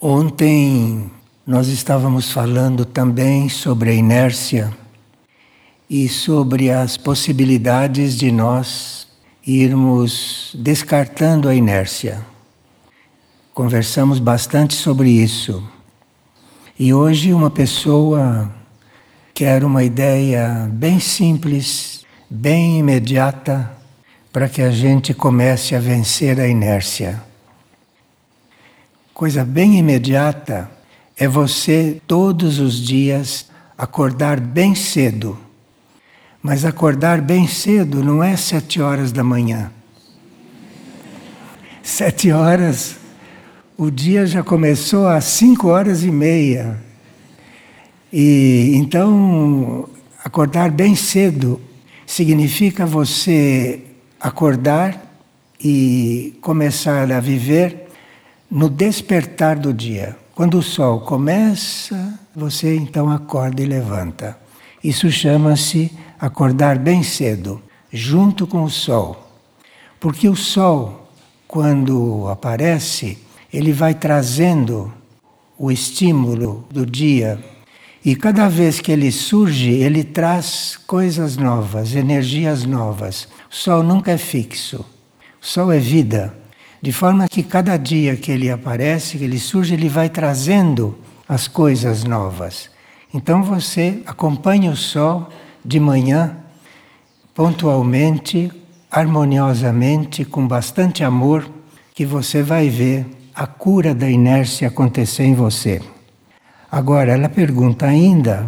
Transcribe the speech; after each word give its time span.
Ontem 0.00 1.10
nós 1.46 1.68
estávamos 1.68 2.30
falando 2.30 2.84
também 2.84 3.48
sobre 3.48 3.88
a 3.88 3.94
inércia 3.94 4.70
e 5.88 6.06
sobre 6.06 6.70
as 6.70 6.98
possibilidades 6.98 8.14
de 8.14 8.30
nós 8.30 9.08
irmos 9.46 10.54
descartando 10.58 11.48
a 11.48 11.54
inércia. 11.54 12.20
Conversamos 13.54 14.18
bastante 14.18 14.74
sobre 14.74 15.08
isso. 15.08 15.66
E 16.78 16.92
hoje 16.92 17.32
uma 17.32 17.50
pessoa 17.50 18.52
quer 19.32 19.64
uma 19.64 19.82
ideia 19.82 20.68
bem 20.70 21.00
simples, 21.00 22.04
bem 22.28 22.80
imediata, 22.80 23.72
para 24.30 24.46
que 24.46 24.60
a 24.60 24.70
gente 24.70 25.14
comece 25.14 25.74
a 25.74 25.80
vencer 25.80 26.38
a 26.38 26.46
inércia. 26.46 27.24
Coisa 29.16 29.46
bem 29.46 29.78
imediata 29.78 30.70
é 31.16 31.26
você 31.26 32.02
todos 32.06 32.58
os 32.58 32.74
dias 32.74 33.46
acordar 33.78 34.38
bem 34.38 34.74
cedo. 34.74 35.38
Mas 36.42 36.66
acordar 36.66 37.22
bem 37.22 37.48
cedo 37.48 38.04
não 38.04 38.22
é 38.22 38.36
sete 38.36 38.78
horas 38.78 39.12
da 39.12 39.24
manhã. 39.24 39.72
Sete 41.82 42.30
horas, 42.30 42.96
o 43.74 43.90
dia 43.90 44.26
já 44.26 44.42
começou 44.42 45.08
às 45.08 45.24
cinco 45.24 45.68
horas 45.68 46.04
e 46.04 46.10
meia. 46.10 46.78
E 48.12 48.72
então 48.74 49.88
acordar 50.22 50.70
bem 50.70 50.94
cedo 50.94 51.58
significa 52.04 52.84
você 52.84 53.80
acordar 54.20 55.18
e 55.58 56.36
começar 56.42 57.10
a 57.10 57.18
viver 57.18 57.85
no 58.50 58.68
despertar 58.68 59.58
do 59.58 59.72
dia. 59.72 60.16
Quando 60.34 60.58
o 60.58 60.62
sol 60.62 61.00
começa, 61.00 62.18
você 62.34 62.76
então 62.76 63.10
acorda 63.10 63.62
e 63.62 63.66
levanta. 63.66 64.36
Isso 64.82 65.10
chama-se 65.10 65.90
acordar 66.18 66.78
bem 66.78 67.02
cedo, 67.02 67.60
junto 67.92 68.46
com 68.46 68.62
o 68.62 68.70
sol. 68.70 69.26
Porque 69.98 70.28
o 70.28 70.36
sol, 70.36 71.10
quando 71.48 72.28
aparece, 72.28 73.18
ele 73.52 73.72
vai 73.72 73.94
trazendo 73.94 74.92
o 75.58 75.72
estímulo 75.72 76.66
do 76.70 76.84
dia. 76.84 77.42
E 78.04 78.14
cada 78.14 78.48
vez 78.48 78.80
que 78.80 78.92
ele 78.92 79.10
surge, 79.10 79.70
ele 79.70 80.04
traz 80.04 80.78
coisas 80.86 81.36
novas, 81.36 81.94
energias 81.94 82.64
novas. 82.64 83.26
O 83.50 83.54
sol 83.54 83.82
nunca 83.82 84.12
é 84.12 84.18
fixo. 84.18 84.84
O 85.42 85.46
sol 85.46 85.72
é 85.72 85.78
vida. 85.78 86.34
De 86.86 86.92
forma 86.92 87.26
que 87.26 87.42
cada 87.42 87.76
dia 87.76 88.14
que 88.14 88.30
ele 88.30 88.48
aparece, 88.48 89.18
que 89.18 89.24
ele 89.24 89.40
surge, 89.40 89.74
ele 89.74 89.88
vai 89.88 90.08
trazendo 90.08 90.96
as 91.28 91.48
coisas 91.48 92.04
novas. 92.04 92.70
Então 93.12 93.42
você 93.42 94.02
acompanha 94.06 94.70
o 94.70 94.76
sol 94.76 95.28
de 95.64 95.80
manhã, 95.80 96.36
pontualmente, 97.34 98.52
harmoniosamente, 98.88 100.24
com 100.24 100.46
bastante 100.46 101.02
amor, 101.02 101.50
que 101.92 102.06
você 102.06 102.40
vai 102.40 102.68
ver 102.68 103.04
a 103.34 103.48
cura 103.48 103.92
da 103.92 104.08
inércia 104.08 104.68
acontecer 104.68 105.24
em 105.24 105.34
você. 105.34 105.82
Agora, 106.70 107.10
ela 107.10 107.28
pergunta 107.28 107.84
ainda 107.84 108.46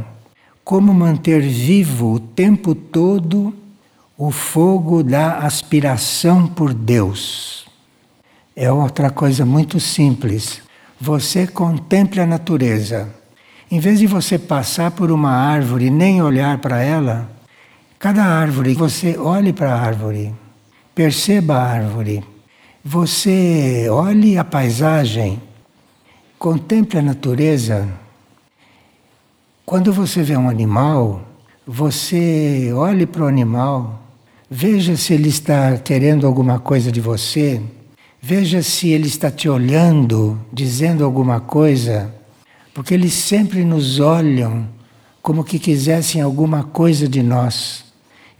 como 0.63 0.95
manter 0.95 1.41
vivo 1.41 2.13
o 2.13 2.21
tempo 2.21 2.73
todo 2.73 3.53
o 4.17 4.31
fogo 4.31 5.03
da 5.03 5.39
aspiração 5.39 6.47
por 6.47 6.73
Deus 6.73 7.68
é 8.61 8.73
outra 8.73 9.09
coisa 9.09 9.47
muito 9.47 9.79
simples. 9.79 10.61
Você 11.01 11.47
contemple 11.47 12.21
a 12.21 12.27
natureza. 12.27 13.09
Em 13.71 13.79
vez 13.79 14.01
de 14.01 14.07
você 14.09 14.37
passar 14.37 14.91
por 14.91 15.13
uma 15.13 15.31
árvore 15.31 15.87
e 15.87 15.91
nem 15.91 16.21
olhar 16.21 16.59
para 16.59 16.83
ela, 16.83 17.31
cada 18.01 18.25
árvore, 18.25 18.75
você 18.75 19.17
olhe 19.17 19.53
para 19.53 19.73
a 19.73 19.81
árvore, 19.81 20.35
perceba 20.93 21.55
a 21.55 21.71
árvore, 21.71 22.25
você 22.85 23.87
olhe 23.89 24.37
a 24.37 24.43
paisagem, 24.43 25.41
contemple 26.37 26.99
a 26.99 27.03
natureza. 27.03 27.89
Quando 29.65 29.93
você 29.93 30.21
vê 30.21 30.37
um 30.37 30.49
animal, 30.49 31.23
você 31.65 32.73
olhe 32.75 33.07
para 33.07 33.23
o 33.23 33.29
animal, 33.29 34.03
veja 34.51 34.97
se 34.97 35.15
ele 35.15 35.29
está 35.29 35.77
querendo 35.77 36.27
alguma 36.27 36.59
coisa 36.59 36.91
de 36.91 37.01
você 37.01 37.63
Veja 38.21 38.63
se 38.63 38.89
ele 38.89 39.07
está 39.07 39.31
te 39.31 39.49
olhando, 39.49 40.39
dizendo 40.53 41.05
alguma 41.05 41.41
coisa, 41.41 42.13
porque 42.75 42.93
eles 42.93 43.13
sempre 43.13 43.65
nos 43.65 44.01
olham 44.01 44.69
como 45.23 45.45
que 45.45 45.59
quisessem 45.59 46.21
alguma 46.21 46.65
coisa 46.65 47.09
de 47.09 47.23
nós. 47.23 47.85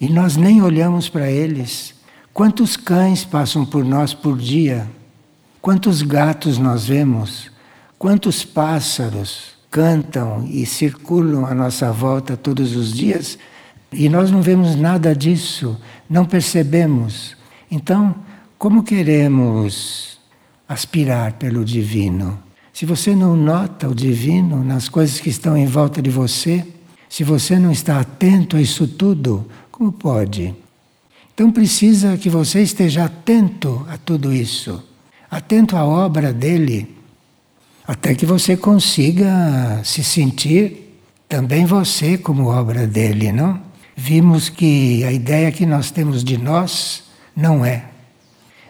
E 0.01 0.09
nós 0.09 0.37
nem 0.37 0.63
olhamos 0.63 1.09
para 1.09 1.31
eles. 1.31 1.95
Quantos 2.33 2.77
cães 2.77 3.25
passam 3.25 3.65
por 3.65 3.85
nós 3.85 4.15
por 4.15 4.37
dia? 4.37 4.89
Quantos 5.61 6.03
gatos 6.03 6.59
nós 6.59 6.87
vemos? 6.87 7.51
Quantos 7.99 8.45
pássaros 8.45 9.57
cantam 9.71 10.47
e 10.49 10.65
circulam 10.65 11.45
à 11.47 11.55
nossa 11.55 11.91
volta 11.93 12.37
todos 12.37 12.77
os 12.77 12.93
dias? 12.93 13.39
E 13.93 14.09
nós 14.09 14.31
não 14.31 14.43
vemos 14.43 14.77
nada 14.77 15.15
disso, 15.15 15.77
não 16.09 16.25
percebemos. 16.25 17.37
Então, 17.71 18.15
como 18.59 18.83
queremos 18.83 20.19
aspirar 20.69 21.35
pelo 21.35 21.65
divino? 21.65 22.43
Se 22.73 22.85
você 22.85 23.15
não 23.15 23.37
nota 23.37 23.89
o 23.89 23.95
divino 23.95 24.65
nas 24.65 24.89
coisas 24.89 25.21
que 25.21 25.31
estão 25.31 25.57
em 25.57 25.67
volta 25.67 26.03
de 26.03 26.11
você, 26.11 26.67
se 27.09 27.23
você 27.23 27.57
não 27.57 27.71
está 27.71 28.01
atento 28.01 28.57
a 28.57 28.61
isso 28.61 28.87
tudo, 28.87 29.49
como 29.71 29.93
pode? 29.93 30.55
Então 31.33 31.53
precisa 31.53 32.17
que 32.17 32.29
você 32.29 32.61
esteja 32.61 33.05
atento 33.05 33.87
a 33.89 33.97
tudo 33.97 34.35
isso, 34.35 34.83
atento 35.31 35.77
à 35.77 35.85
obra 35.85 36.33
dele, 36.33 36.97
até 37.87 38.13
que 38.13 38.27
você 38.27 38.57
consiga 38.57 39.81
se 39.85 40.03
sentir 40.03 40.99
também 41.29 41.65
você 41.65 42.19
como 42.19 42.49
obra 42.49 42.89
dele, 42.89 43.31
não? 43.31 43.61
Vimos 43.97 44.49
que 44.49 45.05
a 45.05 45.13
ideia 45.13 45.53
que 45.53 45.65
nós 45.65 45.93
temos 45.93 46.25
de 46.25 46.37
nós 46.37 47.05
não 47.37 47.65
é. 47.65 47.85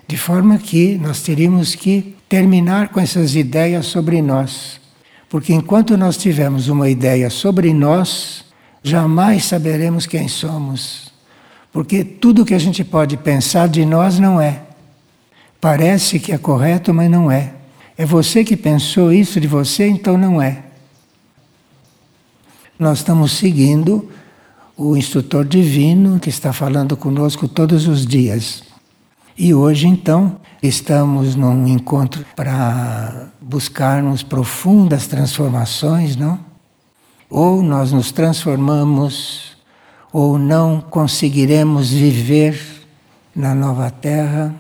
De 0.09 0.17
forma 0.17 0.57
que 0.57 0.97
nós 0.97 1.21
teríamos 1.21 1.75
que 1.75 2.17
terminar 2.27 2.89
com 2.89 2.99
essas 2.99 3.37
ideias 3.37 3.85
sobre 3.85 4.23
nós. 4.23 4.81
Porque 5.29 5.53
enquanto 5.53 5.99
nós 5.99 6.17
tivermos 6.17 6.69
uma 6.69 6.89
ideia 6.89 7.29
sobre 7.29 7.75
nós, 7.75 8.47
jamais 8.83 9.45
saberemos 9.45 10.07
quem 10.07 10.27
somos. 10.27 11.13
Porque 11.71 12.03
tudo 12.03 12.47
que 12.47 12.55
a 12.55 12.59
gente 12.59 12.83
pode 12.83 13.19
pensar 13.19 13.69
de 13.69 13.85
nós 13.85 14.19
não 14.19 14.41
é. 14.41 14.63
Parece 15.61 16.19
que 16.19 16.33
é 16.33 16.39
correto, 16.39 16.95
mas 16.95 17.11
não 17.11 17.31
é. 17.31 17.53
É 17.97 18.07
você 18.07 18.43
que 18.43 18.57
pensou 18.57 19.13
isso 19.13 19.39
de 19.39 19.47
você, 19.47 19.87
então 19.87 20.17
não 20.17 20.41
é. 20.41 20.63
Nós 22.79 22.99
estamos 22.99 23.33
seguindo 23.33 24.09
o 24.75 24.97
instrutor 24.97 25.45
divino 25.45 26.19
que 26.19 26.31
está 26.31 26.51
falando 26.53 26.97
conosco 26.97 27.47
todos 27.47 27.87
os 27.87 28.07
dias. 28.07 28.68
E 29.41 29.55
hoje, 29.55 29.87
então, 29.87 30.41
estamos 30.61 31.37
num 31.37 31.65
encontro 31.69 32.27
para 32.35 33.29
buscarmos 33.41 34.21
profundas 34.21 35.07
transformações, 35.07 36.17
não? 36.17 36.41
Ou 37.31 37.63
nós 37.63 37.93
nos 37.93 38.11
transformamos, 38.11 39.57
ou 40.13 40.41
não 40.41 40.81
conseguiremos 40.81 41.89
viver 41.93 42.61
na 43.33 43.55
nova 43.55 43.93
terra, 43.93 44.53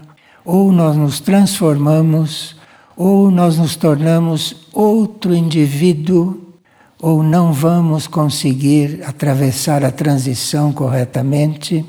ou 0.44 0.70
nós 0.70 0.96
nos 0.96 1.18
transformamos, 1.18 2.54
ou 2.96 3.32
nós 3.32 3.58
nos 3.58 3.74
tornamos 3.74 4.68
outro 4.72 5.34
indivíduo, 5.34 6.54
ou 7.02 7.24
não 7.24 7.52
vamos 7.52 8.06
conseguir 8.06 9.02
atravessar 9.04 9.84
a 9.84 9.90
transição 9.90 10.72
corretamente 10.72 11.84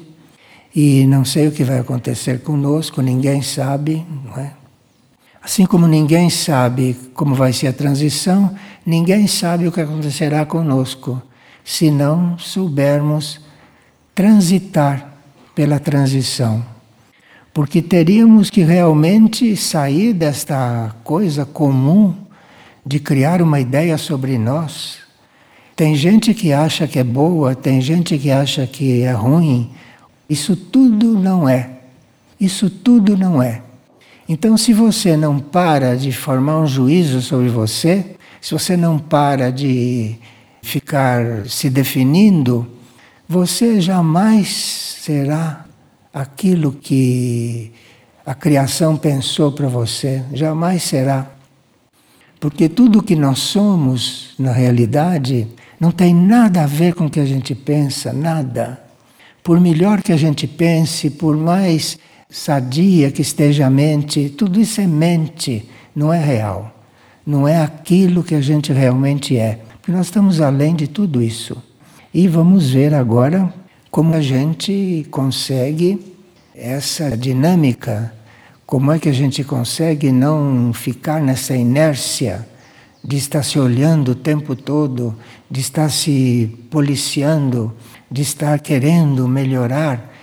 e 0.76 1.06
não 1.08 1.26
sei 1.26 1.48
o 1.48 1.52
que 1.52 1.64
vai 1.64 1.80
acontecer 1.80 2.42
conosco, 2.42 3.02
ninguém 3.02 3.42
sabe, 3.42 4.06
não 4.26 4.38
é? 4.38 4.54
Assim 5.42 5.66
como 5.66 5.88
ninguém 5.88 6.30
sabe 6.30 6.96
como 7.14 7.34
vai 7.34 7.54
ser 7.54 7.68
a 7.68 7.74
transição, 7.74 8.54
ninguém 8.86 9.26
sabe 9.26 9.68
o 9.68 9.72
que 9.72 9.82
acontecerá 9.82 10.46
conosco, 10.46 11.22
se 11.64 11.90
não 11.90 12.38
soubermos 12.38 13.40
transitar 14.14 15.14
pela 15.56 15.80
transição. 15.80 16.64
Porque 17.54 17.82
teríamos 17.82 18.50
que 18.50 18.62
realmente 18.62 19.56
sair 19.56 20.14
desta 20.14 20.96
coisa 21.04 21.46
comum 21.46 22.16
de 22.86 23.00
criar 23.00 23.42
uma 23.42 23.60
ideia 23.60 23.98
sobre 23.98 24.38
nós. 24.38 25.00
Tem 25.76 25.96
gente 25.96 26.34
que 26.34 26.52
acha 26.52 26.88
que 26.88 27.00
é 27.00 27.04
boa, 27.04 27.56
tem 27.56 27.82
gente 27.82 28.18
que 28.18 28.30
acha 28.30 28.68
que 28.68 29.02
é 29.02 29.12
ruim, 29.12 29.72
isso 30.30 30.56
tudo 30.56 31.18
não 31.18 31.50
é. 31.50 31.80
Isso 32.40 32.70
tudo 32.70 33.18
não 33.18 33.42
é. 33.42 33.62
Então, 34.28 34.56
se 34.56 34.74
você 34.74 35.18
não 35.18 35.40
para 35.40 35.98
de 35.98 36.12
formar 36.12 36.60
um 36.60 36.68
juízo 36.68 37.22
sobre 37.22 37.50
você, 37.50 38.16
se 38.40 38.52
você 38.52 38.78
não 38.78 39.00
para 39.00 39.52
de 39.52 40.16
ficar 40.62 41.48
se 41.48 41.70
definindo, 41.70 42.68
você 43.28 43.82
jamais 43.82 44.48
será 45.02 45.66
aquilo 46.14 46.72
que 46.72 47.72
a 48.26 48.36
criação 48.36 48.96
pensou 48.96 49.52
para 49.52 49.68
você, 49.68 50.24
jamais 50.32 50.84
será. 50.84 51.32
Porque 52.40 52.70
tudo 52.70 53.04
que 53.04 53.16
nós 53.16 53.40
somos, 53.40 54.36
na 54.38 54.52
realidade, 54.52 55.48
não 55.80 55.92
tem 55.92 56.14
nada 56.14 56.64
a 56.64 56.68
ver 56.68 56.94
com 56.94 57.08
o 57.08 57.10
que 57.10 57.20
a 57.20 57.26
gente 57.26 57.56
pensa, 57.56 58.14
nada. 58.14 58.89
Por 59.50 59.60
melhor 59.60 60.04
que 60.04 60.14
a 60.14 60.16
gente 60.16 60.46
pense, 60.46 61.10
por 61.10 61.36
mais 61.36 61.98
sadia 62.30 63.12
que 63.12 63.24
esteja 63.24 63.66
a 63.66 63.70
mente, 63.72 64.30
tudo 64.30 64.62
isso 64.62 64.80
é 64.80 64.86
mente, 64.86 65.68
não 65.96 66.14
é 66.14 66.24
real. 66.24 66.72
Não 67.26 67.48
é 67.48 67.60
aquilo 67.60 68.24
que 68.24 68.36
a 68.36 68.42
gente 68.42 68.72
realmente 68.72 69.36
é. 69.36 69.60
Porque 69.82 69.92
nós 69.92 70.06
estamos 70.06 70.40
além 70.40 70.76
de 70.76 70.86
tudo 70.88 71.20
isso. 71.20 71.58
E 72.14 72.28
vamos 72.28 72.70
ver 72.70 72.94
agora 72.94 73.52
como 73.90 74.14
a 74.14 74.22
gente 74.22 75.08
consegue 75.10 76.00
essa 76.54 77.18
dinâmica, 77.18 78.14
como 78.68 78.92
é 78.92 79.00
que 79.00 79.10
a 79.10 79.14
gente 79.14 79.44
consegue 79.44 80.12
não 80.12 80.72
ficar 80.74 81.24
nessa 81.24 81.56
inércia 81.56 82.48
de 83.04 83.18
estar 83.18 83.42
se 83.42 83.58
olhando 83.58 84.12
o 84.12 84.16
tempo 84.16 84.56
todo, 84.56 85.16
de 85.50 85.60
estar 85.60 85.90
se 85.90 86.56
policiando, 86.70 87.74
de 88.12 88.22
estar 88.22 88.60
querendo 88.60 89.28
melhorar. 89.28 90.14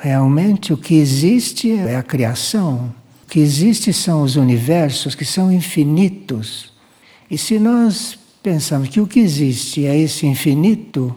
Realmente 0.00 0.72
o 0.72 0.76
que 0.76 0.94
existe 0.94 1.72
é 1.72 1.96
a 1.96 2.02
criação. 2.02 2.92
O 3.24 3.30
que 3.30 3.40
existe 3.40 3.92
são 3.92 4.22
os 4.22 4.36
universos 4.36 5.14
que 5.14 5.24
são 5.24 5.50
infinitos. 5.50 6.72
E 7.30 7.38
se 7.38 7.58
nós 7.58 8.18
pensamos 8.42 8.88
que 8.88 9.00
o 9.00 9.06
que 9.06 9.20
existe 9.20 9.86
é 9.86 9.98
esse 9.98 10.26
infinito, 10.26 11.14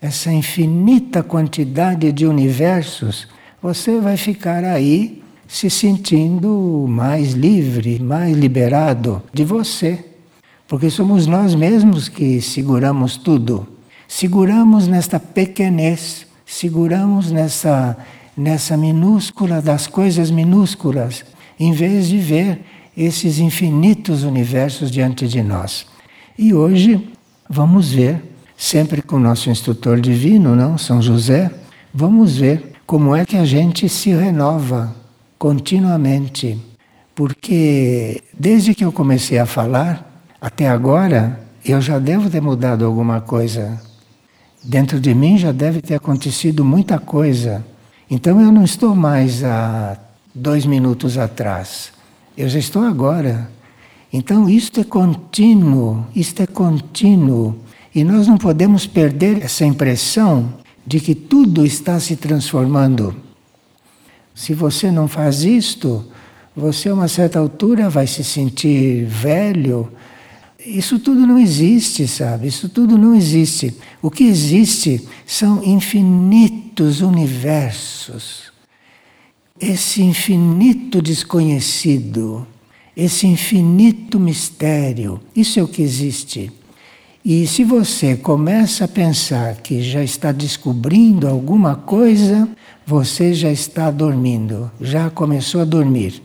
essa 0.00 0.32
infinita 0.32 1.22
quantidade 1.22 2.12
de 2.12 2.26
universos, 2.26 3.26
você 3.62 3.98
vai 3.98 4.16
ficar 4.16 4.62
aí 4.62 5.22
se 5.48 5.70
sentindo 5.70 6.86
mais 6.88 7.32
livre, 7.32 7.98
mais 7.98 8.36
liberado 8.36 9.22
de 9.32 9.44
você. 9.44 10.04
Porque 10.68 10.90
somos 10.90 11.26
nós 11.26 11.54
mesmos 11.54 12.08
que 12.08 12.40
seguramos 12.40 13.16
tudo. 13.16 13.75
Seguramos 14.08 14.86
nesta 14.86 15.18
pequenez, 15.18 16.26
seguramos 16.44 17.30
nessa, 17.30 17.96
nessa 18.36 18.76
minúscula 18.76 19.60
das 19.60 19.86
coisas 19.86 20.30
minúsculas, 20.30 21.24
em 21.58 21.72
vez 21.72 22.08
de 22.08 22.18
ver 22.18 22.60
esses 22.96 23.38
infinitos 23.38 24.22
universos 24.22 24.90
diante 24.90 25.26
de 25.28 25.42
nós. 25.42 25.86
E 26.38 26.54
hoje 26.54 27.08
vamos 27.48 27.90
ver, 27.90 28.22
sempre 28.56 29.02
com 29.02 29.16
o 29.16 29.20
nosso 29.20 29.50
instrutor 29.50 30.00
divino, 30.00 30.56
não, 30.56 30.78
São 30.78 31.02
José, 31.02 31.50
vamos 31.92 32.36
ver 32.36 32.72
como 32.86 33.14
é 33.14 33.26
que 33.26 33.36
a 33.36 33.44
gente 33.44 33.88
se 33.88 34.10
renova 34.10 34.94
continuamente. 35.38 36.58
Porque 37.14 38.22
desde 38.38 38.74
que 38.74 38.84
eu 38.84 38.92
comecei 38.92 39.38
a 39.38 39.46
falar, 39.46 40.22
até 40.40 40.68
agora, 40.68 41.40
eu 41.64 41.80
já 41.80 41.98
devo 41.98 42.30
ter 42.30 42.40
mudado 42.40 42.84
alguma 42.84 43.20
coisa. 43.20 43.80
Dentro 44.66 44.98
de 44.98 45.14
mim 45.14 45.38
já 45.38 45.52
deve 45.52 45.80
ter 45.80 45.94
acontecido 45.94 46.64
muita 46.64 46.98
coisa. 46.98 47.64
Então 48.10 48.40
eu 48.40 48.50
não 48.50 48.64
estou 48.64 48.96
mais 48.96 49.44
há 49.44 49.96
dois 50.34 50.66
minutos 50.66 51.16
atrás. 51.16 51.92
Eu 52.36 52.48
já 52.48 52.58
estou 52.58 52.82
agora. 52.82 53.48
Então 54.12 54.48
isto 54.50 54.80
é 54.80 54.84
contínuo, 54.84 56.04
isto 56.16 56.42
é 56.42 56.48
contínuo. 56.48 57.54
E 57.94 58.02
nós 58.02 58.26
não 58.26 58.36
podemos 58.36 58.88
perder 58.88 59.40
essa 59.40 59.64
impressão 59.64 60.52
de 60.84 60.98
que 60.98 61.14
tudo 61.14 61.64
está 61.64 62.00
se 62.00 62.16
transformando. 62.16 63.14
Se 64.34 64.52
você 64.52 64.90
não 64.90 65.06
faz 65.06 65.44
isto, 65.44 66.04
você 66.56 66.88
a 66.88 66.94
uma 66.94 67.06
certa 67.06 67.38
altura 67.38 67.88
vai 67.88 68.08
se 68.08 68.24
sentir 68.24 69.04
velho, 69.04 69.88
isso 70.66 70.98
tudo 70.98 71.26
não 71.26 71.38
existe, 71.38 72.08
sabe? 72.08 72.48
Isso 72.48 72.68
tudo 72.68 72.98
não 72.98 73.14
existe. 73.14 73.74
O 74.02 74.10
que 74.10 74.24
existe 74.24 75.06
são 75.24 75.62
infinitos 75.62 77.00
universos. 77.00 78.52
Esse 79.58 80.02
infinito 80.02 81.00
desconhecido, 81.00 82.46
esse 82.96 83.26
infinito 83.26 84.18
mistério, 84.20 85.20
isso 85.34 85.58
é 85.58 85.62
o 85.62 85.68
que 85.68 85.80
existe. 85.80 86.52
E 87.24 87.46
se 87.46 87.64
você 87.64 88.16
começa 88.16 88.84
a 88.84 88.88
pensar 88.88 89.56
que 89.56 89.82
já 89.82 90.02
está 90.02 90.30
descobrindo 90.30 91.26
alguma 91.26 91.74
coisa, 91.74 92.48
você 92.86 93.32
já 93.34 93.50
está 93.50 93.90
dormindo, 93.90 94.70
já 94.80 95.10
começou 95.10 95.60
a 95.60 95.64
dormir. 95.64 96.22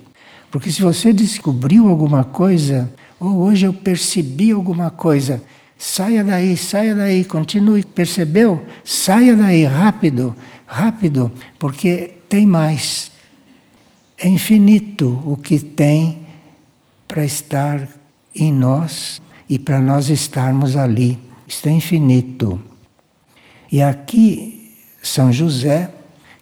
Porque 0.52 0.70
se 0.72 0.82
você 0.82 1.14
descobriu 1.14 1.88
alguma 1.88 2.24
coisa, 2.24 2.92
ou 3.22 3.38
hoje 3.44 3.68
eu 3.68 3.74
percebi 3.74 4.52
alguma 4.52 4.90
coisa. 4.90 5.44
Saia 5.78 6.24
daí, 6.24 6.58
saia 6.58 6.96
daí, 6.96 7.24
continue. 7.24 7.84
Percebeu? 7.84 8.66
Saia 8.84 9.36
daí, 9.36 9.64
rápido, 9.64 10.36
rápido, 10.66 11.32
porque 11.60 12.16
tem 12.28 12.48
mais. 12.48 13.12
É 14.18 14.28
infinito 14.28 15.22
o 15.24 15.38
que 15.38 15.60
tem 15.60 16.26
para 17.08 17.24
estar 17.24 17.88
em 18.36 18.52
nós 18.52 19.22
e 19.48 19.60
para 19.60 19.80
nós 19.80 20.10
estarmos 20.10 20.76
ali. 20.76 21.20
Isto 21.48 21.70
é 21.70 21.74
infinito. 21.74 22.60
E 23.72 23.84
aqui, 23.84 24.76
São 25.02 25.32
José, 25.32 25.92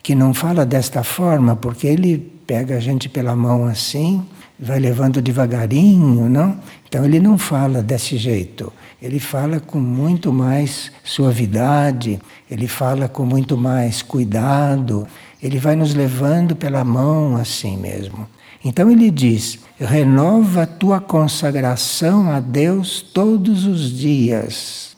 que 0.02 0.16
não 0.16 0.34
fala 0.34 0.66
desta 0.66 1.04
forma, 1.04 1.58
porque 1.58 1.88
ele 1.88 2.18
pega 2.48 2.78
a 2.78 2.80
gente 2.80 3.10
pela 3.10 3.36
mão 3.36 3.66
assim 3.66 4.26
vai 4.60 4.78
levando 4.80 5.22
devagarinho, 5.22 6.28
não? 6.28 6.60
Então 6.88 7.06
ele 7.06 7.20
não 7.20 7.38
fala 7.38 7.82
desse 7.82 8.18
jeito. 8.18 8.74
Ele 9.02 9.20
fala 9.20 9.60
com 9.60 9.80
muito 9.80 10.34
mais 10.34 10.92
suavidade, 11.04 12.20
ele 12.52 12.68
fala 12.68 13.08
com 13.08 13.26
muito 13.26 13.58
mais 13.58 14.02
cuidado, 14.02 15.08
ele 15.42 15.58
vai 15.58 15.76
nos 15.76 15.94
levando 15.94 16.56
pela 16.56 16.84
mão 16.84 17.38
assim 17.38 17.78
mesmo. 17.78 18.28
Então 18.64 18.92
ele 18.92 19.10
diz: 19.10 19.60
renova 19.80 20.68
tua 20.68 21.00
consagração 21.00 22.30
a 22.30 22.42
Deus 22.42 23.02
todos 23.02 23.66
os 23.66 23.98
dias. 23.98 24.98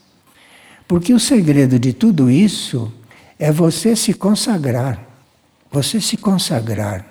Porque 0.88 1.14
o 1.14 1.20
segredo 1.20 1.78
de 1.78 1.94
tudo 1.94 2.30
isso 2.30 2.92
é 3.38 3.52
você 3.52 3.96
se 3.96 4.14
consagrar. 4.14 5.08
Você 5.72 6.02
se 6.02 6.18
consagrar. 6.18 7.06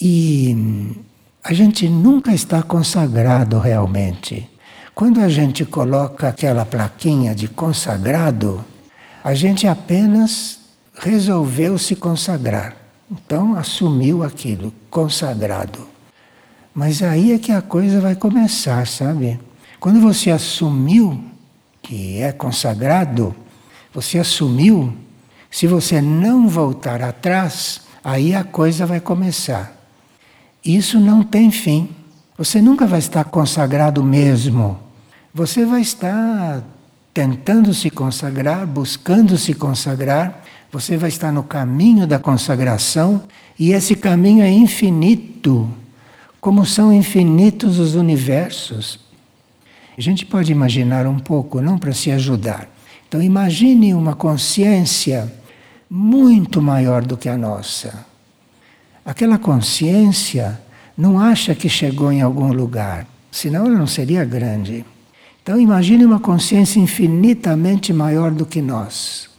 E 0.00 0.96
a 1.42 1.52
gente 1.52 1.88
nunca 1.88 2.32
está 2.32 2.62
consagrado 2.62 3.58
realmente. 3.58 4.48
Quando 4.94 5.20
a 5.20 5.28
gente 5.28 5.64
coloca 5.64 6.28
aquela 6.28 6.64
plaquinha 6.66 7.34
de 7.34 7.46
consagrado, 7.46 8.64
a 9.22 9.32
gente 9.32 9.66
apenas 9.66 10.58
resolveu 10.94 11.78
se 11.78 11.94
consagrar. 11.94 12.76
Então 13.10 13.54
assumiu 13.54 14.22
aquilo, 14.22 14.72
consagrado. 14.90 15.86
Mas 16.74 17.02
aí 17.02 17.32
é 17.32 17.38
que 17.38 17.52
a 17.52 17.62
coisa 17.62 18.00
vai 18.00 18.14
começar, 18.14 18.86
sabe? 18.86 19.40
Quando 19.80 20.00
você 20.00 20.30
assumiu 20.30 21.22
que 21.80 22.20
é 22.20 22.32
consagrado, 22.32 23.34
você 23.94 24.18
assumiu, 24.18 24.92
se 25.50 25.66
você 25.66 26.02
não 26.02 26.48
voltar 26.48 27.00
atrás, 27.02 27.80
aí 28.02 28.34
a 28.34 28.44
coisa 28.44 28.84
vai 28.84 29.00
começar. 29.00 29.77
Isso 30.64 30.98
não 30.98 31.22
tem 31.22 31.50
fim. 31.50 31.88
Você 32.36 32.60
nunca 32.60 32.86
vai 32.86 32.98
estar 32.98 33.24
consagrado 33.24 34.02
mesmo. 34.02 34.78
Você 35.34 35.64
vai 35.64 35.80
estar 35.80 36.62
tentando 37.12 37.72
se 37.74 37.90
consagrar, 37.90 38.66
buscando 38.66 39.36
se 39.36 39.54
consagrar. 39.54 40.44
Você 40.70 40.96
vai 40.96 41.08
estar 41.08 41.32
no 41.32 41.42
caminho 41.42 42.06
da 42.06 42.18
consagração 42.18 43.22
e 43.58 43.72
esse 43.72 43.96
caminho 43.96 44.42
é 44.42 44.50
infinito, 44.50 45.68
como 46.40 46.64
são 46.64 46.92
infinitos 46.92 47.78
os 47.78 47.94
universos. 47.94 49.00
A 49.96 50.00
gente 50.00 50.24
pode 50.24 50.52
imaginar 50.52 51.06
um 51.06 51.18
pouco, 51.18 51.60
não 51.60 51.76
para 51.76 51.92
se 51.92 52.10
ajudar. 52.12 52.68
Então, 53.08 53.20
imagine 53.22 53.94
uma 53.94 54.14
consciência 54.14 55.32
muito 55.90 56.60
maior 56.60 57.02
do 57.04 57.16
que 57.16 57.28
a 57.28 57.36
nossa 57.36 58.06
Aquela 59.04 59.38
consciência 59.38 60.60
não 60.96 61.18
acha 61.18 61.54
que 61.54 61.68
chegou 61.68 62.10
em 62.10 62.20
algum 62.20 62.52
lugar, 62.52 63.06
senão 63.30 63.66
ela 63.66 63.78
não 63.78 63.86
seria 63.86 64.24
grande. 64.24 64.84
Então 65.42 65.58
imagine 65.58 66.04
uma 66.04 66.20
consciência 66.20 66.78
infinitamente 66.78 67.92
maior 67.92 68.30
do 68.30 68.44
que 68.44 68.60
nós. 68.60 69.30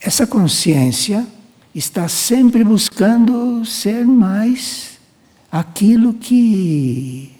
Essa 0.00 0.26
consciência 0.26 1.26
está 1.74 2.08
sempre 2.08 2.64
buscando 2.64 3.64
ser 3.64 4.04
mais 4.04 4.98
aquilo 5.50 6.14
que. 6.14 7.30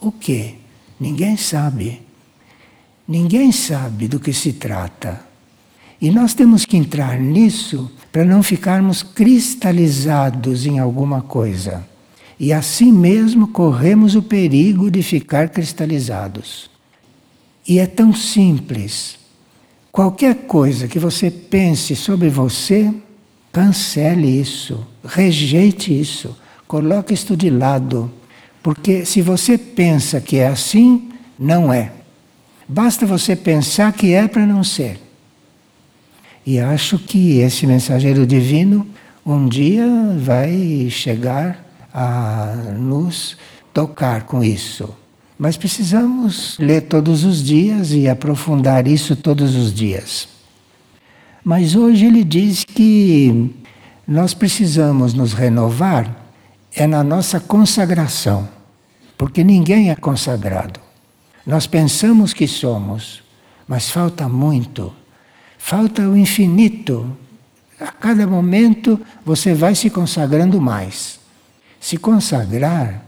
O 0.00 0.10
quê? 0.10 0.54
Ninguém 0.98 1.36
sabe. 1.36 2.02
Ninguém 3.06 3.52
sabe 3.52 4.08
do 4.08 4.18
que 4.18 4.32
se 4.32 4.54
trata. 4.54 5.20
E 6.00 6.10
nós 6.10 6.32
temos 6.32 6.64
que 6.64 6.76
entrar 6.76 7.20
nisso 7.20 7.90
para 8.12 8.24
não 8.24 8.42
ficarmos 8.42 9.02
cristalizados 9.02 10.66
em 10.66 10.78
alguma 10.78 11.22
coisa. 11.22 11.86
E 12.38 12.52
assim 12.52 12.90
mesmo 12.90 13.48
corremos 13.48 14.14
o 14.14 14.22
perigo 14.22 14.90
de 14.90 15.02
ficar 15.02 15.50
cristalizados. 15.50 16.70
E 17.66 17.78
é 17.78 17.86
tão 17.86 18.14
simples. 18.14 19.18
Qualquer 19.92 20.34
coisa 20.46 20.88
que 20.88 20.98
você 20.98 21.30
pense 21.30 21.94
sobre 21.94 22.28
você, 22.28 22.92
cancele 23.52 24.40
isso, 24.40 24.86
rejeite 25.04 25.98
isso, 25.98 26.36
coloque 26.66 27.12
isto 27.12 27.36
de 27.36 27.50
lado. 27.50 28.10
Porque 28.62 29.04
se 29.04 29.20
você 29.20 29.58
pensa 29.58 30.20
que 30.20 30.36
é 30.36 30.48
assim, 30.48 31.10
não 31.38 31.72
é. 31.72 31.92
Basta 32.68 33.04
você 33.04 33.34
pensar 33.34 33.92
que 33.92 34.14
é 34.14 34.28
para 34.28 34.46
não 34.46 34.62
ser. 34.62 35.00
E 36.44 36.58
acho 36.58 36.98
que 36.98 37.38
esse 37.38 37.66
mensageiro 37.66 38.26
divino 38.26 38.86
um 39.24 39.48
dia 39.48 39.86
vai 40.18 40.88
chegar 40.90 41.64
a 41.92 42.54
nos 42.78 43.36
tocar 43.72 44.24
com 44.24 44.42
isso. 44.42 44.88
Mas 45.38 45.56
precisamos 45.56 46.56
ler 46.58 46.82
todos 46.82 47.24
os 47.24 47.42
dias 47.42 47.92
e 47.92 48.08
aprofundar 48.08 48.86
isso 48.86 49.16
todos 49.16 49.54
os 49.54 49.72
dias. 49.72 50.28
Mas 51.42 51.74
hoje 51.74 52.06
ele 52.06 52.24
diz 52.24 52.64
que 52.64 53.54
nós 54.06 54.34
precisamos 54.34 55.14
nos 55.14 55.32
renovar 55.32 56.16
é 56.74 56.86
na 56.86 57.02
nossa 57.02 57.40
consagração, 57.40 58.48
porque 59.18 59.42
ninguém 59.42 59.90
é 59.90 59.96
consagrado. 59.96 60.78
Nós 61.44 61.66
pensamos 61.66 62.32
que 62.32 62.46
somos, 62.46 63.22
mas 63.66 63.90
falta 63.90 64.28
muito, 64.28 64.92
falta 65.60 66.08
o 66.08 66.16
infinito. 66.16 67.16
A 67.78 67.92
cada 67.92 68.26
momento 68.26 68.98
você 69.24 69.54
vai 69.54 69.74
se 69.74 69.90
consagrando 69.90 70.60
mais. 70.60 71.20
Se 71.78 71.96
consagrar 71.96 73.04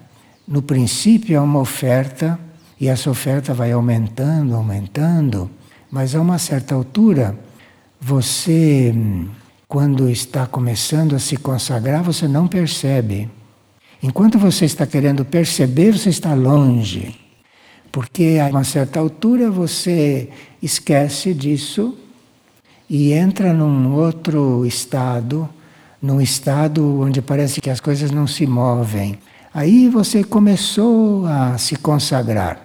no 0.47 0.63
princípio 0.63 1.35
é 1.35 1.41
uma 1.41 1.59
oferta 1.59 2.39
e 2.79 2.89
essa 2.89 3.11
oferta 3.11 3.55
vai 3.55 3.73
aumentando, 3.73 4.55
aumentando, 4.55 5.51
mas 5.91 6.15
a 6.15 6.21
uma 6.21 6.39
certa 6.39 6.75
altura, 6.75 7.37
você, 8.01 8.95
quando 9.67 10.09
está 10.11 10.47
começando 10.47 11.17
a 11.17 11.19
se 11.19 11.37
consagrar, 11.37 12.03
você 12.03 12.29
não 12.29 12.47
percebe. 12.47 13.31
Enquanto 14.03 14.39
você 14.39 14.67
está 14.67 14.87
querendo 14.87 15.25
perceber, 15.25 15.93
você 15.93 16.11
está 16.11 16.35
longe. 16.35 17.19
Porque 17.91 18.39
a 18.41 18.49
uma 18.49 18.65
certa 18.65 19.01
altura 19.01 19.51
você 19.51 20.29
esquece 20.63 21.33
disso 21.35 21.99
e 22.93 23.15
entra 23.15 23.55
num 23.55 23.95
outro 23.95 24.67
estado, 24.67 25.49
num 26.01 26.21
estado 26.21 27.01
onde 27.01 27.23
parece 27.23 27.59
que 27.59 27.71
as 27.71 27.81
coisas 27.81 28.11
não 28.11 28.27
se 28.27 28.47
movem. 28.47 29.19
Aí 29.55 29.89
você 29.89 30.23
começou 30.23 31.25
a 31.25 31.57
se 31.57 31.77
consagrar. 31.77 32.61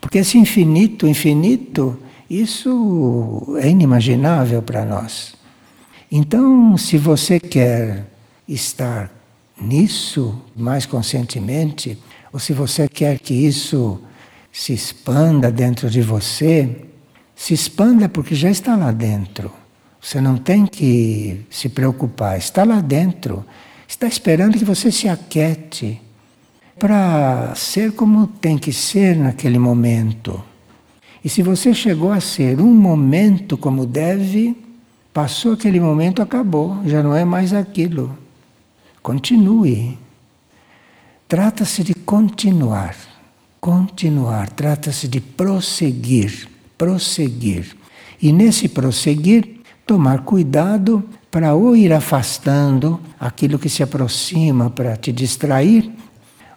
Porque 0.00 0.16
esse 0.16 0.38
infinito, 0.38 1.06
infinito, 1.06 1.94
isso 2.28 3.54
é 3.60 3.68
inimaginável 3.68 4.62
para 4.62 4.82
nós. 4.82 5.34
Então, 6.10 6.74
se 6.78 6.96
você 6.96 7.38
quer 7.38 8.06
estar 8.48 9.10
nisso 9.60 10.40
mais 10.56 10.86
conscientemente, 10.86 11.98
ou 12.32 12.40
se 12.40 12.54
você 12.54 12.88
quer 12.88 13.18
que 13.18 13.34
isso 13.34 14.00
se 14.50 14.72
expanda 14.72 15.52
dentro 15.52 15.90
de 15.90 16.00
você, 16.00 16.86
se 17.34 17.54
expanda 17.54 18.08
porque 18.08 18.34
já 18.34 18.50
está 18.50 18.76
lá 18.76 18.90
dentro. 18.92 19.50
Você 20.00 20.20
não 20.20 20.36
tem 20.36 20.66
que 20.66 21.44
se 21.50 21.68
preocupar, 21.68 22.38
está 22.38 22.64
lá 22.64 22.80
dentro 22.80 23.44
está 23.94 24.06
esperando 24.06 24.58
que 24.58 24.64
você 24.64 24.90
se 24.90 25.08
aquete 25.08 26.00
para 26.78 27.54
ser 27.54 27.92
como 27.92 28.26
tem 28.26 28.58
que 28.58 28.72
ser 28.72 29.16
naquele 29.16 29.58
momento. 29.58 30.42
E 31.24 31.28
se 31.28 31.42
você 31.42 31.72
chegou 31.72 32.12
a 32.12 32.20
ser 32.20 32.60
um 32.60 32.74
momento 32.74 33.56
como 33.56 33.86
deve, 33.86 34.56
passou 35.12 35.52
aquele 35.52 35.80
momento, 35.80 36.20
acabou, 36.20 36.82
já 36.84 37.02
não 37.02 37.14
é 37.14 37.24
mais 37.24 37.52
aquilo. 37.52 38.18
Continue. 39.02 39.96
Trata-se 41.28 41.82
de 41.82 41.94
continuar, 41.94 42.96
continuar, 43.60 44.50
trata-se 44.50 45.08
de 45.08 45.20
prosseguir, 45.20 46.48
prosseguir. 46.76 47.76
E 48.20 48.32
nesse 48.32 48.68
prosseguir, 48.68 49.60
tomar 49.86 50.20
cuidado 50.20 51.04
para 51.30 51.54
ou 51.54 51.76
ir 51.76 51.92
afastando 51.92 53.00
aquilo 53.18 53.58
que 53.58 53.68
se 53.68 53.82
aproxima 53.82 54.70
para 54.70 54.96
te 54.96 55.12
distrair, 55.12 55.90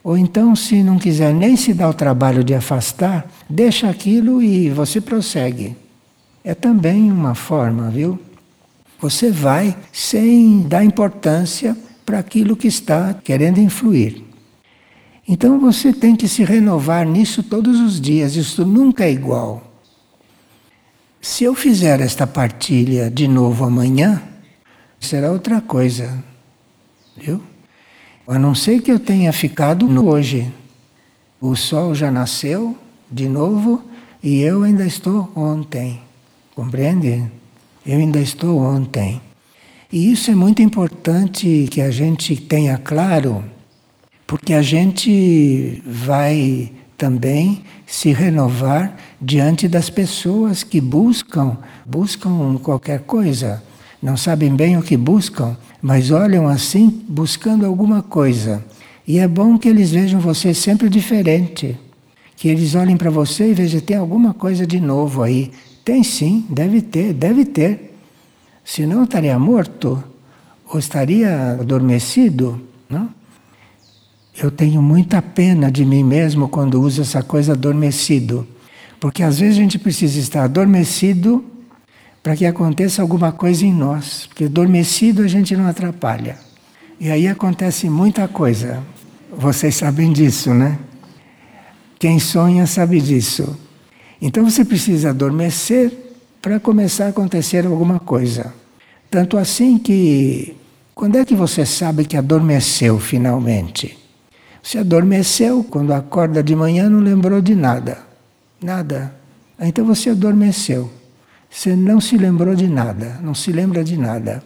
ou 0.08 0.18
então, 0.18 0.56
se 0.56 0.82
não 0.84 0.98
quiser 0.98 1.34
nem 1.34 1.58
se 1.58 1.74
dar 1.74 1.90
o 1.90 1.94
trabalho 1.94 2.42
de 2.42 2.54
afastar, 2.54 3.30
deixa 3.50 3.90
aquilo 3.90 4.42
e 4.42 4.70
você 4.70 5.02
prossegue. 5.02 5.76
É 6.46 6.56
também 6.56 7.12
uma 7.12 7.36
forma, 7.36 7.90
viu? 7.90 8.18
Você 9.02 9.30
vai 9.30 9.76
sem 9.92 10.62
dar 10.62 10.86
importância 10.86 11.78
para 12.06 12.20
aquilo 12.20 12.56
que 12.56 12.70
está 12.70 13.14
querendo 13.14 13.60
influir. 13.60 14.24
Então 15.28 15.60
você 15.60 15.92
tem 15.92 16.16
que 16.16 16.30
se 16.30 16.42
renovar 16.42 17.06
nisso 17.06 17.44
todos 17.44 17.82
os 17.82 18.00
dias, 18.00 18.38
isso 18.38 18.66
nunca 18.66 19.04
é 19.04 19.12
igual. 19.12 19.67
Se 21.28 21.44
eu 21.44 21.54
fizer 21.54 22.00
esta 22.00 22.26
partilha 22.26 23.12
de 23.12 23.28
novo 23.28 23.66
amanhã, 23.66 24.24
será 24.98 25.30
outra 25.30 25.60
coisa. 25.60 26.24
Viu? 27.18 27.44
A 28.26 28.40
não 28.40 28.56
ser 28.56 28.82
que 28.82 28.90
eu 28.90 28.98
tenha 28.98 29.34
ficado 29.34 29.90
no 29.90 30.08
hoje. 30.08 30.50
O 31.42 31.54
sol 31.54 31.94
já 31.94 32.10
nasceu 32.10 32.78
de 33.12 33.28
novo 33.28 33.84
e 34.24 34.40
eu 34.40 34.64
ainda 34.64 34.86
estou 34.86 35.30
ontem. 35.36 36.00
Compreende? 36.56 37.30
Eu 37.86 38.00
ainda 38.00 38.20
estou 38.20 38.60
ontem. 38.60 39.22
E 39.92 40.10
isso 40.10 40.32
é 40.32 40.34
muito 40.34 40.62
importante 40.62 41.68
que 41.70 41.82
a 41.82 41.92
gente 41.92 42.38
tenha 42.38 42.78
claro, 42.78 43.44
porque 44.26 44.54
a 44.54 44.62
gente 44.62 45.84
vai 45.86 46.72
também 46.98 47.64
se 47.88 48.12
renovar 48.12 48.96
diante 49.20 49.68
das 49.68 49.90
pessoas 49.90 50.62
que 50.62 50.80
buscam, 50.80 51.58
buscam 51.86 52.56
qualquer 52.60 53.00
coisa 53.00 53.64
não 54.02 54.16
sabem 54.16 54.56
bem 54.56 54.78
o 54.78 54.84
que 54.84 54.96
buscam, 54.96 55.58
mas 55.82 56.12
olham 56.12 56.48
assim 56.48 57.04
buscando 57.08 57.66
alguma 57.66 58.04
coisa. 58.04 58.64
E 59.08 59.18
é 59.18 59.28
bom 59.28 59.58
que 59.58 59.68
eles 59.68 59.92
vejam 59.92 60.20
você 60.20 60.54
sempre 60.54 60.88
diferente. 60.88 61.78
Que 62.36 62.48
eles 62.48 62.76
olhem 62.76 62.96
para 62.96 63.10
você 63.10 63.50
e 63.50 63.54
vejam, 63.54 63.82
tem 63.82 63.98
alguma 63.98 64.34
coisa 64.34 64.68
de 64.68 64.80
novo 64.80 65.24
aí. 65.24 65.52
Tem 65.84 66.04
sim, 66.04 66.46
deve 66.50 66.82
ter, 66.82 67.14
deve 67.14 67.44
ter. 67.44 67.98
Senão 68.64 69.04
estaria 69.04 69.40
morto 69.40 70.04
ou 70.72 70.78
estaria 70.78 71.54
adormecido. 71.60 72.62
Não? 72.88 73.10
Eu 74.40 74.52
tenho 74.52 74.84
muita 74.84 75.20
pena 75.20 75.72
de 75.72 75.84
mim 75.84 76.04
mesmo 76.04 76.48
quando 76.48 76.80
uso 76.80 77.02
essa 77.02 77.24
coisa 77.24 77.54
adormecido. 77.54 78.48
Porque 79.00 79.24
às 79.24 79.40
vezes 79.40 79.58
a 79.58 79.62
gente 79.62 79.80
precisa 79.80 80.20
estar 80.20 80.44
adormecido 80.44 81.44
para 82.22 82.36
que 82.36 82.46
aconteça 82.46 83.02
alguma 83.02 83.32
coisa 83.32 83.66
em 83.66 83.74
nós, 83.74 84.28
porque 84.28 84.46
adormecido 84.46 85.24
a 85.24 85.28
gente 85.28 85.56
não 85.56 85.66
atrapalha. 85.66 86.38
E 87.00 87.10
aí 87.10 87.28
acontece 87.28 87.90
muita 87.90 88.28
coisa. 88.28 88.84
Vocês 89.36 89.76
sabem 89.76 90.14
disso, 90.14 90.54
né? 90.54 90.78
Quem 91.98 92.20
sonha 92.20 92.68
sabe 92.68 93.02
disso. 93.02 93.58
Então 94.22 94.44
você 94.48 94.64
precisa 94.64 95.10
adormecer 95.10 95.92
para 96.42 96.60
começar 96.60 97.06
a 97.06 97.10
acontecer 97.10 97.66
alguma 97.66 98.00
coisa. 98.00 98.54
Tanto 99.10 99.36
assim 99.38 99.80
que 99.80 100.56
quando 100.94 101.18
é 101.18 101.26
que 101.26 101.36
você 101.36 101.66
sabe 101.66 102.06
que 102.06 102.18
adormeceu 102.18 103.00
finalmente? 103.00 104.07
Você 104.62 104.80
adormeceu 104.80 105.64
quando 105.64 105.94
acorda 105.94 106.44
de 106.44 106.56
manhã 106.56 106.90
não 106.90 107.00
lembrou 107.00 107.42
de 107.42 107.56
nada. 107.56 108.00
Nada. 108.62 109.14
Então 109.60 109.86
você 109.86 110.10
adormeceu. 110.10 110.92
Você 111.50 111.76
não 111.76 112.02
se 112.02 112.18
lembrou 112.18 112.56
de 112.56 112.68
nada, 112.68 113.20
não 113.24 113.34
se 113.34 113.52
lembra 113.52 113.84
de 113.84 113.98
nada. 113.98 114.44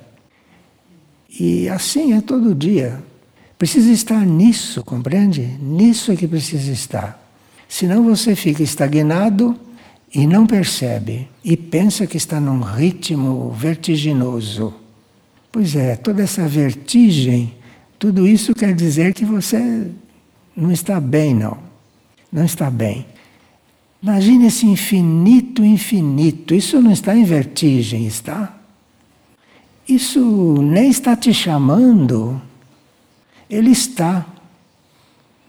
E 1.40 1.68
assim 1.70 2.14
é 2.14 2.22
todo 2.22 2.54
dia. 2.54 3.02
Precisa 3.58 3.92
estar 3.92 4.26
nisso, 4.26 4.84
compreende? 4.84 5.42
Nisso 5.62 6.12
é 6.12 6.16
que 6.16 6.28
precisa 6.28 6.72
estar. 6.72 7.20
Senão 7.68 8.04
você 8.04 8.36
fica 8.36 8.62
estagnado 8.62 9.56
e 10.14 10.28
não 10.28 10.46
percebe 10.46 11.30
e 11.44 11.56
pensa 11.56 12.06
que 12.06 12.18
está 12.18 12.40
num 12.40 12.60
ritmo 12.60 13.52
vertiginoso. 13.52 14.74
Pois 15.52 15.76
é, 15.76 15.96
toda 15.96 16.24
essa 16.24 16.48
vertigem 16.48 17.54
Tudo 18.02 18.28
isso 18.28 18.56
quer 18.56 18.74
dizer 18.74 19.14
que 19.14 19.24
você 19.24 19.92
não 20.58 20.72
está 20.72 21.00
bem, 21.00 21.36
não. 21.36 21.56
Não 22.34 22.44
está 22.44 22.68
bem. 22.68 23.06
Imagine 24.02 24.48
esse 24.48 24.66
infinito, 24.66 25.64
infinito. 25.64 26.56
Isso 26.56 26.82
não 26.82 26.92
está 26.92 27.16
em 27.16 27.24
vertigem, 27.24 28.08
está? 28.08 28.58
Isso 29.88 30.20
nem 30.64 30.90
está 30.90 31.16
te 31.16 31.32
chamando. 31.32 32.42
Ele 33.48 33.70
está. 33.70 34.26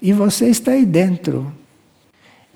E 0.02 0.12
você 0.12 0.50
está 0.50 0.72
aí 0.72 0.84
dentro. 0.84 1.50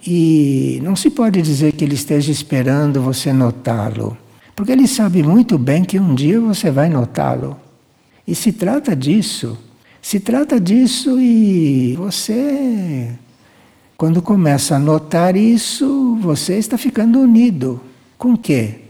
E 0.07 0.79
não 0.83 0.95
se 0.95 1.09
pode 1.09 1.41
dizer 1.41 1.73
que 1.73 1.83
ele 1.83 1.95
esteja 1.95 2.31
esperando 2.31 3.01
você 3.01 3.33
notá-lo, 3.33 4.15
porque 4.55 4.73
ele 4.73 4.87
sabe 4.87 5.23
muito 5.23 5.57
bem 5.57 5.87
que 5.87 5.99
um 5.99 6.15
dia 6.15 6.39
você 6.39 6.71
vai 6.71 6.91
notá-lo. 6.91 7.59
E 8.29 8.35
se 8.35 8.53
trata 8.53 8.95
disso. 8.95 9.65
Se 10.09 10.21
trata 10.21 10.61
disso 10.61 11.21
e 11.21 11.97
você, 11.97 13.11
quando 13.97 14.23
começa 14.23 14.77
a 14.77 14.79
notar 14.79 15.35
isso, 15.37 16.17
você 16.21 16.59
está 16.59 16.79
ficando 16.79 17.19
unido. 17.19 17.81
Com 18.17 18.37
quê? 18.37 18.83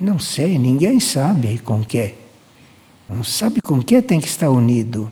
Não 0.00 0.20
sei, 0.20 0.60
ninguém 0.60 1.00
sabe 1.00 1.58
com 1.58 1.82
quê. 1.82 2.14
Não 3.10 3.24
sabe 3.24 3.60
com 3.60 3.82
que 3.82 4.00
tem 4.00 4.20
que 4.20 4.28
estar 4.28 4.50
unido. 4.50 5.10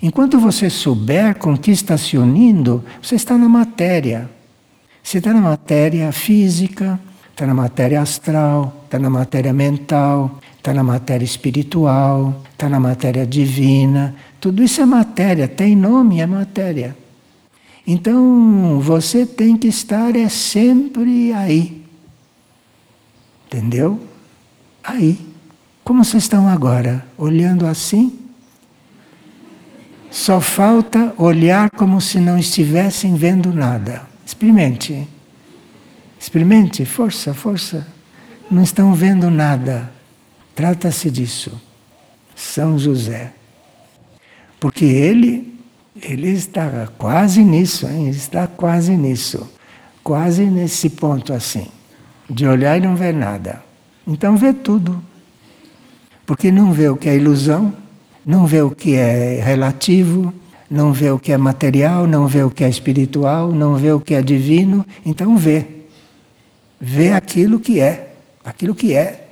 Enquanto 0.00 0.38
você 0.38 0.70
souber 0.70 1.36
com 1.36 1.56
que 1.58 1.72
está 1.72 1.98
se 1.98 2.16
unindo, 2.16 2.84
você 3.02 3.16
está 3.16 3.36
na 3.36 3.48
matéria. 3.48 4.30
Você 5.02 5.18
está 5.18 5.32
na 5.34 5.40
matéria 5.40 6.12
física, 6.12 7.00
está 7.32 7.46
na 7.46 7.54
matéria 7.54 8.00
astral, 8.00 8.82
está 8.84 8.98
na 8.98 9.10
matéria 9.10 9.52
mental, 9.52 10.38
está 10.56 10.72
na 10.72 10.82
matéria 10.82 11.24
espiritual, 11.24 12.40
está 12.52 12.68
na 12.68 12.78
matéria 12.78 13.26
divina. 13.26 14.14
Tudo 14.40 14.62
isso 14.62 14.80
é 14.80 14.86
matéria, 14.86 15.48
tem 15.48 15.74
nome, 15.74 16.20
é 16.20 16.26
matéria. 16.26 16.96
Então 17.86 18.78
você 18.80 19.26
tem 19.26 19.56
que 19.56 19.66
estar 19.66 20.14
é 20.14 20.28
sempre 20.28 21.32
aí. 21.32 21.82
Entendeu? 23.46 24.00
Aí. 24.84 25.18
Como 25.84 26.04
vocês 26.04 26.22
estão 26.22 26.48
agora? 26.48 27.04
Olhando 27.18 27.66
assim? 27.66 28.18
Só 30.10 30.40
falta 30.40 31.12
olhar 31.18 31.70
como 31.70 32.00
se 32.00 32.20
não 32.20 32.38
estivessem 32.38 33.16
vendo 33.16 33.52
nada. 33.52 34.02
Experimente. 34.24 35.08
Experimente, 36.22 36.84
força, 36.84 37.34
força. 37.34 37.84
Não 38.48 38.62
estão 38.62 38.94
vendo 38.94 39.28
nada. 39.28 39.90
Trata-se 40.54 41.10
disso. 41.10 41.60
São 42.36 42.78
José. 42.78 43.32
Porque 44.60 44.84
ele, 44.84 45.52
ele 46.00 46.28
está 46.28 46.88
quase 46.96 47.42
nisso, 47.42 47.88
hein? 47.88 48.06
ele 48.06 48.16
está 48.16 48.46
quase 48.46 48.96
nisso. 48.96 49.50
Quase 50.04 50.44
nesse 50.44 50.90
ponto 50.90 51.32
assim. 51.32 51.66
De 52.30 52.46
olhar 52.46 52.78
e 52.78 52.80
não 52.80 52.94
ver 52.94 53.12
nada. 53.12 53.60
Então 54.06 54.36
vê 54.36 54.52
tudo. 54.52 55.02
Porque 56.24 56.52
não 56.52 56.72
vê 56.72 56.88
o 56.88 56.96
que 56.96 57.08
é 57.08 57.16
ilusão, 57.16 57.74
não 58.24 58.46
vê 58.46 58.62
o 58.62 58.70
que 58.70 58.94
é 58.94 59.42
relativo, 59.42 60.32
não 60.70 60.92
vê 60.92 61.10
o 61.10 61.18
que 61.18 61.32
é 61.32 61.36
material, 61.36 62.06
não 62.06 62.28
vê 62.28 62.44
o 62.44 62.50
que 62.50 62.62
é 62.62 62.68
espiritual, 62.68 63.50
não 63.50 63.74
vê 63.74 63.90
o 63.90 63.98
que 63.98 64.14
é 64.14 64.22
divino, 64.22 64.86
então 65.04 65.36
vê. 65.36 65.81
Vê 66.84 67.12
aquilo 67.12 67.60
que 67.60 67.78
é, 67.78 68.12
aquilo 68.44 68.74
que 68.74 68.92
é. 68.92 69.28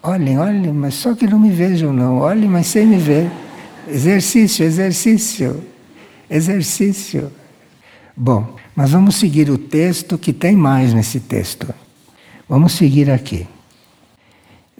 Olhem, 0.00 0.38
olhem, 0.38 0.72
mas 0.72 0.94
só 0.94 1.12
que 1.12 1.26
não 1.26 1.40
me 1.40 1.50
vejam 1.50 1.92
não, 1.92 2.18
olhem, 2.18 2.48
mas 2.48 2.68
sem 2.68 2.86
me 2.86 2.98
ver. 2.98 3.28
Exercício, 3.88 4.64
exercício, 4.64 5.64
exercício. 6.30 7.32
Bom, 8.16 8.54
mas 8.76 8.92
vamos 8.92 9.16
seguir 9.16 9.50
o 9.50 9.58
texto 9.58 10.16
que 10.16 10.32
tem 10.32 10.54
mais 10.54 10.94
nesse 10.94 11.18
texto. 11.18 11.74
Vamos 12.48 12.74
seguir 12.74 13.10
aqui. 13.10 13.44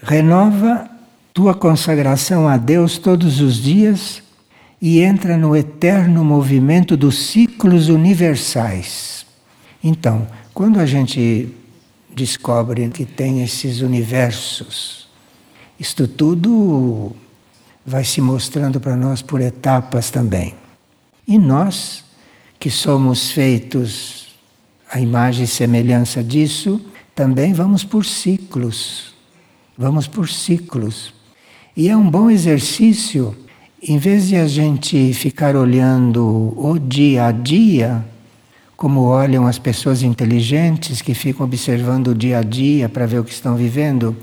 Renova 0.00 0.88
tua 1.34 1.52
consagração 1.52 2.46
a 2.46 2.56
Deus 2.56 2.96
todos 2.96 3.40
os 3.40 3.60
dias 3.60 4.22
e 4.80 5.00
entra 5.00 5.36
no 5.36 5.56
eterno 5.56 6.24
movimento 6.24 6.96
dos 6.96 7.26
ciclos 7.26 7.88
universais. 7.88 9.26
Então, 9.82 10.26
quando 10.52 10.78
a 10.78 10.86
gente 10.86 11.48
descobre 12.14 12.88
que 12.88 13.04
tem 13.04 13.42
esses 13.42 13.80
universos, 13.80 15.08
isto 15.78 16.06
tudo 16.06 17.14
vai 17.84 18.04
se 18.04 18.20
mostrando 18.20 18.80
para 18.80 18.96
nós 18.96 19.22
por 19.22 19.40
etapas 19.40 20.10
também. 20.10 20.54
E 21.26 21.38
nós, 21.38 22.04
que 22.58 22.70
somos 22.70 23.30
feitos 23.30 24.28
à 24.90 25.00
imagem 25.00 25.44
e 25.44 25.48
semelhança 25.48 26.22
disso, 26.22 26.80
também 27.14 27.52
vamos 27.52 27.84
por 27.84 28.04
ciclos. 28.04 29.14
Vamos 29.78 30.06
por 30.06 30.28
ciclos. 30.28 31.14
E 31.76 31.88
é 31.88 31.96
um 31.96 32.10
bom 32.10 32.28
exercício 32.30 33.36
em 33.82 33.96
vez 33.96 34.28
de 34.28 34.36
a 34.36 34.46
gente 34.46 35.12
ficar 35.14 35.56
olhando 35.56 36.52
o 36.56 36.78
dia 36.78 37.26
a 37.26 37.32
dia, 37.32 38.04
como 38.80 39.02
olham 39.02 39.46
as 39.46 39.58
pessoas 39.58 40.02
inteligentes 40.02 41.02
que 41.02 41.12
ficam 41.12 41.44
observando 41.44 42.08
o 42.08 42.14
dia 42.14 42.38
a 42.38 42.42
dia 42.42 42.88
para 42.88 43.04
ver 43.04 43.18
o 43.18 43.24
que 43.24 43.34
estão 43.34 43.54
vivendo, 43.54 44.16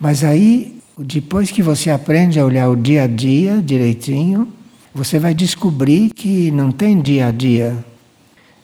mas 0.00 0.24
aí, 0.24 0.80
depois 0.98 1.50
que 1.50 1.62
você 1.62 1.90
aprende 1.90 2.40
a 2.40 2.46
olhar 2.46 2.70
o 2.70 2.76
dia 2.76 3.02
a 3.02 3.06
dia 3.06 3.60
direitinho, 3.60 4.48
você 4.94 5.18
vai 5.18 5.34
descobrir 5.34 6.14
que 6.14 6.50
não 6.50 6.72
tem 6.72 6.98
dia 6.98 7.26
a 7.26 7.30
dia. 7.30 7.84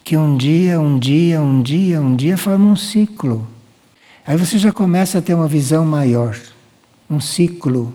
Que 0.02 0.16
um 0.16 0.38
dia, 0.38 0.80
um 0.80 0.98
dia, 0.98 1.42
um 1.42 1.60
dia, 1.60 2.00
um 2.00 2.16
dia 2.16 2.38
forma 2.38 2.64
um 2.64 2.76
ciclo. 2.76 3.46
Aí 4.26 4.38
você 4.38 4.56
já 4.56 4.72
começa 4.72 5.18
a 5.18 5.22
ter 5.22 5.34
uma 5.34 5.46
visão 5.46 5.84
maior, 5.84 6.34
um 7.10 7.20
ciclo 7.20 7.94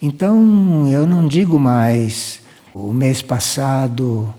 então 0.00 0.86
eu 0.90 1.06
não 1.06 1.26
digo 1.26 1.58
mais 1.58 2.40
o 2.74 2.92
mês 2.92 3.22
passado, 3.22 4.32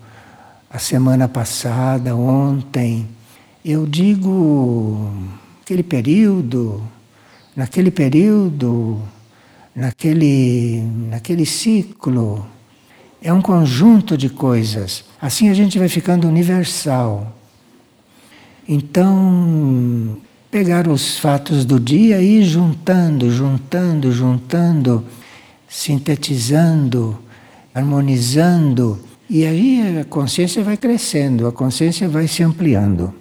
a 0.70 0.80
semana 0.80 1.28
passada, 1.28 2.16
ontem. 2.16 3.08
Eu 3.64 3.86
digo 3.86 5.12
aquele 5.62 5.84
período, 5.84 6.82
naquele 7.56 7.92
período, 7.92 9.02
naquele, 9.76 10.82
naquele 11.10 11.46
ciclo. 11.46 12.46
É 13.22 13.34
um 13.34 13.42
conjunto 13.42 14.18
de 14.18 14.30
coisas. 14.30 15.04
Assim 15.22 15.50
a 15.50 15.54
gente 15.54 15.80
vai 15.80 15.90
ficando 15.90 16.28
universal. 16.28 17.36
Então, 18.68 20.18
pegar 20.52 20.88
os 20.88 21.18
fatos 21.18 21.66
do 21.66 21.80
dia 21.80 22.22
e 22.22 22.42
ir 22.42 22.44
juntando, 22.44 23.32
juntando, 23.32 24.12
juntando 24.12 25.06
sintetizando, 25.68 27.20
harmonizando, 27.74 29.00
e 29.30 29.46
aí 29.46 30.00
a 30.00 30.06
consciência 30.06 30.63
vai 30.63 30.78
crescendo, 30.78 31.48
a 31.48 31.52
consciência 31.52 32.08
vai 32.08 32.28
se 32.28 32.44
ampliando. 32.44 33.13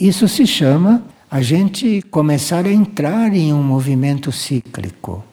Isso 0.00 0.28
se 0.28 0.46
chama 0.46 1.04
a 1.30 1.42
gente 1.42 2.02
começar 2.10 2.64
a 2.66 2.72
entrar 2.72 3.34
em 3.34 3.52
um 3.52 3.62
movimento 3.62 4.30
cíclico. 4.30 5.24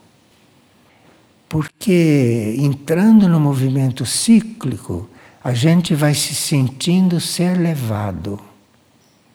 Porque 1.48 2.56
entrando 2.58 3.28
no 3.30 3.40
movimento 3.40 4.06
cíclico, 4.06 5.08
a 5.44 5.54
gente 5.54 5.94
vai 5.94 6.16
se 6.16 6.34
sentindo 6.34 7.20
ser 7.20 7.58
levado, 7.58 8.40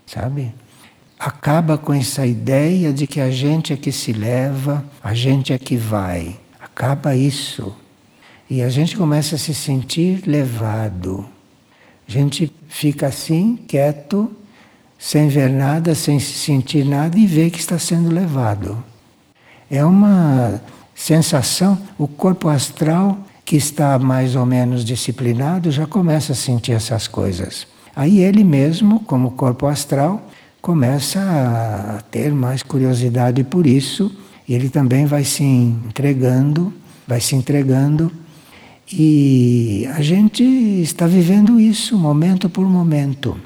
sabe? 0.06 0.52
Acaba 1.18 1.78
com 1.78 1.92
essa 1.92 2.26
ideia 2.26 2.92
de 2.92 3.06
que 3.06 3.20
a 3.20 3.30
gente 3.30 3.72
é 3.72 3.76
que 3.76 3.92
se 3.92 4.12
leva, 4.12 4.84
a 5.02 5.14
gente 5.14 5.52
é 5.52 5.58
que 5.58 5.76
vai. 5.76 6.36
Acaba 6.60 7.14
isso. 7.14 7.74
E 8.48 8.62
a 8.62 8.68
gente 8.68 8.96
começa 8.96 9.34
a 9.34 9.38
se 9.38 9.52
sentir 9.54 10.22
levado. 10.26 11.26
A 12.08 12.10
gente 12.10 12.52
fica 12.68 13.08
assim, 13.08 13.56
quieto, 13.66 14.30
sem 14.98 15.28
ver 15.28 15.50
nada, 15.50 15.94
sem 15.94 16.20
sentir 16.20 16.84
nada 16.84 17.18
e 17.18 17.26
vê 17.26 17.50
que 17.50 17.58
está 17.58 17.78
sendo 17.78 18.08
levado. 18.12 18.82
É 19.70 19.84
uma 19.84 20.60
sensação, 20.94 21.78
o 21.98 22.06
corpo 22.06 22.48
astral 22.48 23.18
que 23.44 23.56
está 23.56 23.98
mais 23.98 24.34
ou 24.34 24.46
menos 24.46 24.84
disciplinado 24.84 25.70
já 25.70 25.86
começa 25.86 26.32
a 26.32 26.36
sentir 26.36 26.72
essas 26.72 27.06
coisas. 27.06 27.66
Aí 27.94 28.20
ele 28.20 28.44
mesmo, 28.44 29.00
como 29.00 29.32
corpo 29.32 29.66
astral, 29.66 30.28
começa 30.60 31.20
a 31.20 32.02
ter 32.10 32.32
mais 32.32 32.62
curiosidade 32.62 33.44
por 33.44 33.66
isso 33.66 34.10
e 34.48 34.54
ele 34.54 34.68
também 34.68 35.06
vai 35.06 35.24
se 35.24 35.42
entregando, 35.42 36.72
vai 37.06 37.20
se 37.20 37.36
entregando. 37.36 38.12
E 38.92 39.84
a 39.94 40.00
gente 40.00 40.44
está 40.44 41.06
vivendo 41.06 41.58
isso 41.58 41.98
momento 41.98 42.48
por 42.48 42.68
momento. 42.68 43.36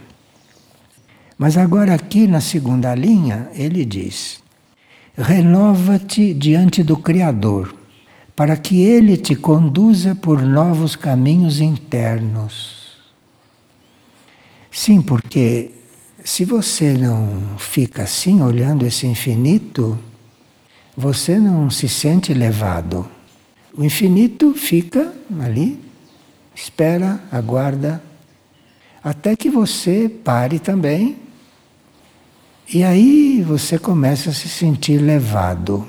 Mas 1.38 1.56
agora, 1.56 1.94
aqui 1.94 2.26
na 2.26 2.40
segunda 2.40 2.94
linha, 2.94 3.48
ele 3.54 3.86
diz: 3.86 4.42
renova-te 5.16 6.34
diante 6.34 6.82
do 6.82 6.96
Criador, 6.96 7.74
para 8.36 8.54
que 8.56 8.82
ele 8.82 9.16
te 9.16 9.34
conduza 9.34 10.14
por 10.14 10.42
novos 10.42 10.94
caminhos 10.94 11.60
internos. 11.60 12.98
Sim, 14.70 15.00
porque 15.00 15.70
se 16.22 16.44
você 16.44 16.92
não 16.92 17.56
fica 17.56 18.02
assim 18.02 18.42
olhando 18.42 18.86
esse 18.86 19.06
infinito, 19.06 19.98
você 20.94 21.38
não 21.38 21.70
se 21.70 21.88
sente 21.88 22.34
levado. 22.34 23.08
O 23.76 23.84
infinito 23.84 24.54
fica 24.54 25.12
ali, 25.40 25.78
espera, 26.54 27.22
aguarda, 27.30 28.02
até 29.02 29.36
que 29.36 29.48
você 29.48 30.08
pare 30.08 30.58
também. 30.58 31.16
E 32.72 32.84
aí 32.84 33.42
você 33.42 33.78
começa 33.78 34.30
a 34.30 34.32
se 34.32 34.48
sentir 34.48 34.98
levado. 34.98 35.86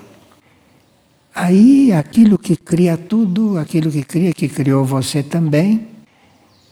Aí 1.34 1.92
aquilo 1.94 2.38
que 2.38 2.56
cria 2.56 2.98
tudo, 2.98 3.58
aquilo 3.58 3.92
que 3.92 4.04
cria, 4.04 4.34
que 4.34 4.50
criou 4.50 4.84
você 4.84 5.24
também, 5.24 5.88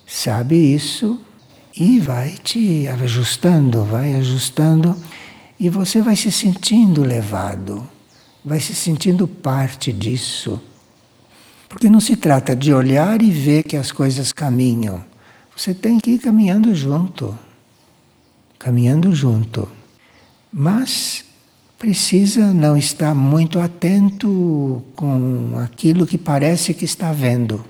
sabe 0.05 0.55
isso 0.55 1.19
e 1.75 1.99
vai 1.99 2.31
te 2.31 2.87
ajustando, 2.87 3.83
vai 3.85 4.15
ajustando, 4.15 4.97
e 5.59 5.69
você 5.69 6.01
vai 6.01 6.15
se 6.15 6.31
sentindo 6.31 7.03
levado, 7.03 7.87
vai 8.43 8.59
se 8.59 8.73
sentindo 8.73 9.27
parte 9.27 9.93
disso. 9.93 10.61
Porque 11.69 11.87
não 11.87 11.99
se 11.99 12.15
trata 12.15 12.55
de 12.55 12.73
olhar 12.73 13.21
e 13.21 13.29
ver 13.29 13.63
que 13.63 13.77
as 13.77 13.91
coisas 13.91 14.33
caminham. 14.33 15.05
Você 15.55 15.71
tem 15.71 15.99
que 15.99 16.11
ir 16.11 16.19
caminhando 16.19 16.73
junto. 16.73 17.37
Caminhando 18.57 19.13
junto. 19.13 19.69
Mas 20.51 21.23
precisa 21.77 22.51
não 22.51 22.75
estar 22.75 23.13
muito 23.13 23.59
atento 23.59 24.83
com 24.95 25.59
aquilo 25.63 26.07
que 26.07 26.17
parece 26.17 26.73
que 26.73 26.85
está 26.85 27.13
vendo. 27.13 27.63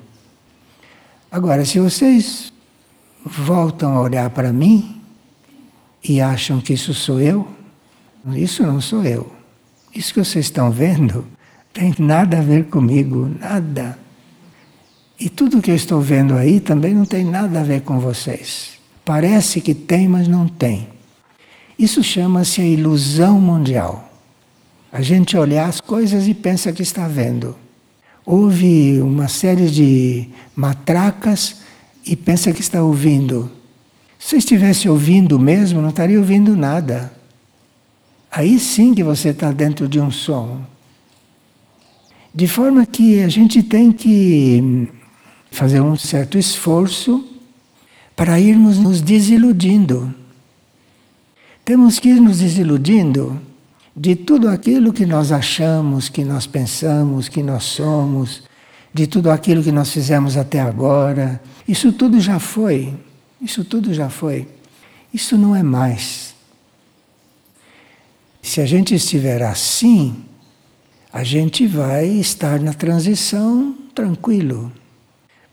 Agora, 1.29 1.65
se 1.65 1.79
vocês 1.79 2.53
voltam 3.23 3.97
a 3.97 4.01
olhar 4.01 4.29
para 4.29 4.53
mim 4.53 5.01
e 6.03 6.21
acham 6.21 6.61
que 6.61 6.73
isso 6.73 6.93
sou 6.93 7.19
eu, 7.19 7.47
isso 8.33 8.63
não 8.63 8.79
sou 8.79 9.03
eu. 9.03 9.31
Isso 9.93 10.13
que 10.13 10.23
vocês 10.23 10.45
estão 10.45 10.71
vendo 10.71 11.27
tem 11.73 11.93
nada 11.99 12.39
a 12.39 12.41
ver 12.41 12.65
comigo, 12.65 13.29
nada. 13.39 13.97
E 15.19 15.29
tudo 15.29 15.61
que 15.61 15.71
eu 15.71 15.75
estou 15.75 16.01
vendo 16.01 16.35
aí 16.35 16.59
também 16.59 16.93
não 16.93 17.05
tem 17.05 17.25
nada 17.25 17.59
a 17.59 17.63
ver 17.63 17.81
com 17.81 17.99
vocês. 17.99 18.79
Parece 19.03 19.59
que 19.59 19.73
tem, 19.73 20.07
mas 20.07 20.27
não 20.27 20.47
tem. 20.47 20.87
Isso 21.77 22.03
chama-se 22.03 22.61
a 22.61 22.65
ilusão 22.65 23.39
mundial. 23.39 24.11
A 24.91 25.01
gente 25.01 25.37
olhar 25.37 25.67
as 25.67 25.79
coisas 25.79 26.27
e 26.27 26.33
pensa 26.33 26.71
que 26.71 26.81
está 26.81 27.07
vendo. 27.07 27.55
Houve 28.25 29.01
uma 29.01 29.27
série 29.27 29.69
de 29.69 30.29
matracas 30.55 31.57
e 32.05 32.15
pensa 32.15 32.51
que 32.51 32.61
está 32.61 32.81
ouvindo. 32.83 33.51
Se 34.17 34.35
estivesse 34.35 34.89
ouvindo 34.89 35.39
mesmo, 35.39 35.81
não 35.81 35.89
estaria 35.89 36.19
ouvindo 36.19 36.55
nada. 36.55 37.13
Aí 38.31 38.59
sim 38.59 38.93
que 38.93 39.03
você 39.03 39.29
está 39.29 39.51
dentro 39.51 39.87
de 39.87 39.99
um 39.99 40.11
som. 40.11 40.61
De 42.33 42.47
forma 42.47 42.85
que 42.85 43.21
a 43.21 43.27
gente 43.27 43.63
tem 43.63 43.91
que 43.91 44.87
fazer 45.51 45.81
um 45.81 45.95
certo 45.95 46.37
esforço 46.37 47.25
para 48.15 48.39
irmos 48.39 48.77
nos 48.77 49.01
desiludindo. 49.01 50.13
Temos 51.65 51.99
que 51.99 52.09
ir 52.09 52.19
nos 52.19 52.39
desiludindo 52.39 53.39
de 53.95 54.15
tudo 54.15 54.47
aquilo 54.47 54.93
que 54.93 55.05
nós 55.05 55.31
achamos, 55.31 56.09
que 56.09 56.23
nós 56.23 56.45
pensamos, 56.45 57.27
que 57.27 57.41
nós 57.41 57.63
somos, 57.63 58.43
de 58.93 59.07
tudo 59.07 59.29
aquilo 59.29 59.63
que 59.63 59.71
nós 59.71 59.91
fizemos 59.91 60.37
até 60.37 60.59
agora. 60.59 61.41
Isso 61.67 61.91
tudo 61.91 62.19
já 62.19 62.39
foi. 62.39 62.93
Isso 63.41 63.63
tudo 63.63 63.93
já 63.93 64.09
foi. 64.09 64.47
Isso 65.13 65.37
não 65.37 65.55
é 65.55 65.63
mais. 65.63 66.35
Se 68.41 68.61
a 68.61 68.65
gente 68.65 68.95
estiver 68.95 69.41
assim, 69.43 70.15
a 71.11 71.23
gente 71.23 71.65
vai 71.65 72.07
estar 72.07 72.59
na 72.59 72.73
transição 72.73 73.75
tranquilo. 73.95 74.71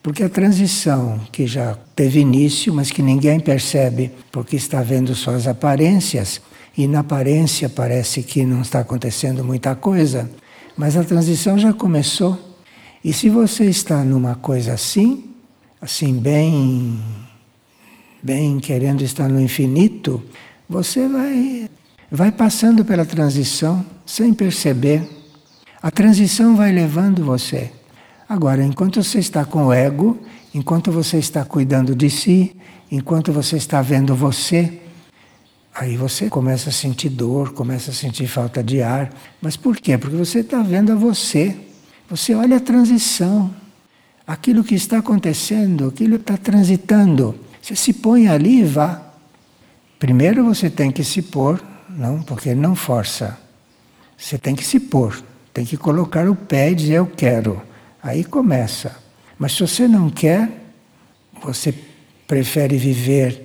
Porque 0.02 0.22
a 0.22 0.28
transição 0.28 1.18
que 1.32 1.46
já 1.46 1.76
teve 1.96 2.20
início, 2.20 2.72
mas 2.72 2.90
que 2.90 3.02
ninguém 3.02 3.40
percebe 3.40 4.12
porque 4.30 4.54
está 4.54 4.82
vendo 4.82 5.14
só 5.14 5.34
as 5.34 5.48
aparências, 5.48 6.40
e 6.76 6.86
na 6.86 7.00
aparência 7.00 7.68
parece 7.68 8.22
que 8.22 8.44
não 8.44 8.60
está 8.60 8.80
acontecendo 8.80 9.42
muita 9.42 9.74
coisa, 9.74 10.30
mas 10.76 10.96
a 10.96 11.02
transição 11.02 11.58
já 11.58 11.72
começou. 11.72 12.38
E 13.02 13.12
se 13.12 13.30
você 13.30 13.64
está 13.64 14.04
numa 14.04 14.34
coisa 14.34 14.74
assim, 14.74 15.24
assim 15.80 16.18
bem 16.18 17.00
bem 18.22 18.58
querendo 18.58 19.02
estar 19.02 19.28
no 19.28 19.40
infinito, 19.40 20.22
você 20.68 21.08
vai 21.08 21.70
vai 22.10 22.30
passando 22.30 22.84
pela 22.84 23.04
transição 23.04 23.84
sem 24.04 24.34
perceber. 24.34 25.15
A 25.86 25.90
transição 25.92 26.56
vai 26.56 26.72
levando 26.72 27.24
você. 27.24 27.70
Agora, 28.28 28.60
enquanto 28.64 29.00
você 29.00 29.20
está 29.20 29.44
com 29.44 29.66
o 29.66 29.72
ego, 29.72 30.18
enquanto 30.52 30.90
você 30.90 31.16
está 31.18 31.44
cuidando 31.44 31.94
de 31.94 32.10
si, 32.10 32.56
enquanto 32.90 33.32
você 33.32 33.56
está 33.56 33.80
vendo 33.82 34.12
você, 34.12 34.80
aí 35.72 35.96
você 35.96 36.28
começa 36.28 36.70
a 36.70 36.72
sentir 36.72 37.10
dor, 37.10 37.52
começa 37.52 37.92
a 37.92 37.94
sentir 37.94 38.26
falta 38.26 38.64
de 38.64 38.82
ar. 38.82 39.12
Mas 39.40 39.56
por 39.56 39.76
quê? 39.76 39.96
Porque 39.96 40.16
você 40.16 40.40
está 40.40 40.60
vendo 40.60 40.90
a 40.90 40.96
você. 40.96 41.56
Você 42.10 42.34
olha 42.34 42.56
a 42.56 42.60
transição, 42.60 43.54
aquilo 44.26 44.64
que 44.64 44.74
está 44.74 44.98
acontecendo, 44.98 45.86
aquilo 45.86 46.16
está 46.16 46.36
transitando. 46.36 47.32
Você 47.62 47.76
se 47.76 47.92
põe 47.92 48.26
ali 48.26 48.58
e 48.58 48.64
vá. 48.64 49.02
Primeiro 50.00 50.44
você 50.44 50.68
tem 50.68 50.90
que 50.90 51.04
se 51.04 51.22
pôr, 51.22 51.62
não, 51.88 52.22
porque 52.22 52.56
não 52.56 52.74
força. 52.74 53.38
Você 54.18 54.36
tem 54.36 54.56
que 54.56 54.64
se 54.64 54.80
pôr. 54.80 55.22
Tem 55.56 55.64
que 55.64 55.78
colocar 55.78 56.28
o 56.28 56.36
pé 56.36 56.70
e 56.70 56.74
dizer 56.74 56.96
eu 56.96 57.06
quero. 57.06 57.62
Aí 58.02 58.22
começa. 58.22 58.94
Mas 59.38 59.52
se 59.52 59.60
você 59.60 59.88
não 59.88 60.10
quer, 60.10 60.50
você 61.42 61.72
prefere 62.26 62.76
viver 62.76 63.42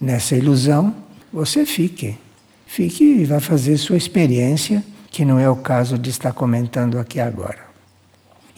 nessa 0.00 0.34
ilusão, 0.34 0.92
você 1.32 1.64
fique. 1.64 2.18
Fique 2.66 3.04
e 3.04 3.24
vá 3.24 3.38
fazer 3.38 3.76
sua 3.76 3.96
experiência, 3.96 4.82
que 5.08 5.24
não 5.24 5.38
é 5.38 5.48
o 5.48 5.54
caso 5.54 5.96
de 5.96 6.10
estar 6.10 6.32
comentando 6.32 6.98
aqui 6.98 7.20
agora. 7.20 7.60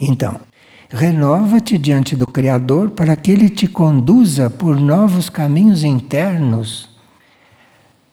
Então, 0.00 0.40
renova-te 0.88 1.76
diante 1.76 2.16
do 2.16 2.26
Criador 2.26 2.88
para 2.88 3.14
que 3.16 3.30
ele 3.30 3.50
te 3.50 3.66
conduza 3.66 4.48
por 4.48 4.80
novos 4.80 5.28
caminhos 5.28 5.84
internos. 5.84 6.88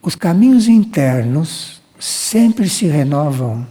Os 0.04 0.16
caminhos 0.16 0.68
internos 0.68 1.82
sempre 1.98 2.68
se 2.68 2.88
renovam. 2.88 3.66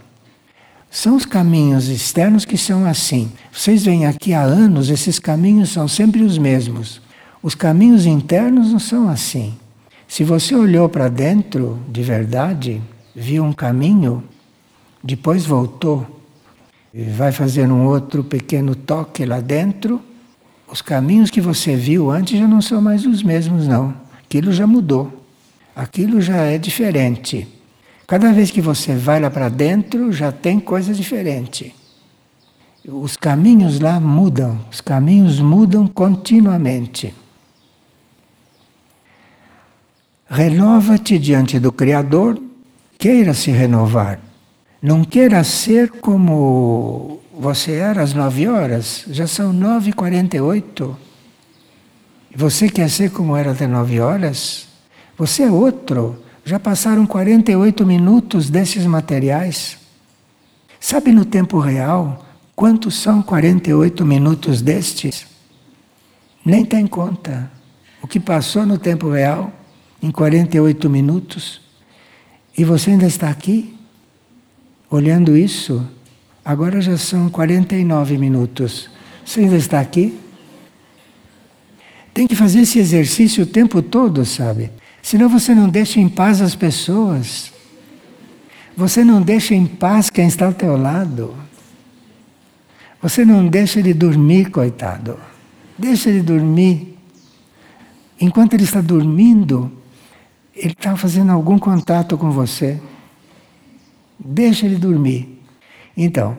São 0.90 1.14
os 1.14 1.24
caminhos 1.24 1.86
externos 1.86 2.44
que 2.44 2.58
são 2.58 2.84
assim. 2.84 3.30
Vocês 3.52 3.84
vêm 3.84 4.06
aqui 4.06 4.34
há 4.34 4.42
anos, 4.42 4.90
esses 4.90 5.20
caminhos 5.20 5.70
são 5.70 5.86
sempre 5.86 6.22
os 6.22 6.36
mesmos. 6.36 7.00
Os 7.40 7.54
caminhos 7.54 8.06
internos 8.06 8.72
não 8.72 8.80
são 8.80 9.08
assim. 9.08 9.54
Se 10.08 10.24
você 10.24 10.52
olhou 10.52 10.88
para 10.88 11.08
dentro 11.08 11.78
de 11.88 12.02
verdade, 12.02 12.82
viu 13.14 13.44
um 13.44 13.52
caminho, 13.52 14.24
depois 15.02 15.46
voltou, 15.46 16.04
e 16.92 17.04
vai 17.04 17.30
fazer 17.30 17.70
um 17.70 17.86
outro 17.86 18.24
pequeno 18.24 18.74
toque 18.74 19.24
lá 19.24 19.40
dentro, 19.40 20.02
os 20.66 20.82
caminhos 20.82 21.30
que 21.30 21.40
você 21.40 21.76
viu 21.76 22.10
antes 22.10 22.36
já 22.36 22.48
não 22.48 22.60
são 22.60 22.80
mais 22.82 23.06
os 23.06 23.22
mesmos, 23.22 23.68
não. 23.68 23.94
Aquilo 24.24 24.52
já 24.52 24.66
mudou. 24.66 25.24
Aquilo 25.74 26.20
já 26.20 26.38
é 26.38 26.58
diferente. 26.58 27.46
Cada 28.10 28.32
vez 28.32 28.50
que 28.50 28.60
você 28.60 28.96
vai 28.96 29.20
lá 29.20 29.30
para 29.30 29.48
dentro, 29.48 30.10
já 30.10 30.32
tem 30.32 30.58
coisa 30.58 30.92
diferente. 30.92 31.72
Os 32.84 33.16
caminhos 33.16 33.78
lá 33.78 34.00
mudam, 34.00 34.58
os 34.68 34.80
caminhos 34.80 35.38
mudam 35.38 35.86
continuamente. 35.86 37.14
Renova-te 40.28 41.20
diante 41.20 41.60
do 41.60 41.70
Criador, 41.70 42.36
queira 42.98 43.32
se 43.32 43.52
renovar. 43.52 44.18
Não 44.82 45.04
queira 45.04 45.44
ser 45.44 45.88
como 45.88 47.20
você 47.32 47.74
era 47.74 48.02
às 48.02 48.12
nove 48.12 48.48
horas, 48.48 49.04
já 49.06 49.28
são 49.28 49.52
nove 49.52 49.90
e 49.90 49.92
quarenta 49.92 50.36
e 50.36 50.40
oito. 50.40 50.98
Você 52.34 52.68
quer 52.68 52.90
ser 52.90 53.12
como 53.12 53.36
era 53.36 53.52
até 53.52 53.68
nove 53.68 54.00
horas? 54.00 54.66
Você 55.16 55.44
é 55.44 55.50
outro. 55.52 56.28
Já 56.50 56.58
passaram 56.58 57.06
48 57.06 57.86
minutos 57.86 58.50
desses 58.50 58.84
materiais. 58.84 59.78
Sabe 60.80 61.12
no 61.12 61.24
tempo 61.24 61.60
real 61.60 62.26
quantos 62.56 62.96
são 62.96 63.22
48 63.22 64.04
minutos 64.04 64.60
destes? 64.60 65.28
Nem 66.44 66.64
tem 66.64 66.88
conta. 66.88 67.48
O 68.02 68.08
que 68.08 68.18
passou 68.18 68.66
no 68.66 68.78
tempo 68.78 69.08
real 69.10 69.52
em 70.02 70.10
48 70.10 70.90
minutos. 70.90 71.60
E 72.58 72.64
você 72.64 72.90
ainda 72.90 73.06
está 73.06 73.30
aqui, 73.30 73.78
olhando 74.90 75.36
isso. 75.36 75.86
Agora 76.44 76.80
já 76.80 76.98
são 76.98 77.30
49 77.30 78.18
minutos. 78.18 78.90
Você 79.24 79.38
ainda 79.38 79.56
está 79.56 79.78
aqui? 79.78 80.18
Tem 82.12 82.26
que 82.26 82.34
fazer 82.34 82.62
esse 82.62 82.80
exercício 82.80 83.44
o 83.44 83.46
tempo 83.46 83.80
todo, 83.80 84.24
sabe? 84.24 84.79
Senão 85.02 85.28
você 85.28 85.54
não 85.54 85.68
deixa 85.68 86.00
em 86.00 86.08
paz 86.08 86.40
as 86.40 86.54
pessoas. 86.54 87.52
Você 88.76 89.04
não 89.04 89.20
deixa 89.20 89.54
em 89.54 89.66
paz 89.66 90.10
quem 90.10 90.26
está 90.26 90.46
ao 90.46 90.54
teu 90.54 90.76
lado. 90.76 91.34
Você 93.02 93.24
não 93.24 93.46
deixa 93.46 93.80
ele 93.80 93.94
dormir, 93.94 94.50
coitado. 94.50 95.18
Deixa 95.78 96.10
ele 96.10 96.20
dormir. 96.20 96.98
Enquanto 98.20 98.54
ele 98.54 98.64
está 98.64 98.80
dormindo, 98.80 99.72
ele 100.54 100.72
está 100.72 100.94
fazendo 100.96 101.32
algum 101.32 101.58
contato 101.58 102.18
com 102.18 102.30
você. 102.30 102.80
Deixa 104.18 104.66
ele 104.66 104.76
dormir. 104.76 105.42
Então, 105.96 106.36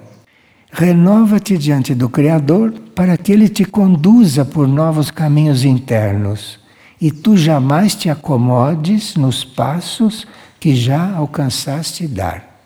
renova-te 0.72 1.58
diante 1.58 1.96
do 1.96 2.08
Criador 2.08 2.72
para 2.96 3.18
que 3.18 3.32
ele 3.32 3.50
te 3.50 3.66
conduza 3.66 4.46
por 4.46 4.68
novos 4.68 5.10
caminhos 5.10 5.66
internos 5.66 6.61
e 7.02 7.10
tu 7.10 7.36
jamais 7.36 7.96
te 7.96 8.12
acomodes 8.12 9.16
nos 9.16 9.44
passos 9.44 10.28
que 10.60 10.76
já 10.76 11.16
alcançaste 11.16 12.08
dar. 12.08 12.62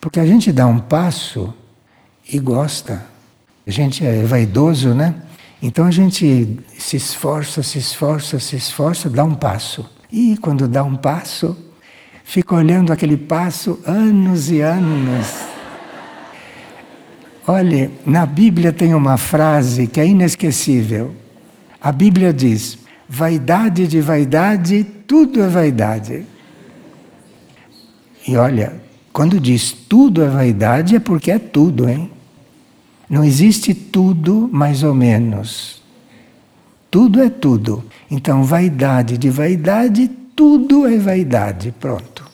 Porque 0.00 0.18
a 0.18 0.24
gente 0.24 0.50
dá 0.50 0.66
um 0.66 0.78
passo 0.78 1.52
e 2.26 2.38
gosta. 2.38 3.04
A 3.66 3.70
gente 3.70 4.04
é 4.04 4.22
vaidoso, 4.22 4.94
né? 4.94 5.14
Então 5.60 5.84
a 5.84 5.90
gente 5.90 6.58
se 6.78 6.96
esforça, 6.96 7.62
se 7.62 7.78
esforça, 7.78 8.40
se 8.40 8.56
esforça, 8.56 9.10
dá 9.10 9.22
um 9.22 9.34
passo. 9.34 9.88
E 10.10 10.38
quando 10.38 10.66
dá 10.66 10.82
um 10.82 10.96
passo, 10.96 11.54
fica 12.24 12.54
olhando 12.54 12.90
aquele 12.90 13.18
passo 13.18 13.78
anos 13.86 14.50
e 14.50 14.62
anos. 14.62 15.26
Olhe, 17.46 17.90
na 18.06 18.24
Bíblia 18.24 18.72
tem 18.72 18.94
uma 18.94 19.18
frase 19.18 19.86
que 19.86 20.00
é 20.00 20.06
inesquecível. 20.06 21.14
A 21.80 21.92
Bíblia 21.92 22.32
diz: 22.32 22.83
vaidade 23.08 23.86
de 23.86 24.00
vaidade, 24.00 24.84
tudo 25.06 25.42
é 25.42 25.48
vaidade. 25.48 26.24
E 28.26 28.36
olha, 28.36 28.80
quando 29.12 29.38
diz 29.38 29.72
tudo 29.72 30.22
é 30.22 30.28
vaidade, 30.28 30.96
é 30.96 31.00
porque 31.00 31.30
é 31.30 31.38
tudo, 31.38 31.88
hein? 31.88 32.10
Não 33.08 33.22
existe 33.22 33.74
tudo 33.74 34.48
mais 34.50 34.82
ou 34.82 34.94
menos. 34.94 35.82
Tudo 36.90 37.22
é 37.22 37.28
tudo. 37.28 37.84
Então, 38.10 38.44
vaidade 38.44 39.18
de 39.18 39.28
vaidade, 39.28 40.08
tudo 40.34 40.86
é 40.86 40.96
vaidade. 40.96 41.72
Pronto. 41.78 42.24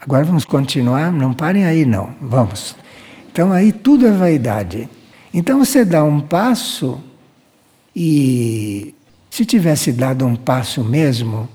Agora 0.00 0.24
vamos 0.24 0.44
continuar, 0.44 1.12
não 1.12 1.34
parem 1.34 1.66
aí 1.66 1.84
não. 1.84 2.14
Vamos. 2.20 2.76
Então 3.30 3.52
aí 3.52 3.72
tudo 3.72 4.06
é 4.06 4.10
vaidade. 4.10 4.88
Então 5.34 5.58
você 5.58 5.84
dá 5.84 6.02
um 6.02 6.20
passo 6.20 7.00
e 7.94 8.94
se 9.30 9.44
tivesse 9.44 9.92
dado 9.92 10.26
um 10.26 10.34
passo 10.34 10.82
mesmo, 10.82 11.48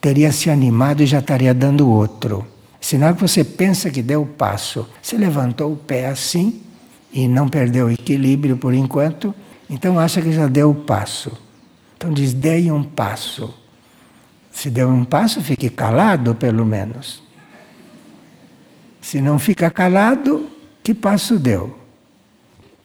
teria 0.00 0.30
se 0.32 0.50
animado 0.50 1.02
e 1.02 1.06
já 1.06 1.18
estaria 1.18 1.52
dando 1.52 1.88
outro. 1.88 2.46
Sinal 2.80 3.14
que 3.14 3.20
você 3.20 3.42
pensa 3.42 3.90
que 3.90 4.02
deu 4.02 4.22
o 4.22 4.26
passo. 4.26 4.88
Você 5.02 5.16
levantou 5.16 5.72
o 5.72 5.76
pé 5.76 6.06
assim 6.06 6.62
e 7.12 7.26
não 7.26 7.48
perdeu 7.48 7.86
o 7.86 7.90
equilíbrio 7.90 8.56
por 8.56 8.72
enquanto, 8.72 9.34
então 9.68 9.98
acha 9.98 10.22
que 10.22 10.32
já 10.32 10.46
deu 10.46 10.70
o 10.70 10.74
passo. 10.74 11.32
Então 11.96 12.12
diz: 12.12 12.32
dei 12.32 12.70
um 12.70 12.84
passo. 12.84 13.52
Se 14.52 14.70
deu 14.70 14.88
um 14.88 15.04
passo, 15.04 15.40
fique 15.40 15.68
calado 15.70 16.34
pelo 16.34 16.64
menos. 16.64 17.22
Se 19.00 19.20
não 19.20 19.38
fica 19.38 19.70
calado, 19.70 20.48
que 20.82 20.92
passo 20.94 21.38
deu? 21.38 21.78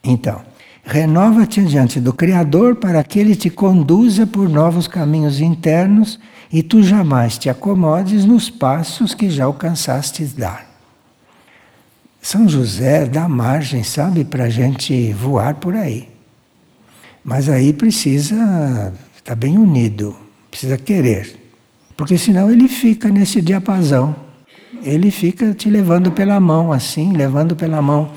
Então, 0.04 0.42
renova-te 0.84 1.63
diante 1.63 2.00
do 2.00 2.13
Criador 2.13 2.76
para 2.76 3.04
que 3.04 3.17
ele 3.17 3.36
te 3.36 3.50
conduza 3.50 4.28
por 4.28 4.50
novos 4.50 4.88
caminhos 4.88 5.39
internos 5.39 6.19
e 6.52 6.62
tu 6.62 6.84
jamais 6.84 7.38
te 7.38 7.50
acomodes 7.50 8.26
nos 8.26 8.50
passos 8.50 9.13
que 9.13 9.30
já 9.30 9.46
alcançaste 9.46 10.26
dar. 10.26 10.67
São 12.22 12.48
José 12.48 13.06
dá 13.06 13.28
margem, 13.28 13.84
sabe, 13.84 14.24
para 14.24 14.46
a 14.46 14.50
gente 14.50 15.12
voar 15.13 15.56
por 15.56 15.76
aí. 15.76 16.08
Mas 17.24 17.50
aí 17.50 17.74
precisa 17.74 18.36
estar 19.17 19.32
tá 19.32 19.36
bem 19.36 19.58
unido, 19.58 20.15
precisa 20.52 20.78
querer. 20.78 21.39
Porque 21.98 22.17
senão 22.17 22.52
ele 22.52 22.67
fica 22.67 23.10
nesse 23.10 23.41
diapasão 23.41 24.15
ele 24.84 25.12
fica 25.12 25.54
te 25.54 25.69
levando 25.69 26.12
pela 26.12 26.39
mão 26.39 26.72
assim, 26.72 27.13
levando 27.13 27.56
pela 27.56 27.82
mão. 27.82 28.12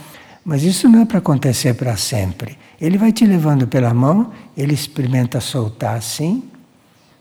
Mas 0.46 0.62
isso 0.62 0.88
não 0.88 1.00
é 1.00 1.04
para 1.04 1.18
acontecer 1.18 1.74
para 1.74 1.96
sempre. 1.96 2.56
Ele 2.80 2.96
vai 2.96 3.11
te 3.11 3.26
levando 3.26 3.66
pela 3.66 3.92
mão, 3.92 4.30
ele 4.56 4.74
experimenta 4.74 5.40
soltar 5.40 5.96
assim, 5.96 6.44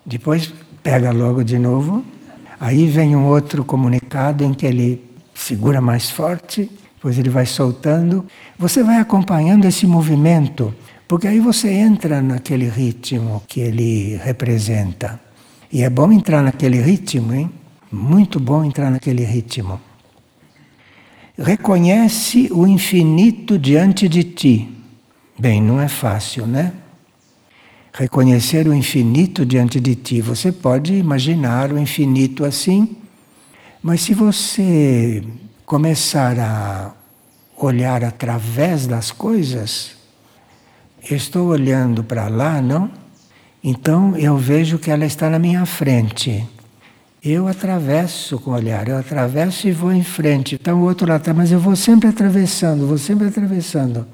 depois 0.06 0.54
pega 0.84 1.12
logo 1.12 1.44
de 1.44 1.58
novo. 1.58 2.06
Aí 2.60 2.86
vem 2.86 3.16
um 3.16 3.26
outro 3.26 3.66
comunicado 3.66 4.44
em 4.44 4.54
que 4.54 4.68
ele 4.68 5.04
segura 5.34 5.82
mais 5.82 6.12
forte, 6.12 6.70
depois 6.94 7.18
ele 7.18 7.32
vai 7.32 7.48
soltando. 7.48 8.24
Você 8.60 8.84
vai 8.84 8.98
acompanhando 8.98 9.66
esse 9.66 9.88
movimento, 9.88 10.72
porque 11.08 11.28
aí 11.28 11.40
você 11.40 11.72
entra 11.72 12.22
naquele 12.22 12.70
ritmo 12.70 13.42
que 13.48 13.60
ele 13.60 14.18
representa. 14.24 15.20
E 15.74 15.82
é 15.82 15.90
bom 15.90 16.12
entrar 16.12 16.44
naquele 16.44 16.80
ritmo, 16.80 17.34
hein? 17.34 17.50
Muito 17.92 18.40
bom 18.40 18.64
entrar 18.64 18.92
naquele 18.92 19.24
ritmo. 19.24 19.82
Reconhece 21.38 22.50
o 22.52 22.66
infinito 22.66 23.60
diante 23.60 24.08
de 24.08 24.24
ti. 24.24 24.70
Bem, 25.38 25.62
não 25.62 25.82
é 25.82 25.90
fácil, 25.90 26.48
né? 26.48 26.72
Reconhecer 27.94 28.68
o 28.68 28.74
infinito 28.74 29.46
diante 29.46 29.80
de 29.80 29.96
ti. 29.96 30.22
Você 30.22 30.52
pode 30.52 30.94
imaginar 30.94 31.74
o 31.74 31.78
infinito 31.78 32.46
assim, 32.46 32.96
mas 33.84 34.02
se 34.02 34.14
você 34.14 35.24
começar 35.66 36.40
a 36.40 36.94
olhar 37.58 38.04
através 38.04 38.88
das 38.88 39.12
coisas, 39.12 39.92
eu 41.10 41.18
estou 41.18 41.48
olhando 41.48 42.02
para 42.02 42.30
lá, 42.30 42.62
não? 42.62 42.90
Então 43.62 44.16
eu 44.18 44.38
vejo 44.38 44.80
que 44.80 44.90
ela 44.90 45.06
está 45.06 45.30
na 45.30 45.40
minha 45.40 45.66
frente. 45.66 46.48
Eu 47.28 47.48
atravesso 47.48 48.38
com 48.38 48.52
o 48.52 48.54
olhar, 48.54 48.88
eu 48.88 49.00
atravesso 49.00 49.68
e 49.68 49.72
vou 49.72 49.92
em 49.92 50.04
frente. 50.04 50.54
Então 50.62 50.84
o 50.84 50.86
outro 50.86 51.10
lado 51.10 51.22
está, 51.22 51.34
mas 51.34 51.52
eu 51.52 51.60
vou 51.60 51.76
sempre 51.76 52.08
atravessando, 52.08 52.86
vou 52.86 53.00
sempre 53.00 53.26
atravessando. 53.26 54.06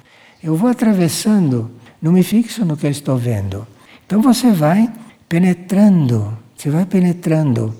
Eu 0.41 0.55
vou 0.55 0.69
atravessando, 0.69 1.69
não 2.01 2.13
me 2.13 2.23
fixo 2.23 2.63
no 2.63 2.77
que 2.77 2.87
eu 2.87 2.89
estou 2.89 3.17
vendo. 3.17 3.67
Então 4.05 4.21
você 4.21 4.49
vai 4.51 4.89
penetrando, 5.27 6.37
você 6.55 6.69
vai 6.69 6.85
penetrando. 6.85 7.75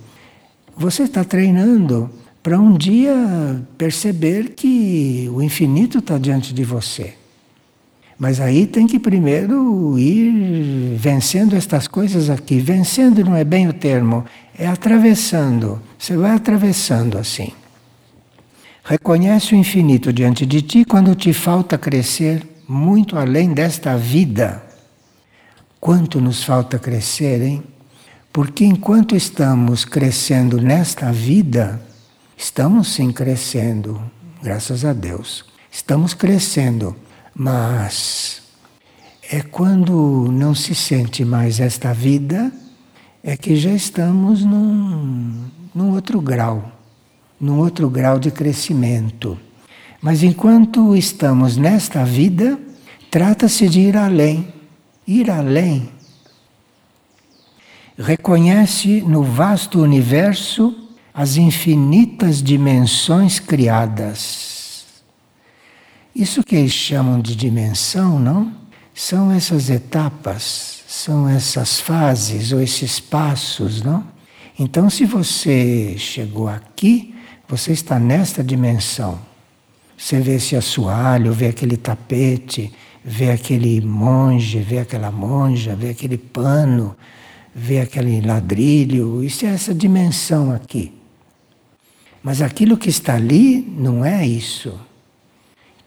Você 0.75 1.03
está 1.03 1.23
treinando 1.23 2.09
para 2.43 2.59
um 2.59 2.75
dia 2.75 3.15
perceber 3.77 4.49
que 4.49 5.29
o 5.33 5.41
infinito 5.41 5.99
está 5.99 6.17
diante 6.17 6.53
de 6.53 6.65
você. 6.65 7.13
Mas 8.21 8.39
aí 8.39 8.67
tem 8.67 8.85
que 8.85 8.99
primeiro 8.99 9.97
ir 9.97 10.95
vencendo 10.95 11.55
estas 11.55 11.87
coisas 11.87 12.29
aqui. 12.29 12.59
Vencendo 12.59 13.25
não 13.25 13.35
é 13.35 13.43
bem 13.43 13.67
o 13.67 13.73
termo, 13.73 14.23
é 14.55 14.67
atravessando. 14.67 15.81
Você 15.97 16.15
vai 16.15 16.29
atravessando 16.29 17.17
assim. 17.17 17.51
Reconhece 18.83 19.55
o 19.55 19.57
infinito 19.57 20.13
diante 20.13 20.45
de 20.45 20.61
ti 20.61 20.85
quando 20.85 21.15
te 21.15 21.33
falta 21.33 21.79
crescer 21.79 22.47
muito 22.67 23.17
além 23.17 23.55
desta 23.55 23.97
vida. 23.97 24.61
Quanto 25.79 26.21
nos 26.21 26.43
falta 26.43 26.77
crescer, 26.77 27.41
hein? 27.41 27.63
Porque 28.31 28.63
enquanto 28.63 29.15
estamos 29.15 29.83
crescendo 29.83 30.61
nesta 30.61 31.11
vida, 31.11 31.81
estamos 32.37 32.89
sim 32.89 33.11
crescendo, 33.11 33.99
graças 34.43 34.85
a 34.85 34.93
Deus. 34.93 35.43
Estamos 35.71 36.13
crescendo. 36.13 36.95
Mas 37.33 38.41
é 39.31 39.41
quando 39.41 40.29
não 40.31 40.53
se 40.53 40.75
sente 40.75 41.23
mais 41.23 41.59
esta 41.59 41.93
vida, 41.93 42.51
é 43.23 43.37
que 43.37 43.55
já 43.55 43.71
estamos 43.71 44.43
num, 44.43 45.45
num 45.73 45.91
outro 45.91 46.19
grau, 46.19 46.71
num 47.39 47.59
outro 47.59 47.89
grau 47.89 48.19
de 48.19 48.29
crescimento. 48.29 49.39
Mas 50.01 50.23
enquanto 50.23 50.95
estamos 50.95 51.55
nesta 51.55 52.03
vida, 52.03 52.59
trata-se 53.09 53.69
de 53.69 53.79
ir 53.79 53.95
além. 53.95 54.53
Ir 55.07 55.29
além. 55.29 55.89
Reconhece 57.97 59.01
no 59.01 59.23
vasto 59.23 59.81
universo 59.81 60.75
as 61.13 61.37
infinitas 61.37 62.41
dimensões 62.41 63.39
criadas 63.39 64.50
isso 66.15 66.43
que 66.43 66.55
eles 66.55 66.71
chamam 66.71 67.19
de 67.19 67.35
dimensão, 67.35 68.19
não? 68.19 68.53
São 68.93 69.31
essas 69.31 69.69
etapas, 69.69 70.83
são 70.87 71.27
essas 71.27 71.79
fases 71.79 72.51
ou 72.51 72.61
esses 72.61 72.99
passos, 72.99 73.81
não? 73.81 74.05
Então, 74.59 74.89
se 74.89 75.05
você 75.05 75.95
chegou 75.97 76.47
aqui, 76.47 77.15
você 77.47 77.71
está 77.71 77.97
nesta 77.97 78.43
dimensão. 78.43 79.19
Você 79.97 80.19
vê 80.19 80.35
esse 80.35 80.55
assoalho, 80.55 81.31
vê 81.31 81.47
aquele 81.47 81.77
tapete, 81.77 82.71
vê 83.03 83.31
aquele 83.31 83.79
monge, 83.81 84.59
vê 84.59 84.79
aquela 84.79 85.11
monja, 85.11 85.75
vê 85.75 85.89
aquele 85.89 86.17
pano, 86.17 86.95
vê 87.55 87.79
aquele 87.79 88.21
ladrilho. 88.21 89.23
Isso 89.23 89.45
é 89.45 89.49
essa 89.49 89.73
dimensão 89.73 90.51
aqui. 90.51 90.93
Mas 92.21 92.41
aquilo 92.41 92.77
que 92.77 92.89
está 92.89 93.15
ali 93.15 93.61
não 93.61 94.05
é 94.05 94.25
isso. 94.25 94.73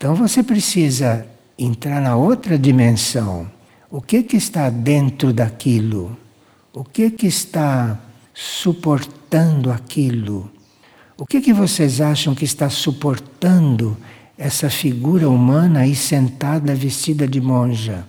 Então 0.04 0.14
você 0.14 0.42
precisa 0.42 1.26
entrar 1.58 1.98
na 1.98 2.14
outra 2.14 2.58
dimensão. 2.58 3.50
O 3.90 4.02
que 4.02 4.22
que 4.22 4.36
está 4.36 4.68
dentro 4.68 5.32
daquilo? 5.32 6.14
O 6.74 6.84
que 6.84 7.10
que 7.10 7.26
está 7.26 7.98
suportando 8.34 9.72
aquilo? 9.72 10.50
O 11.16 11.24
que 11.24 11.40
que 11.40 11.54
vocês 11.54 12.02
acham 12.02 12.34
que 12.34 12.44
está 12.44 12.68
suportando 12.68 13.96
essa 14.36 14.68
figura 14.68 15.26
humana 15.26 15.80
aí 15.80 15.94
sentada 15.94 16.74
vestida 16.74 17.26
de 17.26 17.40
monja? 17.40 18.06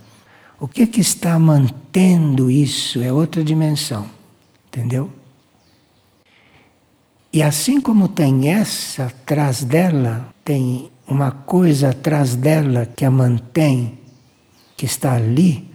O 0.59 0.67
que 0.67 0.85
que 0.87 0.99
está 0.99 1.39
mantendo 1.39 2.51
isso? 2.51 3.01
É 3.01 3.13
outra 3.13 3.41
dimensão. 3.41 4.05
Entendeu? 4.67 5.09
E 7.31 7.41
assim 7.41 7.79
como 7.79 8.09
tem 8.09 8.49
essa 8.49 9.05
atrás 9.05 9.63
dela, 9.63 10.27
tem 10.43 10.91
uma 11.07 11.31
coisa 11.31 11.89
atrás 11.89 12.35
dela 12.35 12.85
que 12.95 13.05
a 13.05 13.11
mantém, 13.11 13.99
que 14.75 14.85
está 14.85 15.15
ali, 15.15 15.69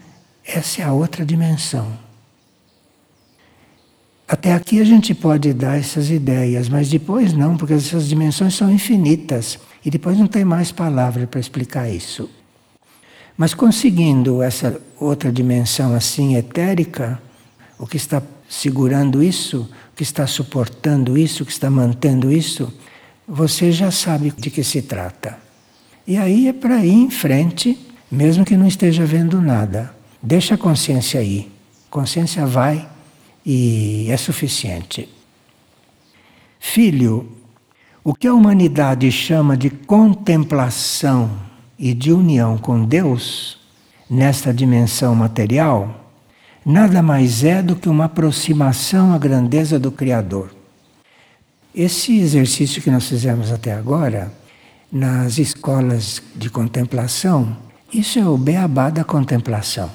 essa 0.44 0.82
é 0.82 0.84
a 0.84 0.92
outra 0.92 1.24
dimensão. 1.24 1.86
Até 4.26 4.52
aqui 4.52 4.80
a 4.80 4.84
gente 4.84 5.12
pode 5.12 5.52
dar 5.52 5.76
essas 5.76 6.08
ideias, 6.08 6.68
mas 6.68 6.88
depois 6.88 7.32
não, 7.32 7.56
porque 7.56 7.74
essas 7.74 8.08
dimensões 8.08 8.54
são 8.54 8.70
infinitas 8.70 9.58
e 9.84 9.90
depois 9.90 10.16
não 10.18 10.26
tem 10.26 10.44
mais 10.44 10.70
palavra 10.70 11.26
para 11.26 11.40
explicar 11.40 11.88
isso. 11.88 12.30
Mas 13.36 13.54
conseguindo 13.54 14.42
essa 14.42 14.80
outra 15.00 15.32
dimensão 15.32 15.94
assim 15.94 16.36
etérica, 16.36 17.20
o 17.78 17.86
que 17.86 17.96
está 17.96 18.22
segurando 18.48 19.22
isso, 19.22 19.68
o 19.92 19.96
que 19.96 20.02
está 20.02 20.26
suportando 20.26 21.16
isso, 21.16 21.42
o 21.42 21.46
que 21.46 21.52
está 21.52 21.70
mantendo 21.70 22.30
isso, 22.30 22.72
você 23.32 23.70
já 23.70 23.92
sabe 23.92 24.32
de 24.36 24.50
que 24.50 24.64
se 24.64 24.82
trata. 24.82 25.38
E 26.04 26.16
aí 26.16 26.48
é 26.48 26.52
para 26.52 26.84
ir 26.84 26.90
em 26.90 27.10
frente, 27.10 27.78
mesmo 28.10 28.44
que 28.44 28.56
não 28.56 28.66
esteja 28.66 29.06
vendo 29.06 29.40
nada. 29.40 29.94
Deixa 30.20 30.56
a 30.56 30.58
consciência 30.58 31.20
aí. 31.20 31.48
Consciência 31.88 32.44
vai 32.44 32.88
e 33.46 34.08
é 34.10 34.16
suficiente. 34.16 35.08
Filho, 36.58 37.30
o 38.02 38.12
que 38.12 38.26
a 38.26 38.34
humanidade 38.34 39.12
chama 39.12 39.56
de 39.56 39.70
contemplação 39.70 41.30
e 41.78 41.94
de 41.94 42.12
união 42.12 42.58
com 42.58 42.84
Deus, 42.84 43.60
nesta 44.10 44.52
dimensão 44.52 45.14
material, 45.14 46.10
nada 46.66 47.00
mais 47.00 47.44
é 47.44 47.62
do 47.62 47.76
que 47.76 47.88
uma 47.88 48.06
aproximação 48.06 49.14
à 49.14 49.18
grandeza 49.18 49.78
do 49.78 49.92
Criador. 49.92 50.59
Esse 51.74 52.18
exercício 52.18 52.82
que 52.82 52.90
nós 52.90 53.08
fizemos 53.08 53.52
até 53.52 53.72
agora, 53.72 54.32
nas 54.90 55.38
escolas 55.38 56.20
de 56.34 56.50
contemplação, 56.50 57.56
isso 57.92 58.18
é 58.18 58.26
o 58.26 58.36
beabá 58.36 58.90
da 58.90 59.04
contemplação. 59.04 59.90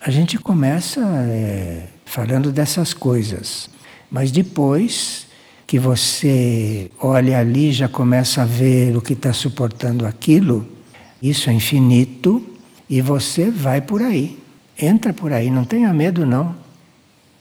A 0.00 0.10
gente 0.10 0.36
começa 0.36 1.00
é, 1.00 1.86
falando 2.04 2.50
dessas 2.50 2.92
coisas, 2.92 3.70
mas 4.10 4.32
depois 4.32 5.26
que 5.64 5.78
você 5.78 6.90
olha 6.98 7.38
ali 7.38 7.70
já 7.70 7.88
começa 7.88 8.42
a 8.42 8.44
ver 8.44 8.96
o 8.96 9.00
que 9.00 9.12
está 9.12 9.32
suportando 9.32 10.04
aquilo, 10.04 10.66
isso 11.22 11.48
é 11.50 11.52
infinito 11.52 12.44
e 12.88 13.00
você 13.00 13.48
vai 13.48 13.80
por 13.80 14.02
aí. 14.02 14.36
Entra 14.76 15.12
por 15.12 15.32
aí, 15.32 15.50
não 15.50 15.64
tenha 15.64 15.92
medo 15.92 16.26
não. 16.26 16.56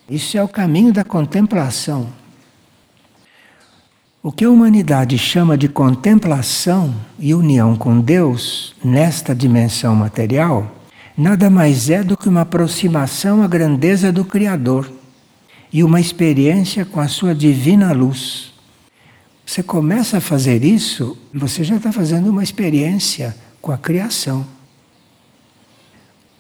Isso 0.08 0.38
é 0.38 0.44
o 0.44 0.48
caminho 0.48 0.94
da 0.94 1.04
contemplação. 1.04 2.19
O 4.22 4.34
que 4.34 4.44
a 4.44 4.50
humanidade 4.50 5.18
chama 5.18 5.58
de 5.58 5.70
contemplação 5.70 6.94
e 7.18 7.34
união 7.34 7.78
com 7.78 8.02
Deus 8.02 8.76
nesta 8.84 9.34
dimensão 9.34 9.96
material, 9.96 10.76
nada 11.18 11.50
mais 11.50 11.90
é 11.90 12.04
do 12.04 12.18
que 12.18 12.28
uma 12.28 12.42
aproximação 12.42 13.42
à 13.42 13.48
grandeza 13.48 14.12
do 14.12 14.26
Criador 14.26 14.92
e 15.72 15.86
uma 15.86 16.02
experiência 16.02 16.84
com 16.84 17.00
a 17.00 17.08
sua 17.08 17.34
divina 17.34 17.94
luz. 17.94 18.52
Você 19.46 19.64
começa 19.64 20.18
a 20.18 20.22
fazer 20.22 20.66
isso, 20.66 21.18
você 21.34 21.64
já 21.64 21.78
está 21.78 21.94
fazendo 21.94 22.30
uma 22.30 22.44
experiência 22.44 23.34
com 23.62 23.72
a 23.72 23.78
criação. 23.78 24.46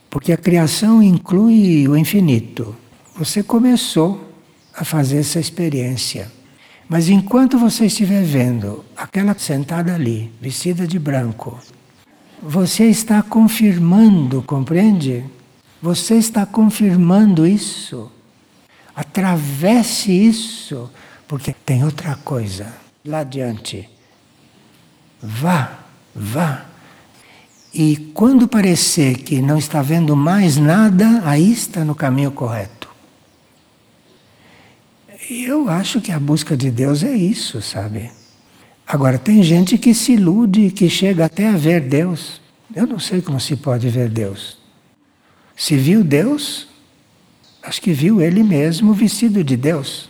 Porque 0.09 0.33
a 0.33 0.37
criação 0.37 1.01
inclui 1.01 1.87
o 1.87 1.95
infinito. 1.95 2.75
Você 3.15 3.41
começou 3.41 4.29
a 4.75 4.83
fazer 4.83 5.19
essa 5.19 5.39
experiência. 5.39 6.38
Mas 6.89 7.07
enquanto 7.07 7.59
você 7.59 7.85
estiver 7.85 8.23
vendo 8.23 8.83
aquela 8.97 9.37
sentada 9.37 9.93
ali, 9.93 10.31
vestida 10.41 10.87
de 10.87 10.97
branco, 10.97 11.59
você 12.41 12.85
está 12.85 13.21
confirmando, 13.21 14.41
compreende? 14.41 15.23
Você 15.79 16.15
está 16.15 16.47
confirmando 16.47 17.45
isso. 17.45 18.11
Atravesse 18.95 20.11
isso, 20.11 20.89
porque 21.27 21.53
tem 21.53 21.83
outra 21.83 22.15
coisa 22.15 22.73
lá 23.05 23.19
adiante. 23.19 23.87
Vá, 25.21 25.79
vá. 26.15 26.65
E 27.71 27.97
quando 28.15 28.47
parecer 28.47 29.17
que 29.19 29.41
não 29.41 29.57
está 29.57 29.81
vendo 29.81 30.15
mais 30.15 30.57
nada, 30.57 31.21
aí 31.23 31.51
está 31.51 31.85
no 31.85 31.93
caminho 31.93 32.31
correto. 32.31 32.78
Eu 35.29 35.69
acho 35.69 36.01
que 36.01 36.11
a 36.11 36.19
busca 36.19 36.57
de 36.57 36.71
Deus 36.71 37.03
é 37.03 37.15
isso, 37.15 37.61
sabe? 37.61 38.09
Agora, 38.87 39.19
tem 39.19 39.43
gente 39.43 39.77
que 39.77 39.93
se 39.93 40.13
ilude, 40.13 40.71
que 40.71 40.89
chega 40.89 41.25
até 41.25 41.47
a 41.47 41.55
ver 41.57 41.81
Deus. 41.81 42.41
Eu 42.75 42.87
não 42.87 42.97
sei 42.99 43.21
como 43.21 43.39
se 43.39 43.55
pode 43.55 43.87
ver 43.89 44.09
Deus. 44.09 44.57
Se 45.55 45.75
viu 45.77 46.03
Deus, 46.03 46.67
acho 47.61 47.81
que 47.81 47.91
viu 47.91 48.21
ele 48.21 48.43
mesmo 48.43 48.93
vestido 48.93 49.43
de 49.43 49.55
Deus. 49.55 50.09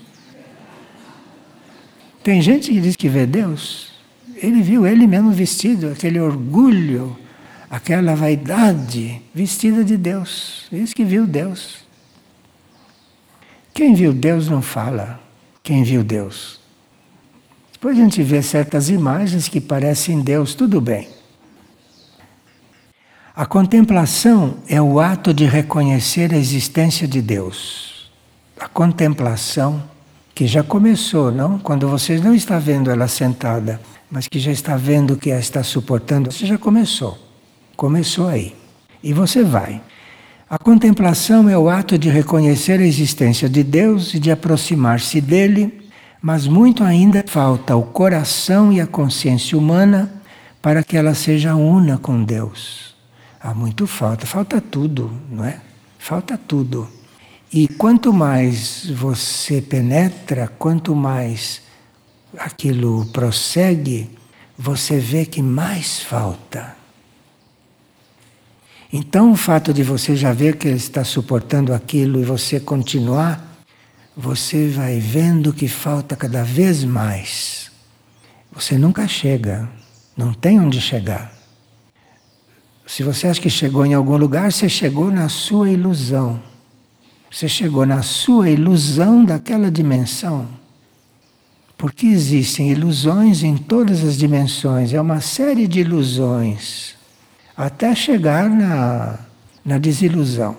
Tem 2.23 2.41
gente 2.41 2.71
que 2.71 2.79
diz 2.79 2.95
que 2.95 3.09
vê 3.09 3.25
Deus. 3.25 3.89
Ele 4.35 4.61
viu 4.61 4.87
ele 4.87 5.05
mesmo 5.05 5.31
vestido, 5.31 5.89
aquele 5.89 6.19
orgulho 6.19 7.17
aquela 7.69 8.15
vaidade 8.15 9.21
vestida 9.33 9.83
de 9.83 9.95
Deus. 9.95 10.65
Diz 10.71 10.93
que 10.93 11.05
viu 11.05 11.27
Deus. 11.27 11.87
Quem 13.79 13.93
viu 13.93 14.11
Deus 14.11 14.49
não 14.49 14.61
fala. 14.61 15.17
Quem 15.63 15.83
viu 15.85 16.03
Deus? 16.03 16.59
Depois 17.71 17.97
a 17.97 18.01
gente 18.01 18.21
vê 18.21 18.41
certas 18.41 18.89
imagens 18.89 19.47
que 19.47 19.61
parecem 19.61 20.19
Deus, 20.19 20.53
tudo 20.53 20.81
bem. 20.81 21.07
A 23.33 23.45
contemplação 23.45 24.57
é 24.67 24.81
o 24.81 24.99
ato 24.99 25.33
de 25.33 25.45
reconhecer 25.45 26.33
a 26.33 26.37
existência 26.37 27.07
de 27.07 27.21
Deus. 27.21 28.11
A 28.59 28.67
contemplação 28.67 29.81
que 30.35 30.45
já 30.45 30.61
começou, 30.61 31.31
não? 31.31 31.57
Quando 31.57 31.87
você 31.87 32.17
não 32.17 32.35
está 32.35 32.59
vendo 32.59 32.91
ela 32.91 33.07
sentada, 33.07 33.79
mas 34.11 34.27
que 34.27 34.39
já 34.39 34.51
está 34.51 34.75
vendo 34.75 35.15
que 35.15 35.31
a 35.31 35.39
está 35.39 35.63
suportando, 35.63 36.33
você 36.33 36.45
já 36.45 36.57
começou. 36.57 37.17
Começou 37.77 38.27
aí. 38.27 38.53
E 39.01 39.13
você 39.13 39.41
vai. 39.41 39.81
A 40.49 40.57
contemplação 40.57 41.47
é 41.47 41.55
o 41.55 41.69
ato 41.69 41.95
de 41.95 42.09
reconhecer 42.09 42.79
a 42.79 42.83
existência 42.83 43.47
de 43.47 43.63
Deus 43.63 44.15
e 44.15 44.19
de 44.19 44.31
aproximar-se 44.31 45.21
dele, 45.21 45.87
mas 46.19 46.47
muito 46.47 46.83
ainda 46.83 47.23
falta 47.27 47.75
o 47.75 47.83
coração 47.83 48.73
e 48.73 48.81
a 48.81 48.87
consciência 48.87 49.55
humana 49.55 50.11
para 50.59 50.83
que 50.83 50.97
ela 50.97 51.13
seja 51.13 51.53
una 51.53 51.99
com 51.99 52.23
Deus. 52.23 52.95
Há 53.39 53.53
muito 53.53 53.85
falta, 53.85 54.25
falta 54.25 54.59
tudo, 54.59 55.11
não 55.29 55.45
é? 55.45 55.61
Falta 55.99 56.35
tudo. 56.35 56.89
E 57.53 57.67
quanto 57.67 58.11
mais 58.11 58.89
você 58.89 59.61
penetra, 59.61 60.47
quanto 60.57 60.95
mais 60.95 61.61
aquilo 62.35 63.05
prossegue, 63.13 64.09
você 64.57 64.97
vê 64.97 65.27
que 65.27 65.43
mais 65.43 65.99
falta. 65.99 66.78
Então, 68.91 69.31
o 69.31 69.35
fato 69.35 69.71
de 69.71 69.83
você 69.83 70.15
já 70.15 70.33
ver 70.33 70.57
que 70.57 70.67
ele 70.67 70.77
está 70.77 71.03
suportando 71.03 71.73
aquilo 71.73 72.19
e 72.19 72.23
você 72.25 72.59
continuar, 72.59 73.63
você 74.17 74.67
vai 74.67 74.99
vendo 74.99 75.53
que 75.53 75.67
falta 75.67 76.15
cada 76.15 76.43
vez 76.43 76.83
mais. 76.83 77.71
Você 78.51 78.77
nunca 78.77 79.07
chega, 79.07 79.69
não 80.17 80.33
tem 80.33 80.59
onde 80.59 80.81
chegar. 80.81 81.31
Se 82.87 83.03
você 83.03 83.27
acha 83.27 83.39
que 83.39 83.49
chegou 83.49 83.85
em 83.85 83.93
algum 83.93 84.17
lugar, 84.17 84.51
você 84.51 84.67
chegou 84.67 85.11
na 85.11 85.29
sua 85.29 85.69
ilusão. 85.69 86.41
Você 87.29 87.47
chegou 87.47 87.85
na 87.85 88.01
sua 88.01 88.49
ilusão 88.49 89.23
daquela 89.23 89.69
dimensão. 89.69 90.47
Porque 91.77 92.07
existem 92.07 92.71
ilusões 92.71 93.43
em 93.43 93.55
todas 93.55 94.03
as 94.03 94.17
dimensões, 94.17 94.91
é 94.91 94.99
uma 94.99 95.21
série 95.21 95.67
de 95.67 95.79
ilusões, 95.79 96.95
até 97.59 97.93
chegar 97.93 98.49
na, 98.49 99.19
na 99.65 99.77
desilusão. 99.77 100.55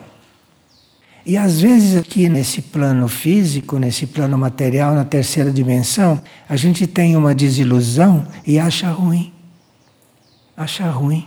E 1.25 1.35
às 1.35 1.59
vezes 1.59 1.97
aqui 1.97 2.29
nesse 2.29 2.61
plano 2.61 3.09
físico, 3.09 3.79
nesse 3.79 4.07
plano 4.07 4.37
material, 4.37 4.95
na 4.95 5.05
terceira 5.05 5.51
dimensão, 5.51 6.21
a 6.47 6.57
gente 6.57 6.87
tem 6.87 7.17
uma 7.17 7.35
desilusão 7.35 8.27
e 8.47 8.59
acha 8.59 8.91
ruim. 8.91 9.33
Acha 10.55 10.91
ruim. 10.91 11.27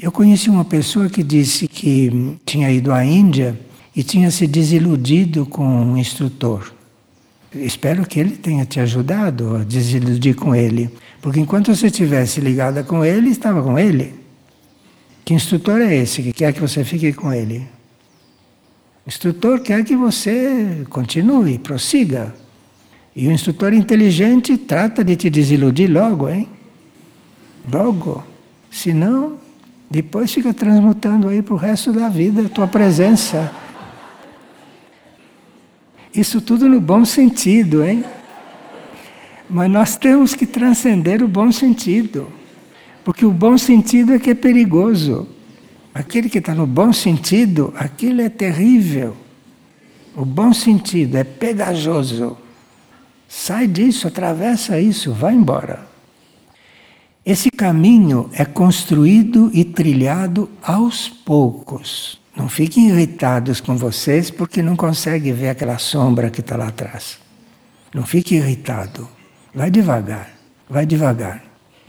Eu 0.00 0.10
conheci 0.10 0.48
uma 0.48 0.64
pessoa 0.64 1.10
que 1.10 1.22
disse 1.22 1.68
que 1.68 2.38
tinha 2.46 2.70
ido 2.70 2.92
à 2.92 3.04
Índia 3.04 3.60
e 3.94 4.02
tinha 4.02 4.30
se 4.30 4.46
desiludido 4.46 5.44
com 5.44 5.66
um 5.66 5.98
instrutor. 5.98 6.72
Espero 7.54 8.06
que 8.06 8.18
ele 8.18 8.36
tenha 8.36 8.64
te 8.64 8.80
ajudado 8.80 9.56
a 9.56 9.64
desiludir 9.64 10.34
com 10.34 10.54
ele. 10.54 10.90
Porque 11.20 11.40
enquanto 11.40 11.74
você 11.74 11.88
estivesse 11.88 12.40
ligada 12.40 12.82
com 12.82 13.04
ele, 13.04 13.28
estava 13.28 13.62
com 13.62 13.78
ele. 13.78 14.25
Que 15.26 15.34
instrutor 15.34 15.80
é 15.80 15.92
esse 15.92 16.22
que 16.22 16.32
quer 16.32 16.52
que 16.52 16.60
você 16.60 16.84
fique 16.84 17.12
com 17.12 17.32
ele? 17.32 17.66
O 19.04 19.08
instrutor 19.08 19.58
quer 19.58 19.84
que 19.84 19.96
você 19.96 20.86
continue, 20.88 21.58
prossiga. 21.58 22.32
E 23.14 23.26
o 23.26 23.32
instrutor 23.32 23.74
inteligente 23.74 24.56
trata 24.56 25.02
de 25.02 25.16
te 25.16 25.28
desiludir 25.28 25.90
logo, 25.90 26.28
hein? 26.28 26.48
Logo. 27.68 28.22
Senão, 28.70 29.36
depois 29.90 30.32
fica 30.32 30.54
transmutando 30.54 31.28
aí 31.28 31.42
para 31.42 31.54
o 31.54 31.56
resto 31.56 31.92
da 31.92 32.08
vida 32.08 32.42
a 32.42 32.48
tua 32.48 32.68
presença. 32.68 33.52
Isso 36.14 36.40
tudo 36.40 36.68
no 36.68 36.80
bom 36.80 37.04
sentido, 37.04 37.84
hein? 37.84 38.04
Mas 39.50 39.68
nós 39.68 39.96
temos 39.96 40.36
que 40.36 40.46
transcender 40.46 41.20
o 41.20 41.26
bom 41.26 41.50
sentido. 41.50 42.28
Porque 43.06 43.24
o 43.24 43.30
bom 43.30 43.56
sentido 43.56 44.14
é 44.14 44.18
que 44.18 44.30
é 44.30 44.34
perigoso. 44.34 45.28
Aquele 45.94 46.28
que 46.28 46.38
está 46.38 46.52
no 46.52 46.66
bom 46.66 46.92
sentido, 46.92 47.72
aquilo 47.76 48.20
é 48.20 48.28
terrível. 48.28 49.16
O 50.16 50.24
bom 50.24 50.52
sentido 50.52 51.16
é 51.16 51.22
pegajoso. 51.22 52.36
Sai 53.28 53.68
disso, 53.68 54.08
atravessa 54.08 54.80
isso, 54.80 55.12
vai 55.12 55.34
embora. 55.34 55.86
Esse 57.24 57.48
caminho 57.48 58.28
é 58.32 58.44
construído 58.44 59.52
e 59.54 59.64
trilhado 59.64 60.50
aos 60.60 61.08
poucos. 61.08 62.20
Não 62.34 62.48
fiquem 62.48 62.88
irritados 62.88 63.60
com 63.60 63.76
vocês 63.76 64.32
porque 64.32 64.60
não 64.60 64.74
conseguem 64.74 65.32
ver 65.32 65.50
aquela 65.50 65.78
sombra 65.78 66.28
que 66.28 66.40
está 66.40 66.56
lá 66.56 66.66
atrás. 66.66 67.20
Não 67.94 68.02
fique 68.02 68.34
irritado. 68.34 69.08
Vai 69.54 69.70
devagar, 69.70 70.28
vai 70.68 70.84
devagar. 70.84 71.44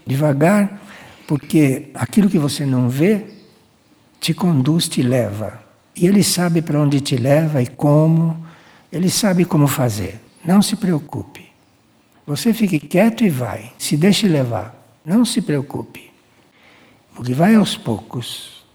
Devagar, 0.06 0.87
porque 1.28 1.90
aquilo 1.94 2.30
que 2.30 2.40
você 2.40 2.66
não 2.66 2.90
vê 2.90 3.26
te 4.20 4.34
conduz, 4.34 4.88
te 4.88 5.02
leva. 5.02 5.62
E 5.96 6.08
ele 6.08 6.24
sabe 6.24 6.62
para 6.62 6.80
onde 6.80 7.02
te 7.02 7.18
leva 7.18 7.62
e 7.62 7.68
como, 7.68 8.46
ele 8.92 9.10
sabe 9.10 9.44
como 9.46 9.68
fazer. 9.68 10.20
Não 10.44 10.62
se 10.62 10.76
preocupe. 10.76 11.46
Você 12.26 12.54
fique 12.54 12.80
quieto 12.80 13.24
e 13.24 13.30
vai, 13.30 13.72
se 13.78 13.98
deixe 13.98 14.28
levar. 14.28 14.76
Não 15.06 15.24
se 15.24 15.42
preocupe, 15.42 16.12
porque 17.16 17.34
vai 17.34 17.56
aos 17.56 17.78
poucos. 17.78 18.66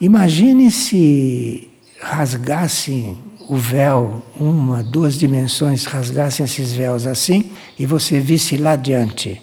Imagine 0.00 0.70
se 0.70 1.70
rasgassem 2.00 3.16
o 3.48 3.56
véu, 3.56 4.22
uma, 4.38 4.82
duas 4.82 5.18
dimensões, 5.18 5.84
rasgassem 5.84 6.44
esses 6.44 6.72
véus 6.72 7.06
assim 7.06 7.52
e 7.78 7.86
você 7.86 8.20
visse 8.20 8.56
lá 8.56 8.72
adiante. 8.72 9.40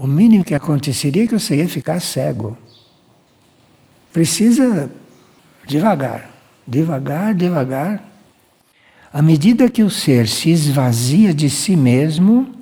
O 0.00 0.06
mínimo 0.06 0.44
que 0.44 0.54
aconteceria 0.54 1.24
é 1.24 1.26
que 1.26 1.36
você 1.36 1.56
ia 1.56 1.68
ficar 1.68 1.98
cego. 1.98 2.56
Precisa 4.12 4.88
devagar, 5.66 6.30
devagar, 6.64 7.34
devagar. 7.34 8.08
À 9.12 9.20
medida 9.20 9.68
que 9.68 9.82
o 9.82 9.90
ser 9.90 10.28
se 10.28 10.50
esvazia 10.50 11.34
de 11.34 11.50
si 11.50 11.74
mesmo, 11.74 12.54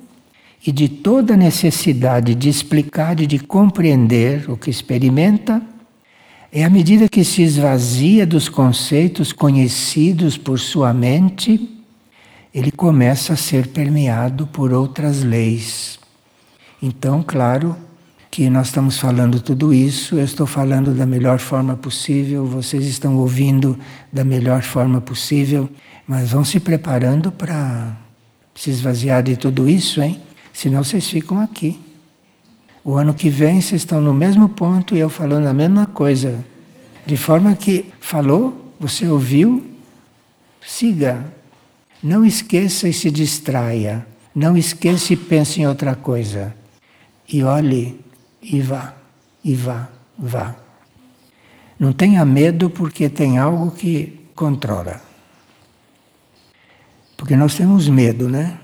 e 0.65 0.71
de 0.71 0.89
toda 0.89 1.37
necessidade 1.37 2.33
de 2.33 2.49
explicar 2.49 3.19
e 3.19 3.27
de 3.27 3.37
compreender 3.37 4.49
o 4.49 4.57
que 4.57 4.71
experimenta, 4.71 5.61
é 6.51 6.63
à 6.63 6.69
medida 6.71 7.07
que 7.07 7.23
se 7.23 7.43
esvazia 7.43 8.25
dos 8.25 8.49
conceitos 8.49 9.31
conhecidos 9.31 10.39
por 10.39 10.59
sua 10.59 10.91
mente, 10.91 11.69
ele 12.51 12.71
começa 12.71 13.33
a 13.33 13.37
ser 13.37 13.67
permeado 13.67 14.47
por 14.47 14.73
outras 14.73 15.21
leis. 15.21 15.96
Então, 16.81 17.23
claro 17.25 17.75
que 18.29 18.49
nós 18.49 18.67
estamos 18.67 18.99
falando 18.99 19.39
tudo 19.39 19.73
isso, 19.73 20.15
eu 20.15 20.23
estou 20.23 20.45
falando 20.45 20.93
da 20.93 21.05
melhor 21.05 21.39
forma 21.39 21.75
possível, 21.75 22.45
vocês 22.45 22.85
estão 22.85 23.17
ouvindo 23.17 23.77
da 24.11 24.23
melhor 24.23 24.61
forma 24.61 25.01
possível, 25.01 25.69
mas 26.07 26.31
vão 26.31 26.43
se 26.43 26.59
preparando 26.59 27.31
para 27.31 27.97
se 28.53 28.69
esvaziar 28.69 29.23
de 29.23 29.37
tudo 29.37 29.69
isso, 29.69 30.01
hein? 30.01 30.21
Senão 30.53 30.83
vocês 30.83 31.07
ficam 31.07 31.39
aqui. 31.39 31.79
O 32.83 32.95
ano 32.95 33.13
que 33.13 33.29
vem 33.29 33.61
vocês 33.61 33.81
estão 33.81 34.01
no 34.01 34.13
mesmo 34.13 34.49
ponto 34.49 34.95
e 34.95 34.99
eu 34.99 35.09
falando 35.09 35.47
a 35.47 35.53
mesma 35.53 35.85
coisa. 35.85 36.43
De 37.05 37.17
forma 37.17 37.55
que 37.55 37.85
falou, 37.99 38.73
você 38.79 39.07
ouviu, 39.07 39.65
siga. 40.65 41.25
Não 42.01 42.25
esqueça 42.25 42.87
e 42.87 42.93
se 42.93 43.11
distraia. 43.11 44.05
Não 44.33 44.55
esqueça 44.55 45.13
e 45.13 45.17
pense 45.17 45.61
em 45.61 45.67
outra 45.67 45.95
coisa. 45.95 46.55
E 47.27 47.43
olhe 47.43 47.99
e 48.41 48.61
vá, 48.61 48.93
e 49.43 49.53
vá, 49.53 49.89
vá. 50.17 50.55
Não 51.79 51.93
tenha 51.93 52.23
medo 52.25 52.69
porque 52.69 53.09
tem 53.09 53.37
algo 53.37 53.71
que 53.71 54.19
controla. 54.35 55.01
Porque 57.15 57.35
nós 57.35 57.55
temos 57.55 57.89
medo, 57.89 58.29
né? 58.29 58.59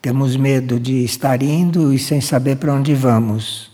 Temos 0.00 0.36
medo 0.36 0.78
de 0.78 1.02
estar 1.04 1.42
indo 1.42 1.92
e 1.92 1.98
sem 1.98 2.20
saber 2.20 2.56
para 2.56 2.74
onde 2.74 2.94
vamos. 2.94 3.72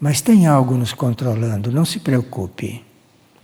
Mas 0.00 0.20
tem 0.20 0.46
algo 0.46 0.74
nos 0.74 0.92
controlando, 0.92 1.70
não 1.70 1.84
se 1.84 2.00
preocupe. 2.00 2.84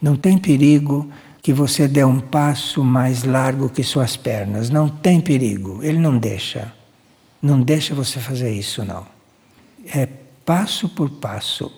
Não 0.00 0.16
tem 0.16 0.38
perigo 0.38 1.10
que 1.42 1.52
você 1.52 1.86
dê 1.86 2.04
um 2.04 2.20
passo 2.20 2.82
mais 2.84 3.24
largo 3.24 3.68
que 3.68 3.82
suas 3.82 4.16
pernas. 4.16 4.70
Não 4.70 4.88
tem 4.88 5.20
perigo, 5.20 5.80
ele 5.82 5.98
não 5.98 6.18
deixa. 6.18 6.72
Não 7.40 7.60
deixa 7.60 7.94
você 7.94 8.18
fazer 8.18 8.52
isso, 8.52 8.84
não. 8.84 9.06
É 9.94 10.06
passo 10.48 10.88
por 10.88 11.10
passo. 11.10 11.70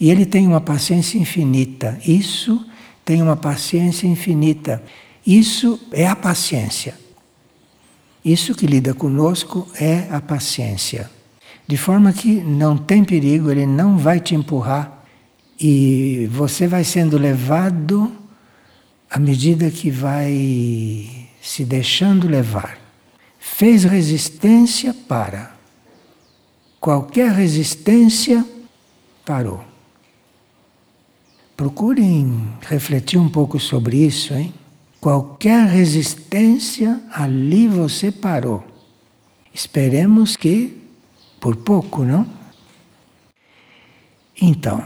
E 0.00 0.10
ele 0.10 0.26
tem 0.26 0.48
uma 0.48 0.60
paciência 0.60 1.16
infinita. 1.18 1.96
Isso 2.04 2.66
tem 3.04 3.22
uma 3.22 3.36
paciência 3.36 4.08
infinita. 4.08 4.82
Isso 5.24 5.78
é 5.92 6.04
a 6.04 6.16
paciência. 6.16 6.98
Isso 8.24 8.56
que 8.56 8.66
lida 8.66 8.92
conosco 8.92 9.68
é 9.80 10.08
a 10.10 10.20
paciência. 10.20 11.08
De 11.64 11.76
forma 11.76 12.12
que 12.12 12.40
não 12.40 12.76
tem 12.76 13.04
perigo, 13.04 13.52
ele 13.52 13.66
não 13.66 13.96
vai 13.96 14.18
te 14.18 14.34
empurrar 14.34 15.04
e 15.60 16.28
você 16.32 16.66
vai 16.66 16.82
sendo 16.82 17.16
levado 17.16 18.12
à 19.08 19.20
medida 19.20 19.70
que 19.70 19.92
vai 19.92 21.28
se 21.40 21.64
deixando 21.64 22.26
levar. 22.26 22.78
Fez 23.38 23.84
resistência, 23.84 24.92
para. 24.92 25.57
Qualquer 26.80 27.32
resistência, 27.32 28.44
parou. 29.24 29.64
Procurem 31.56 32.48
refletir 32.60 33.18
um 33.18 33.28
pouco 33.28 33.58
sobre 33.58 33.96
isso, 34.06 34.32
hein? 34.32 34.54
Qualquer 35.00 35.66
resistência, 35.66 37.00
ali 37.12 37.66
você 37.66 38.12
parou. 38.12 38.64
Esperemos 39.52 40.36
que 40.36 40.76
por 41.40 41.56
pouco, 41.56 42.04
não? 42.04 42.26
Então, 44.40 44.84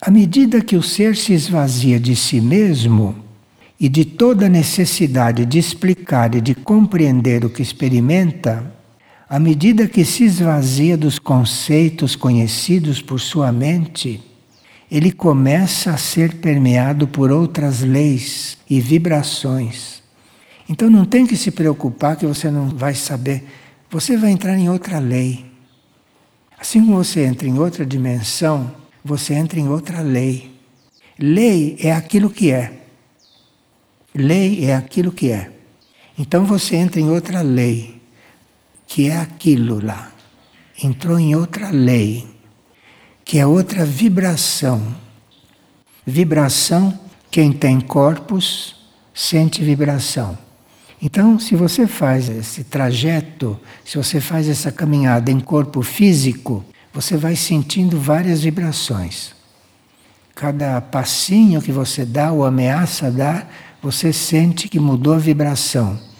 à 0.00 0.10
medida 0.10 0.62
que 0.62 0.76
o 0.76 0.82
ser 0.82 1.16
se 1.16 1.32
esvazia 1.32 2.00
de 2.00 2.16
si 2.16 2.40
mesmo 2.40 3.14
e 3.78 3.88
de 3.88 4.04
toda 4.04 4.48
necessidade 4.48 5.44
de 5.44 5.58
explicar 5.58 6.34
e 6.34 6.40
de 6.40 6.54
compreender 6.54 7.44
o 7.44 7.50
que 7.50 7.62
experimenta, 7.62 8.71
à 9.32 9.38
medida 9.38 9.88
que 9.88 10.04
se 10.04 10.24
esvazia 10.24 10.94
dos 10.94 11.18
conceitos 11.18 12.14
conhecidos 12.14 13.00
por 13.00 13.18
sua 13.18 13.50
mente, 13.50 14.22
ele 14.90 15.10
começa 15.10 15.90
a 15.90 15.96
ser 15.96 16.34
permeado 16.34 17.08
por 17.08 17.32
outras 17.32 17.80
leis 17.80 18.58
e 18.68 18.78
vibrações. 18.78 20.02
Então 20.68 20.90
não 20.90 21.06
tem 21.06 21.26
que 21.26 21.34
se 21.34 21.50
preocupar 21.50 22.16
que 22.16 22.26
você 22.26 22.50
não 22.50 22.68
vai 22.68 22.94
saber. 22.94 23.42
Você 23.88 24.18
vai 24.18 24.32
entrar 24.32 24.54
em 24.58 24.68
outra 24.68 24.98
lei. 24.98 25.46
Assim 26.60 26.84
como 26.84 27.02
você 27.02 27.24
entra 27.24 27.48
em 27.48 27.58
outra 27.58 27.86
dimensão, 27.86 28.70
você 29.02 29.32
entra 29.32 29.58
em 29.58 29.66
outra 29.66 30.02
lei. 30.02 30.54
Lei 31.18 31.78
é 31.80 31.90
aquilo 31.90 32.28
que 32.28 32.50
é. 32.50 32.82
Lei 34.14 34.66
é 34.66 34.76
aquilo 34.76 35.10
que 35.10 35.30
é. 35.30 35.50
Então 36.18 36.44
você 36.44 36.76
entra 36.76 37.00
em 37.00 37.08
outra 37.08 37.40
lei, 37.40 38.01
que 38.92 39.08
é 39.08 39.16
aquilo 39.16 39.82
lá. 39.82 40.12
Entrou 40.84 41.18
em 41.18 41.34
outra 41.34 41.70
lei, 41.70 42.28
que 43.24 43.38
é 43.38 43.46
outra 43.46 43.86
vibração. 43.86 44.94
Vibração, 46.04 47.00
quem 47.30 47.54
tem 47.54 47.80
corpos 47.80 48.76
sente 49.14 49.64
vibração. 49.64 50.36
Então, 51.00 51.38
se 51.38 51.56
você 51.56 51.86
faz 51.86 52.28
esse 52.28 52.64
trajeto, 52.64 53.58
se 53.82 53.96
você 53.96 54.20
faz 54.20 54.46
essa 54.46 54.70
caminhada 54.70 55.30
em 55.30 55.40
corpo 55.40 55.80
físico, 55.80 56.62
você 56.92 57.16
vai 57.16 57.34
sentindo 57.34 57.98
várias 57.98 58.42
vibrações. 58.42 59.34
Cada 60.34 60.78
passinho 60.82 61.62
que 61.62 61.72
você 61.72 62.04
dá 62.04 62.30
ou 62.30 62.44
ameaça 62.44 63.10
dar, 63.10 63.50
você 63.80 64.12
sente 64.12 64.68
que 64.68 64.78
mudou 64.78 65.14
a 65.14 65.18
vibração. 65.18 66.11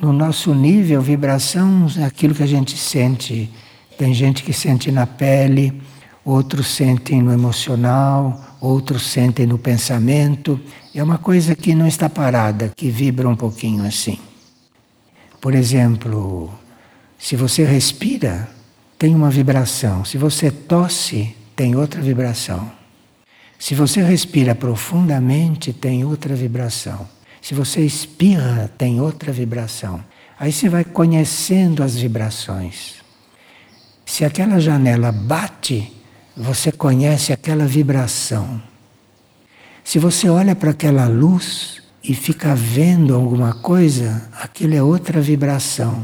No 0.00 0.12
nosso 0.12 0.54
nível, 0.54 1.00
vibração 1.00 1.86
é 1.96 2.04
aquilo 2.04 2.34
que 2.34 2.42
a 2.42 2.46
gente 2.46 2.76
sente. 2.76 3.50
Tem 3.96 4.12
gente 4.12 4.42
que 4.42 4.52
sente 4.52 4.90
na 4.90 5.06
pele, 5.06 5.80
outros 6.24 6.66
sentem 6.68 7.22
no 7.22 7.32
emocional, 7.32 8.56
outros 8.60 9.06
sentem 9.06 9.46
no 9.46 9.58
pensamento. 9.58 10.60
É 10.94 11.02
uma 11.02 11.18
coisa 11.18 11.54
que 11.54 11.74
não 11.74 11.86
está 11.86 12.08
parada, 12.08 12.72
que 12.74 12.90
vibra 12.90 13.28
um 13.28 13.36
pouquinho 13.36 13.86
assim. 13.86 14.18
Por 15.40 15.54
exemplo, 15.54 16.50
se 17.18 17.36
você 17.36 17.64
respira, 17.64 18.48
tem 18.98 19.14
uma 19.14 19.30
vibração. 19.30 20.04
Se 20.04 20.18
você 20.18 20.50
tosse, 20.50 21.34
tem 21.54 21.76
outra 21.76 22.00
vibração. 22.00 22.70
Se 23.58 23.74
você 23.74 24.02
respira 24.02 24.54
profundamente, 24.54 25.72
tem 25.72 26.04
outra 26.04 26.34
vibração. 26.34 27.06
Se 27.44 27.52
você 27.52 27.82
espirra, 27.82 28.70
tem 28.78 29.02
outra 29.02 29.30
vibração. 29.30 30.02
Aí 30.40 30.50
você 30.50 30.66
vai 30.66 30.82
conhecendo 30.82 31.82
as 31.82 31.94
vibrações. 31.94 32.94
Se 34.06 34.24
aquela 34.24 34.58
janela 34.58 35.12
bate, 35.12 35.92
você 36.34 36.72
conhece 36.72 37.34
aquela 37.34 37.66
vibração. 37.66 38.62
Se 39.84 39.98
você 39.98 40.26
olha 40.26 40.56
para 40.56 40.70
aquela 40.70 41.06
luz 41.06 41.82
e 42.02 42.14
fica 42.14 42.54
vendo 42.54 43.14
alguma 43.14 43.52
coisa, 43.52 44.26
aquilo 44.40 44.74
é 44.74 44.82
outra 44.82 45.20
vibração. 45.20 46.02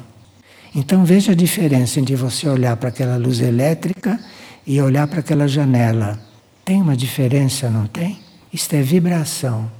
Então 0.74 1.06
veja 1.06 1.32
a 1.32 1.34
diferença 1.34 1.98
entre 1.98 2.16
você 2.16 2.50
olhar 2.50 2.76
para 2.76 2.90
aquela 2.90 3.16
luz 3.16 3.40
elétrica 3.40 4.20
e 4.66 4.78
olhar 4.78 5.06
para 5.06 5.20
aquela 5.20 5.48
janela. 5.48 6.20
Tem 6.66 6.82
uma 6.82 6.94
diferença, 6.94 7.70
não 7.70 7.86
tem? 7.86 8.20
Isto 8.52 8.74
é 8.74 8.82
vibração. 8.82 9.79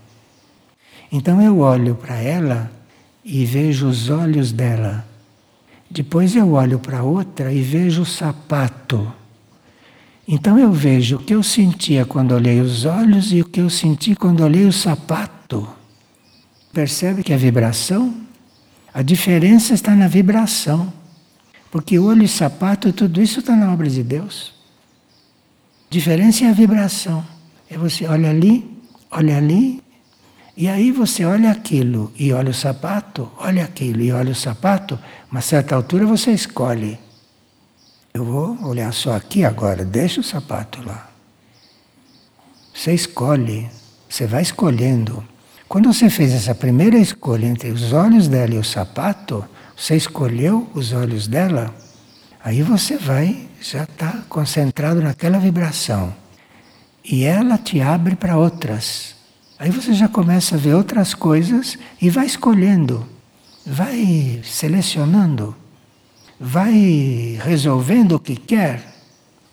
Então 1.11 1.43
eu 1.43 1.59
olho 1.59 1.95
para 1.95 2.17
ela 2.17 2.71
e 3.25 3.45
vejo 3.45 3.89
os 3.89 4.09
olhos 4.09 4.53
dela. 4.53 5.07
Depois 5.91 6.37
eu 6.37 6.53
olho 6.53 6.79
para 6.79 7.03
outra 7.03 7.53
e 7.53 7.61
vejo 7.61 8.03
o 8.03 8.07
sapato. 8.07 9.13
Então 10.27 10.57
eu 10.57 10.71
vejo 10.71 11.17
o 11.17 11.19
que 11.19 11.35
eu 11.35 11.43
sentia 11.43 12.05
quando 12.05 12.33
olhei 12.33 12.61
os 12.61 12.85
olhos 12.85 13.33
e 13.33 13.41
o 13.41 13.45
que 13.45 13.61
eu 13.61 13.69
senti 13.69 14.15
quando 14.15 14.45
olhei 14.45 14.65
o 14.65 14.73
sapato. 14.73 15.69
Percebe 16.73 17.25
que 17.25 17.33
a 17.33 17.37
vibração? 17.37 18.15
A 18.95 19.03
diferença 19.03 19.75
está 19.75 19.97
na 19.97 20.07
vibração. 20.07 20.93
Porque 21.71 21.99
olho 21.99 22.23
e 22.23 22.29
sapato, 22.29 22.93
tudo 22.93 23.21
isso 23.21 23.41
está 23.41 23.57
na 23.57 23.73
obra 23.73 23.89
de 23.89 24.05
Deus. 24.05 24.55
Diferença 25.89 26.45
é 26.45 26.49
a 26.49 26.53
vibração. 26.53 27.27
É 27.69 27.77
você 27.77 28.07
olha 28.07 28.31
ali, 28.31 28.69
olha 29.11 29.37
ali, 29.37 29.83
e 30.61 30.69
aí 30.69 30.93
você 30.93 31.25
olha 31.25 31.51
aquilo 31.51 32.13
e 32.19 32.35
olha 32.35 32.51
o 32.51 32.55
sapato, 32.55 33.33
olha 33.39 33.65
aquilo 33.65 34.03
e 34.03 34.13
olha 34.13 34.33
o 34.33 34.35
sapato, 34.35 34.99
uma 35.33 35.41
certa 35.41 35.75
altura 35.75 36.05
você 36.05 36.33
escolhe. 36.33 36.99
Eu 38.13 38.27
vou 38.27 38.63
olhar 38.67 38.93
só 38.93 39.17
aqui 39.17 39.43
agora, 39.43 39.87
deixa 39.87 40.21
o 40.21 40.23
sapato 40.23 40.87
lá. 40.87 41.09
Você 42.75 42.93
escolhe, 42.93 43.71
você 44.07 44.27
vai 44.27 44.43
escolhendo. 44.43 45.25
Quando 45.67 45.91
você 45.91 46.11
fez 46.11 46.31
essa 46.31 46.55
primeira 46.55 46.99
escolha 46.99 47.47
entre 47.47 47.71
os 47.71 47.95
olhos 47.95 48.29
dela 48.29 48.57
e 48.57 48.59
o 48.59 48.65
sapato, 48.65 49.43
você 49.75 49.97
escolheu 49.97 50.69
os 50.75 50.93
olhos 50.93 51.27
dela, 51.27 51.75
aí 52.45 52.61
você 52.61 52.99
vai, 52.99 53.49
já 53.63 53.85
está 53.85 54.25
concentrado 54.29 55.01
naquela 55.01 55.39
vibração. 55.39 56.15
E 57.03 57.25
ela 57.25 57.57
te 57.57 57.81
abre 57.81 58.15
para 58.15 58.37
outras. 58.37 59.20
Aí 59.61 59.71
você 59.71 59.93
já 59.93 60.09
começa 60.09 60.57
a 60.57 60.59
ver 60.59 60.75
outras 60.75 61.15
coisas 61.15 61.79
e 62.03 62.11
vai 62.11 62.27
escolhendo, 62.27 63.07
vai 63.65 64.41
selecionando 64.43 65.55
vai 66.41 67.39
resolvendo 67.45 68.13
o 68.13 68.19
que 68.19 68.35
quer, 68.35 68.83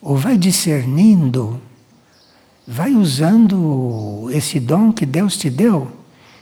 ou 0.02 0.16
vai 0.16 0.38
discernindo, 0.38 1.60
vai 2.66 2.94
usando 2.94 4.30
esse 4.32 4.58
dom 4.58 4.94
que 4.94 5.06
Deus 5.06 5.36
te 5.36 5.50
deu, 5.50 5.92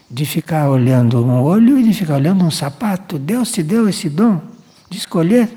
de 0.08 0.24
ficar 0.24 0.70
olhando 0.70 1.24
um 1.24 1.42
olho 1.42 1.80
e 1.80 1.82
de 1.82 1.92
ficar 1.92 2.14
olhando 2.14 2.44
um 2.44 2.50
sapato. 2.50 3.18
Deus 3.18 3.50
te 3.50 3.60
deu 3.60 3.88
esse 3.88 4.08
dom 4.08 4.40
de 4.88 4.98
escolher. 4.98 5.50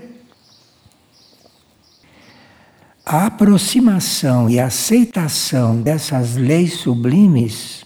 A 3.05 3.28
aproximação 3.28 4.49
e 4.49 4.60
aceitação 4.60 5.80
dessas 5.80 6.36
leis 6.36 6.74
sublimes, 6.74 7.86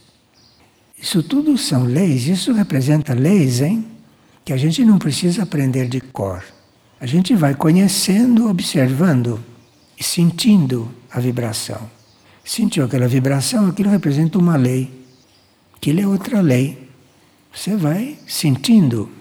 isso 1.04 1.22
tudo 1.22 1.58
são 1.58 1.84
leis, 1.84 2.28
isso 2.28 2.54
representa 2.54 3.14
leis, 3.14 3.60
hein? 3.60 3.86
Que 4.46 4.54
a 4.54 4.58
gente 4.58 4.86
não 4.86 4.98
precisa 4.98 5.44
aprender 5.44 5.90
de 5.90 6.00
cor. 6.00 6.42
A 6.98 7.06
gente 7.06 7.36
vai 7.36 7.54
conhecendo, 7.54 8.48
observando 8.48 9.38
e 10.00 10.04
sentindo 10.04 10.90
a 11.12 11.20
vibração. 11.20 11.92
Sentiu 12.42 12.86
aquela 12.86 13.06
vibração, 13.06 13.68
aquilo 13.68 13.90
representa 13.90 14.38
uma 14.38 14.56
lei. 14.56 14.90
Aquilo 15.76 16.00
é 16.00 16.08
outra 16.08 16.40
lei. 16.40 16.90
Você 17.54 17.76
vai 17.76 18.18
sentindo. 18.26 19.12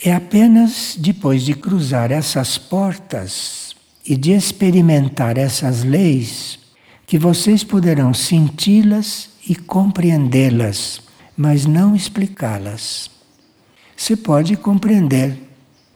É 0.00 0.14
apenas 0.14 0.94
depois 0.96 1.42
de 1.42 1.52
cruzar 1.52 2.12
essas 2.12 2.56
portas 2.56 3.74
e 4.06 4.16
de 4.16 4.30
experimentar 4.30 5.36
essas 5.36 5.82
leis 5.82 6.60
que 7.08 7.18
vocês 7.18 7.64
poderão 7.64 8.14
senti-las 8.14 9.33
e 9.46 9.54
compreendê-las, 9.54 11.02
mas 11.36 11.66
não 11.66 11.94
explicá-las. 11.94 13.10
Você 13.96 14.16
pode 14.16 14.56
compreender 14.56 15.38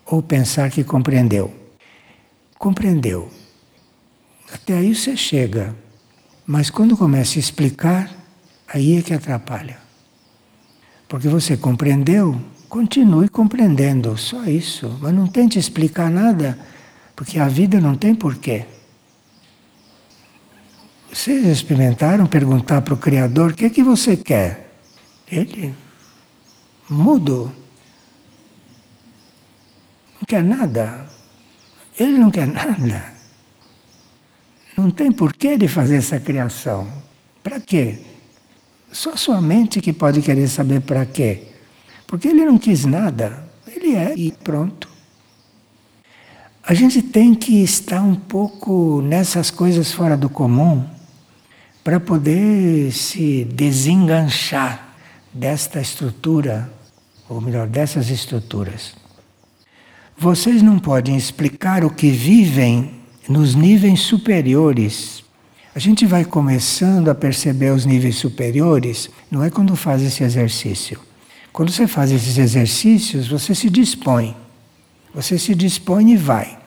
ou 0.06 0.22
pensar 0.22 0.70
que 0.70 0.84
compreendeu. 0.84 1.52
Compreendeu. 2.58 3.30
Até 4.52 4.78
aí 4.78 4.94
você 4.94 5.16
chega. 5.16 5.74
Mas 6.46 6.70
quando 6.70 6.96
começa 6.96 7.38
a 7.38 7.40
explicar, 7.40 8.10
aí 8.66 8.96
é 8.96 9.02
que 9.02 9.12
atrapalha. 9.12 9.78
Porque 11.08 11.28
você 11.28 11.56
compreendeu, 11.56 12.40
continue 12.68 13.28
compreendendo, 13.28 14.16
só 14.16 14.44
isso. 14.44 14.98
Mas 15.00 15.14
não 15.14 15.26
tente 15.26 15.58
explicar 15.58 16.10
nada, 16.10 16.58
porque 17.16 17.38
a 17.38 17.48
vida 17.48 17.80
não 17.80 17.94
tem 17.94 18.14
porquê. 18.14 18.66
Vocês 21.18 21.44
experimentaram 21.44 22.28
perguntar 22.28 22.80
para 22.80 22.94
o 22.94 22.96
Criador 22.96 23.50
o 23.50 23.54
que, 23.54 23.68
que 23.70 23.82
você 23.82 24.16
quer? 24.16 24.72
Ele, 25.28 25.74
mudo 26.88 27.52
quer 30.28 30.44
nada. 30.44 31.06
Ele 31.98 32.18
não 32.18 32.30
quer 32.30 32.46
nada. 32.46 33.12
Não 34.76 34.92
tem 34.92 35.10
porquê 35.10 35.56
de 35.56 35.66
fazer 35.66 35.96
essa 35.96 36.20
criação. 36.20 36.86
Para 37.42 37.58
quê? 37.58 37.98
Só 38.92 39.16
sua 39.16 39.40
mente 39.40 39.80
que 39.80 39.92
pode 39.92 40.22
querer 40.22 40.46
saber 40.46 40.82
para 40.82 41.04
quê. 41.04 41.48
Porque 42.06 42.28
ele 42.28 42.44
não 42.44 42.58
quis 42.58 42.84
nada. 42.84 43.44
Ele 43.66 43.96
é 43.96 44.14
e 44.16 44.30
pronto. 44.30 44.88
A 46.62 46.74
gente 46.74 47.02
tem 47.02 47.34
que 47.34 47.60
estar 47.60 48.02
um 48.02 48.14
pouco 48.14 49.02
nessas 49.02 49.50
coisas 49.50 49.90
fora 49.90 50.16
do 50.16 50.30
comum 50.30 50.96
para 51.88 51.98
poder 51.98 52.92
se 52.92 53.46
desenganchar 53.46 54.94
desta 55.32 55.80
estrutura, 55.80 56.70
ou 57.26 57.40
melhor, 57.40 57.66
dessas 57.66 58.10
estruturas. 58.10 58.92
Vocês 60.14 60.60
não 60.60 60.78
podem 60.78 61.16
explicar 61.16 61.86
o 61.86 61.90
que 61.90 62.10
vivem 62.10 62.90
nos 63.26 63.54
níveis 63.54 64.00
superiores. 64.00 65.24
A 65.74 65.78
gente 65.78 66.04
vai 66.04 66.26
começando 66.26 67.08
a 67.08 67.14
perceber 67.14 67.70
os 67.70 67.86
níveis 67.86 68.16
superiores, 68.16 69.08
não 69.30 69.42
é 69.42 69.48
quando 69.48 69.74
faz 69.74 70.02
esse 70.02 70.22
exercício. 70.22 71.00
Quando 71.54 71.72
você 71.72 71.86
faz 71.86 72.12
esses 72.12 72.36
exercícios, 72.36 73.28
você 73.28 73.54
se 73.54 73.70
dispõe. 73.70 74.36
Você 75.14 75.38
se 75.38 75.54
dispõe 75.54 76.12
e 76.12 76.16
vai. 76.18 76.58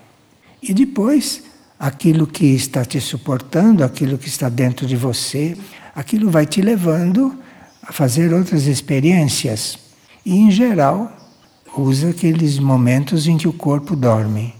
E 0.64 0.74
depois, 0.74 1.44
aquilo 1.82 2.28
que 2.28 2.46
está 2.46 2.86
te 2.86 3.02
suportando, 3.02 3.84
aquilo 3.84 4.16
que 4.16 4.28
está 4.28 4.48
dentro 4.50 4.86
de 4.86 4.96
você, 4.96 5.58
aquilo 5.96 6.30
vai 6.30 6.46
te 6.46 6.62
levando 6.62 7.36
a 7.82 7.92
fazer 7.92 8.32
outras 8.32 8.68
experiências. 8.68 9.80
E, 10.24 10.38
em 10.38 10.52
geral, 10.52 11.12
usa 11.76 12.12
aqueles 12.12 12.60
momentos 12.60 13.28
em 13.28 13.36
que 13.36 13.48
o 13.48 13.54
corpo 13.54 13.96
dorme. 13.96 14.54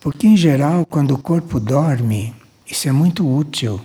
Porque, 0.00 0.28
em 0.28 0.36
geral, 0.36 0.86
quando 0.86 1.12
o 1.12 1.18
corpo 1.18 1.58
dorme, 1.58 2.32
isso 2.70 2.88
é 2.88 2.92
muito 2.92 3.28
útil. 3.28 3.80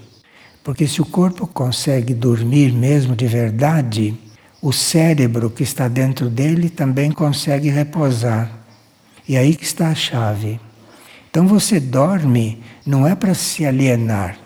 Porque 0.63 0.87
se 0.87 1.01
o 1.01 1.05
corpo 1.05 1.47
consegue 1.47 2.13
dormir 2.13 2.71
mesmo 2.71 3.15
de 3.15 3.25
verdade, 3.25 4.15
o 4.61 4.71
cérebro 4.71 5.49
que 5.49 5.63
está 5.63 5.87
dentro 5.87 6.29
dele 6.29 6.69
também 6.69 7.11
consegue 7.11 7.67
repousar. 7.69 8.51
E 9.27 9.35
aí 9.35 9.55
que 9.55 9.63
está 9.63 9.87
a 9.87 9.95
chave. 9.95 10.59
Então 11.29 11.47
você 11.47 11.79
dorme 11.79 12.61
não 12.85 13.07
é 13.07 13.15
para 13.15 13.33
se 13.33 13.65
alienar, 13.65 14.37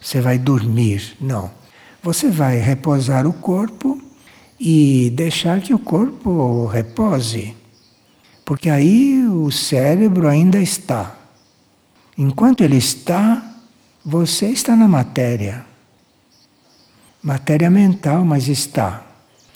você 0.00 0.20
vai 0.20 0.38
dormir, 0.38 1.16
não. 1.20 1.50
Você 2.02 2.30
vai 2.30 2.58
repousar 2.58 3.26
o 3.26 3.32
corpo 3.32 4.00
e 4.60 5.10
deixar 5.10 5.60
que 5.60 5.74
o 5.74 5.78
corpo 5.78 6.66
repose. 6.66 7.56
Porque 8.44 8.70
aí 8.70 9.26
o 9.26 9.50
cérebro 9.50 10.28
ainda 10.28 10.60
está. 10.60 11.16
Enquanto 12.16 12.62
ele 12.62 12.76
está, 12.76 13.42
você 14.04 14.46
está 14.46 14.76
na 14.76 14.86
matéria. 14.86 15.66
Matéria 17.22 17.68
mental, 17.68 18.24
mas 18.24 18.46
está. 18.46 19.04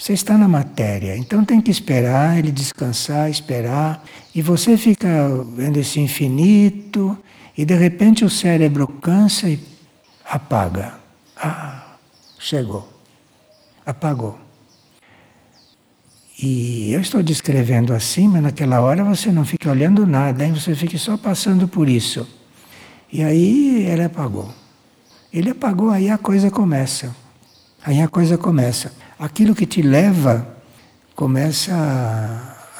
Você 0.00 0.14
está 0.14 0.38
na 0.38 0.48
matéria, 0.48 1.14
então 1.14 1.44
tem 1.44 1.60
que 1.60 1.70
esperar 1.70 2.38
ele 2.38 2.50
descansar, 2.50 3.28
esperar, 3.28 4.02
e 4.34 4.40
você 4.40 4.78
fica 4.78 5.28
vendo 5.54 5.76
esse 5.76 6.00
infinito, 6.00 7.18
e 7.54 7.66
de 7.66 7.74
repente 7.74 8.24
o 8.24 8.30
cérebro 8.30 8.88
cansa 8.88 9.50
e 9.50 9.60
apaga. 10.24 10.94
Ah, 11.36 11.96
chegou. 12.38 12.88
Apagou. 13.84 14.38
E 16.42 16.90
eu 16.94 17.02
estou 17.02 17.22
descrevendo 17.22 17.92
assim, 17.92 18.26
mas 18.26 18.42
naquela 18.42 18.80
hora 18.80 19.04
você 19.04 19.30
não 19.30 19.44
fica 19.44 19.70
olhando 19.70 20.06
nada, 20.06 20.46
hein? 20.46 20.54
você 20.54 20.74
fica 20.74 20.96
só 20.96 21.18
passando 21.18 21.68
por 21.68 21.90
isso. 21.90 22.26
E 23.12 23.22
aí 23.22 23.84
ele 23.84 24.04
apagou. 24.04 24.50
Ele 25.30 25.50
apagou, 25.50 25.90
aí 25.90 26.08
a 26.08 26.16
coisa 26.16 26.50
começa. 26.50 27.14
Aí 27.84 28.00
a 28.00 28.08
coisa 28.08 28.38
começa. 28.38 28.92
Aquilo 29.20 29.54
que 29.54 29.66
te 29.66 29.82
leva 29.82 30.48
começa 31.14 31.74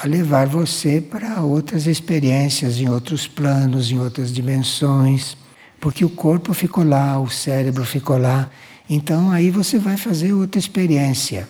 a, 0.03 0.07
levar 0.07 0.47
você 0.47 0.99
para 0.99 1.43
outras 1.43 1.86
experiências, 1.86 2.78
em 2.78 2.88
outros 2.88 3.28
planos, 3.28 3.93
em 3.93 3.99
outras 3.99 4.32
dimensões, 4.32 5.36
porque 5.78 6.03
o 6.03 6.09
corpo 6.09 6.55
ficou 6.55 6.82
lá, 6.82 7.20
o 7.20 7.28
cérebro 7.28 7.84
ficou 7.84 8.16
lá. 8.16 8.49
Então 8.88 9.30
aí 9.30 9.51
você 9.51 9.78
vai 9.78 9.99
fazer 9.99 10.32
outra 10.32 10.59
experiência. 10.59 11.47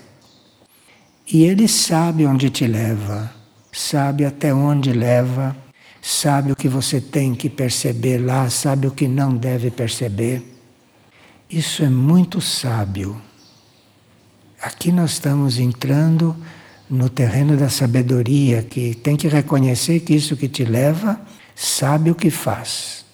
E 1.33 1.45
ele 1.45 1.69
sabe 1.69 2.27
onde 2.27 2.51
te 2.51 2.67
leva, 2.67 3.33
sabe 3.71 4.25
até 4.25 4.53
onde 4.53 4.93
leva, 4.93 5.57
sabe 6.03 6.51
o 6.51 6.57
que 6.57 6.67
você 6.67 7.01
tem 7.01 7.33
que 7.33 7.49
perceber 7.49 8.19
lá, 8.19 8.51
sabe 8.51 8.89
o 8.89 8.91
que 8.91 9.07
não 9.07 9.37
deve 9.37 9.71
perceber. 9.71 10.43
Isso 11.49 11.85
é 11.85 11.89
muito 11.89 12.41
sábio. 12.41 13.30
Aqui 14.63 14.93
nós 14.93 15.13
estamos 15.13 15.59
entrando 15.59 16.37
no 16.89 17.09
terreno 17.09 17.57
da 17.57 17.71
sabedoria, 17.71 18.63
que 18.63 18.95
tem 18.95 19.17
que 19.17 19.27
reconhecer 19.27 20.01
que 20.01 20.15
isso 20.15 20.37
que 20.37 20.49
te 20.49 20.65
leva 20.65 21.19
sabe 21.55 22.11
o 22.11 22.15
que 22.15 22.31
faz. 22.31 23.05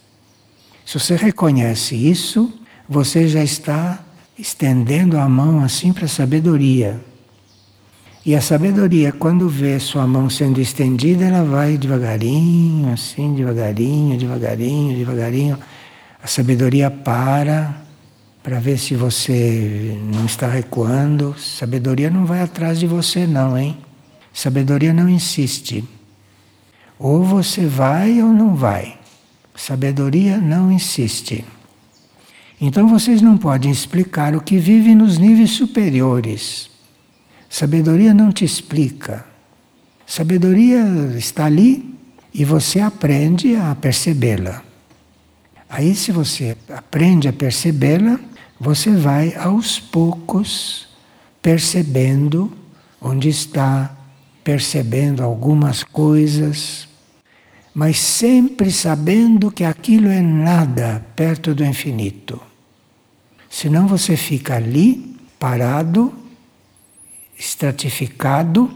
Se 0.84 0.98
você 0.98 1.14
reconhece 1.14 1.94
isso, 1.94 2.52
você 2.88 3.28
já 3.28 3.44
está 3.44 4.00
estendendo 4.36 5.18
a 5.18 5.28
mão 5.28 5.62
assim 5.62 5.92
para 5.92 6.06
a 6.06 6.08
sabedoria. 6.08 7.00
E 8.24 8.34
a 8.34 8.40
sabedoria, 8.40 9.12
quando 9.12 9.48
vê 9.48 9.78
sua 9.78 10.04
mão 10.04 10.28
sendo 10.28 10.60
estendida, 10.60 11.26
ela 11.26 11.44
vai 11.44 11.78
devagarinho, 11.78 12.92
assim, 12.92 13.34
devagarinho, 13.36 14.18
devagarinho, 14.18 14.96
devagarinho. 14.96 15.58
A 16.20 16.26
sabedoria 16.26 16.90
para 16.90 17.85
para 18.46 18.60
ver 18.60 18.78
se 18.78 18.94
você 18.94 19.98
não 20.14 20.24
está 20.24 20.46
recuando. 20.46 21.34
Sabedoria 21.36 22.08
não 22.08 22.24
vai 22.24 22.42
atrás 22.42 22.78
de 22.78 22.86
você, 22.86 23.26
não, 23.26 23.58
hein? 23.58 23.76
Sabedoria 24.32 24.92
não 24.92 25.08
insiste. 25.08 25.82
Ou 26.96 27.24
você 27.24 27.66
vai 27.66 28.22
ou 28.22 28.32
não 28.32 28.54
vai. 28.54 29.00
Sabedoria 29.52 30.38
não 30.38 30.70
insiste. 30.70 31.44
Então 32.60 32.86
vocês 32.86 33.20
não 33.20 33.36
podem 33.36 33.68
explicar 33.68 34.36
o 34.36 34.40
que 34.40 34.58
vive 34.58 34.94
nos 34.94 35.18
níveis 35.18 35.50
superiores. 35.50 36.70
Sabedoria 37.50 38.14
não 38.14 38.30
te 38.30 38.44
explica. 38.44 39.26
Sabedoria 40.06 40.84
está 41.18 41.46
ali 41.46 41.98
e 42.32 42.44
você 42.44 42.78
aprende 42.78 43.56
a 43.56 43.74
percebê-la. 43.74 44.62
Aí, 45.68 45.96
se 45.96 46.12
você 46.12 46.56
aprende 46.68 47.26
a 47.26 47.32
percebê-la, 47.32 48.20
você 48.58 48.90
vai 48.94 49.34
aos 49.36 49.78
poucos 49.78 50.88
percebendo 51.42 52.52
onde 53.00 53.28
está, 53.28 53.94
percebendo 54.42 55.22
algumas 55.22 55.84
coisas, 55.84 56.88
mas 57.74 57.98
sempre 57.98 58.70
sabendo 58.70 59.50
que 59.50 59.62
aquilo 59.62 60.08
é 60.08 60.20
nada 60.20 61.04
perto 61.14 61.54
do 61.54 61.64
infinito. 61.64 62.40
Senão 63.50 63.86
você 63.86 64.16
fica 64.16 64.56
ali, 64.56 65.16
parado, 65.38 66.12
estratificado, 67.38 68.70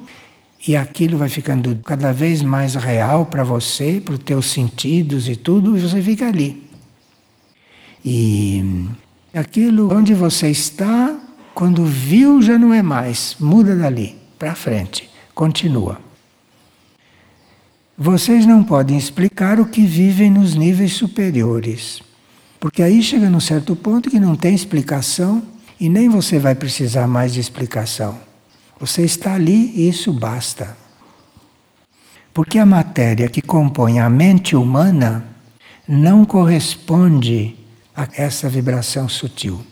e 0.66 0.76
aquilo 0.76 1.16
vai 1.16 1.30
ficando 1.30 1.74
cada 1.76 2.12
vez 2.12 2.42
mais 2.42 2.74
real 2.74 3.26
para 3.26 3.42
você, 3.42 4.00
para 4.04 4.14
os 4.14 4.20
teus 4.20 4.46
sentidos 4.46 5.28
e 5.28 5.34
tudo, 5.34 5.76
e 5.76 5.80
você 5.80 6.02
fica 6.02 6.28
ali. 6.28 6.62
E 8.04 8.86
Aquilo 9.32 9.94
onde 9.94 10.12
você 10.12 10.48
está, 10.50 11.16
quando 11.54 11.84
viu, 11.84 12.42
já 12.42 12.58
não 12.58 12.74
é 12.74 12.82
mais. 12.82 13.36
Muda 13.38 13.76
dali, 13.76 14.16
para 14.38 14.54
frente. 14.54 15.08
Continua. 15.34 16.00
Vocês 17.96 18.46
não 18.46 18.64
podem 18.64 18.96
explicar 18.96 19.60
o 19.60 19.66
que 19.66 19.86
vivem 19.86 20.30
nos 20.30 20.54
níveis 20.54 20.94
superiores. 20.94 22.02
Porque 22.58 22.82
aí 22.82 23.02
chega 23.02 23.30
num 23.30 23.40
certo 23.40 23.76
ponto 23.76 24.10
que 24.10 24.18
não 24.18 24.34
tem 24.34 24.54
explicação 24.54 25.42
e 25.78 25.88
nem 25.88 26.08
você 26.08 26.38
vai 26.38 26.54
precisar 26.54 27.06
mais 27.06 27.32
de 27.32 27.40
explicação. 27.40 28.18
Você 28.80 29.02
está 29.02 29.34
ali 29.34 29.72
e 29.76 29.88
isso 29.88 30.12
basta. 30.12 30.76
Porque 32.32 32.58
a 32.58 32.66
matéria 32.66 33.28
que 33.28 33.42
compõe 33.42 34.00
a 34.00 34.08
mente 34.08 34.56
humana 34.56 35.24
não 35.86 36.24
corresponde 36.24 37.59
a 37.96 38.08
essa 38.16 38.48
vibração 38.48 39.08
sutil. 39.08 39.64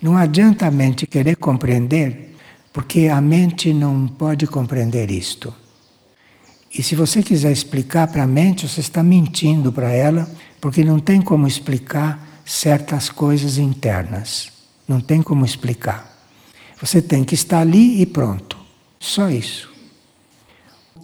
Não 0.00 0.16
adianta 0.16 0.66
a 0.66 0.70
mente 0.70 1.06
querer 1.06 1.36
compreender, 1.36 2.36
porque 2.72 3.08
a 3.08 3.20
mente 3.20 3.72
não 3.72 4.06
pode 4.06 4.46
compreender 4.46 5.10
isto. 5.10 5.52
E 6.72 6.82
se 6.82 6.94
você 6.94 7.22
quiser 7.22 7.50
explicar 7.50 8.06
para 8.08 8.24
a 8.24 8.26
mente, 8.26 8.68
você 8.68 8.80
está 8.80 9.02
mentindo 9.02 9.72
para 9.72 9.90
ela, 9.90 10.30
porque 10.60 10.84
não 10.84 11.00
tem 11.00 11.20
como 11.20 11.46
explicar 11.46 12.42
certas 12.44 13.08
coisas 13.08 13.58
internas. 13.58 14.52
Não 14.86 15.00
tem 15.00 15.22
como 15.22 15.44
explicar. 15.44 16.16
Você 16.80 17.02
tem 17.02 17.24
que 17.24 17.34
estar 17.34 17.60
ali 17.60 18.00
e 18.00 18.06
pronto. 18.06 18.56
Só 19.00 19.28
isso. 19.30 19.70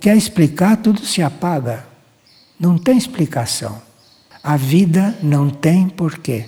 Quer 0.00 0.16
explicar, 0.16 0.76
tudo 0.76 1.04
se 1.04 1.22
apaga. 1.22 1.86
Não 2.58 2.78
tem 2.78 2.96
explicação. 2.96 3.80
A 4.46 4.58
vida 4.58 5.18
não 5.22 5.48
tem 5.48 5.88
porquê. 5.88 6.44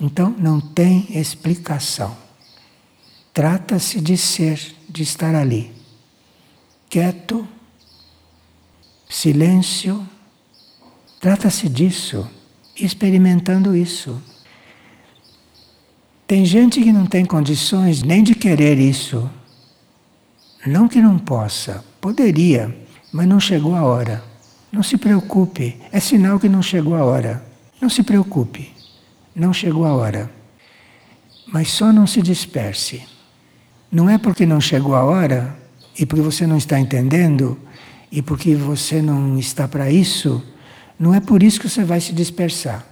Então 0.00 0.30
não 0.38 0.60
tem 0.60 1.08
explicação. 1.10 2.16
Trata-se 3.34 4.00
de 4.00 4.16
ser, 4.16 4.76
de 4.88 5.02
estar 5.02 5.34
ali. 5.34 5.72
Quieto, 6.88 7.44
silêncio. 9.08 10.06
Trata-se 11.18 11.68
disso, 11.68 12.30
experimentando 12.76 13.74
isso. 13.74 14.22
Tem 16.28 16.44
gente 16.44 16.80
que 16.80 16.92
não 16.92 17.06
tem 17.06 17.24
condições 17.24 18.04
nem 18.04 18.22
de 18.22 18.36
querer 18.36 18.78
isso. 18.78 19.28
Não 20.64 20.86
que 20.86 21.02
não 21.02 21.18
possa, 21.18 21.84
poderia, 22.00 22.86
mas 23.10 23.26
não 23.26 23.40
chegou 23.40 23.74
a 23.74 23.82
hora. 23.82 24.35
Não 24.70 24.82
se 24.82 24.96
preocupe, 24.96 25.76
é 25.92 26.00
sinal 26.00 26.38
que 26.38 26.48
não 26.48 26.62
chegou 26.62 26.94
a 26.94 27.04
hora. 27.04 27.44
Não 27.80 27.88
se 27.88 28.02
preocupe, 28.02 28.72
não 29.34 29.52
chegou 29.52 29.84
a 29.84 29.94
hora. 29.94 30.30
Mas 31.46 31.70
só 31.70 31.92
não 31.92 32.06
se 32.06 32.20
disperse. 32.20 33.02
Não 33.90 34.10
é 34.10 34.18
porque 34.18 34.44
não 34.44 34.60
chegou 34.60 34.94
a 34.94 35.04
hora 35.04 35.56
e 35.98 36.04
porque 36.04 36.22
você 36.22 36.46
não 36.46 36.56
está 36.56 36.78
entendendo 36.78 37.58
e 38.10 38.22
porque 38.22 38.54
você 38.54 39.00
não 39.00 39.38
está 39.38 39.66
para 39.68 39.90
isso, 39.90 40.42
não 40.98 41.14
é 41.14 41.20
por 41.20 41.42
isso 41.42 41.60
que 41.60 41.68
você 41.68 41.84
vai 41.84 42.00
se 42.00 42.12
dispersar. 42.12 42.84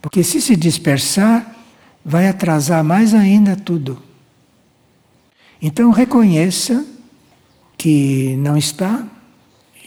Porque 0.00 0.22
se 0.22 0.40
se 0.40 0.56
dispersar, 0.56 1.56
vai 2.04 2.28
atrasar 2.28 2.82
mais 2.82 3.14
ainda 3.14 3.54
tudo. 3.56 4.02
Então 5.60 5.90
reconheça 5.90 6.84
que 7.78 8.36
não 8.38 8.56
está, 8.56 9.06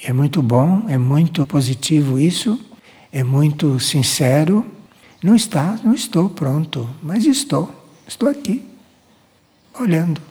é 0.08 0.14
muito 0.14 0.39
bom, 0.39 0.84
é 0.88 0.99
muito 0.99 1.47
positivo 1.47 2.20
isso, 2.20 2.60
é 3.12 3.24
muito 3.24 3.80
sincero. 3.80 4.64
Não 5.24 5.36
está, 5.36 5.80
não 5.84 5.95
estou 5.95 6.30
pronto, 6.30 6.88
mas 7.01 7.26
estou, 7.26 7.74
estou 8.08 8.30
aqui, 8.30 8.64
olhando. 9.80 10.22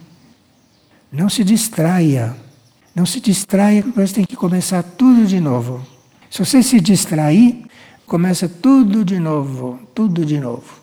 Não 1.10 1.28
se 1.28 1.42
distraia, 1.42 2.36
não 2.94 3.04
se 3.04 3.18
distraia, 3.18 3.82
porque 3.82 4.00
você 4.00 4.14
tem 4.14 4.24
que 4.24 4.36
começar 4.36 4.80
tudo 4.84 5.26
de 5.26 5.40
novo. 5.40 5.84
Se 6.30 6.38
você 6.38 6.62
se 6.62 6.80
distrair, 6.80 7.66
começa 8.06 8.48
tudo 8.48 9.04
de 9.04 9.18
novo, 9.18 9.80
tudo 9.92 10.24
de 10.24 10.38
novo. 10.38 10.80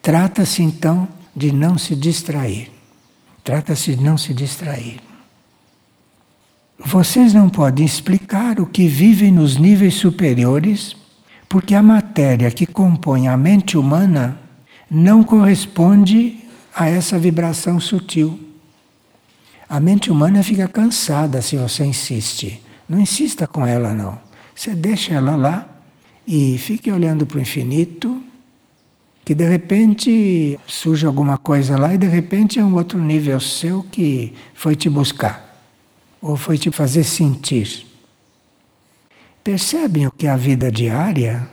Trata-se 0.00 0.62
então 0.62 1.06
de 1.36 1.52
não 1.52 1.76
se 1.76 1.94
distrair. 1.94 2.72
Trata-se 3.44 3.94
de 3.96 4.02
não 4.02 4.16
se 4.16 4.32
distrair. 4.32 5.07
Vocês 6.84 7.34
não 7.34 7.48
podem 7.48 7.84
explicar 7.84 8.60
o 8.60 8.66
que 8.66 8.86
vivem 8.86 9.32
nos 9.32 9.56
níveis 9.56 9.94
superiores, 9.94 10.96
porque 11.48 11.74
a 11.74 11.82
matéria 11.82 12.52
que 12.52 12.66
compõe 12.66 13.26
a 13.26 13.36
mente 13.36 13.76
humana 13.76 14.38
não 14.88 15.24
corresponde 15.24 16.38
a 16.72 16.88
essa 16.88 17.18
vibração 17.18 17.80
sutil. 17.80 18.38
A 19.68 19.80
mente 19.80 20.08
humana 20.08 20.40
fica 20.42 20.68
cansada 20.68 21.42
se 21.42 21.56
você 21.56 21.84
insiste. 21.84 22.62
Não 22.88 23.00
insista 23.00 23.46
com 23.46 23.66
ela, 23.66 23.92
não. 23.92 24.16
Você 24.54 24.72
deixa 24.72 25.14
ela 25.14 25.34
lá 25.34 25.68
e 26.24 26.56
fique 26.58 26.92
olhando 26.92 27.26
para 27.26 27.38
o 27.38 27.40
infinito, 27.40 28.22
que 29.24 29.34
de 29.34 29.46
repente 29.46 30.58
surge 30.64 31.04
alguma 31.04 31.36
coisa 31.36 31.76
lá 31.76 31.92
e 31.92 31.98
de 31.98 32.06
repente 32.06 32.60
é 32.60 32.64
um 32.64 32.76
outro 32.76 32.98
nível 33.00 33.40
seu 33.40 33.82
que 33.82 34.32
foi 34.54 34.76
te 34.76 34.88
buscar 34.88 35.47
ou 36.20 36.36
foi 36.36 36.58
te 36.58 36.70
fazer 36.70 37.04
sentir. 37.04 37.86
Percebem 39.42 40.06
o 40.06 40.10
que 40.10 40.26
é 40.26 40.30
a 40.30 40.36
vida 40.36 40.70
diária? 40.70 41.48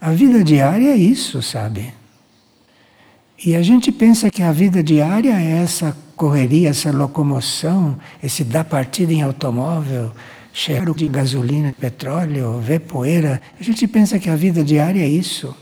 A 0.00 0.10
vida 0.10 0.42
diária 0.42 0.90
é 0.90 0.96
isso, 0.96 1.42
sabe? 1.42 1.94
E 3.44 3.54
a 3.54 3.62
gente 3.62 3.90
pensa 3.90 4.30
que 4.30 4.42
a 4.42 4.52
vida 4.52 4.82
diária 4.82 5.32
é 5.32 5.62
essa 5.62 5.96
correria, 6.16 6.70
essa 6.70 6.92
locomoção, 6.92 7.98
esse 8.22 8.44
dar 8.44 8.64
partida 8.64 9.12
em 9.12 9.22
automóvel, 9.22 10.12
cheiro 10.52 10.94
de 10.94 11.08
gasolina, 11.08 11.74
petróleo, 11.78 12.60
ver 12.60 12.80
poeira. 12.80 13.40
A 13.58 13.62
gente 13.62 13.86
pensa 13.86 14.18
que 14.18 14.30
a 14.30 14.36
vida 14.36 14.62
diária 14.62 15.00
é 15.00 15.08
isso. 15.08 15.54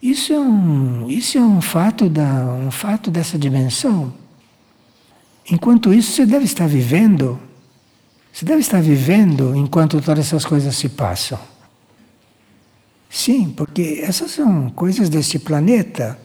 Isso 0.00 0.32
é 0.32 0.38
um, 0.38 1.08
isso 1.08 1.38
é 1.38 1.40
um 1.40 1.60
fato 1.60 2.08
da, 2.08 2.44
um 2.44 2.70
fato 2.70 3.10
dessa 3.10 3.36
dimensão. 3.36 4.12
Enquanto 5.50 5.94
isso, 5.94 6.12
você 6.12 6.26
deve 6.26 6.44
estar 6.44 6.66
vivendo. 6.66 7.40
Você 8.32 8.44
deve 8.44 8.60
estar 8.60 8.82
vivendo 8.82 9.56
enquanto 9.56 10.00
todas 10.00 10.26
essas 10.26 10.44
coisas 10.44 10.76
se 10.76 10.88
passam. 10.88 11.38
Sim, 13.08 13.52
porque 13.56 14.00
essas 14.02 14.30
são 14.32 14.68
coisas 14.70 15.08
deste 15.08 15.38
planeta. 15.38 16.18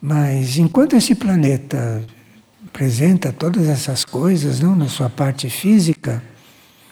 Mas 0.00 0.56
enquanto 0.56 0.94
esse 0.94 1.14
planeta 1.16 2.04
apresenta 2.64 3.32
todas 3.32 3.66
essas 3.66 4.04
coisas, 4.04 4.60
não 4.60 4.76
na 4.76 4.88
sua 4.88 5.10
parte 5.10 5.50
física, 5.50 6.22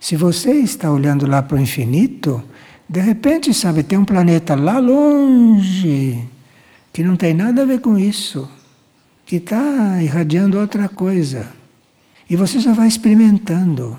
se 0.01 0.17
você 0.17 0.53
está 0.53 0.91
olhando 0.91 1.27
lá 1.27 1.43
para 1.43 1.57
o 1.57 1.61
infinito, 1.61 2.43
de 2.89 3.01
repente, 3.01 3.55
sabe, 3.55 3.85
tem 3.85 3.97
um 3.97 4.05
planeta 4.05 4.57
lá 4.57 4.79
longe 4.79 6.29
que 6.93 7.03
não 7.03 7.17
tem 7.17 7.33
nada 7.33 7.63
a 7.63 7.65
ver 7.65 7.81
com 7.81 7.97
isso 7.97 8.49
que 9.25 9.37
está 9.37 10.03
irradiando 10.03 10.59
outra 10.59 10.89
coisa. 10.89 11.53
E 12.29 12.37
você 12.37 12.59
já 12.59 12.73
vai 12.73 12.89
experimentando. 12.89 13.99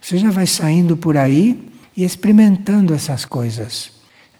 Você 0.00 0.18
já 0.18 0.30
vai 0.30 0.46
saindo 0.46 0.96
por 0.96 1.16
aí 1.16 1.70
e 1.96 2.04
experimentando 2.04 2.94
essas 2.94 3.24
coisas. 3.24 3.90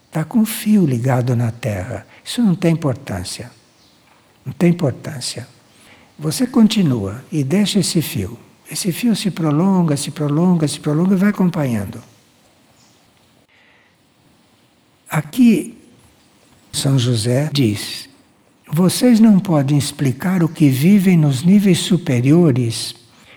Está 0.07 0.23
com 0.23 0.45
fio 0.45 0.85
ligado 0.85 1.35
na 1.35 1.51
Terra. 1.51 2.07
Isso 2.23 2.41
não 2.41 2.55
tem 2.55 2.73
importância. 2.73 3.51
Não 4.45 4.53
tem 4.53 4.71
importância. 4.71 5.47
Você 6.17 6.47
continua 6.47 7.23
e 7.31 7.43
deixa 7.43 7.79
esse 7.79 8.01
fio. 8.01 8.37
Esse 8.71 8.91
fio 8.91 9.15
se 9.15 9.31
prolonga, 9.31 9.95
se 9.95 10.11
prolonga, 10.11 10.67
se 10.67 10.79
prolonga 10.79 11.15
e 11.15 11.17
vai 11.17 11.29
acompanhando. 11.29 12.01
Aqui, 15.09 15.77
São 16.71 16.97
José 16.99 17.49
diz: 17.51 18.08
vocês 18.71 19.19
não 19.19 19.39
podem 19.39 19.77
explicar 19.77 20.43
o 20.43 20.47
que 20.47 20.69
vivem 20.69 21.17
nos 21.17 21.43
níveis 21.43 21.79
superiores, 21.79 22.95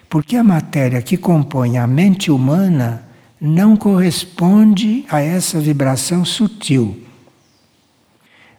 porque 0.08 0.36
a 0.36 0.44
matéria 0.44 1.00
que 1.00 1.16
compõe 1.16 1.78
a 1.78 1.86
mente 1.86 2.30
humana 2.30 3.08
não 3.40 3.76
corresponde 3.76 5.04
a 5.08 5.20
essa 5.20 5.58
vibração 5.58 6.24
sutil. 6.24 7.02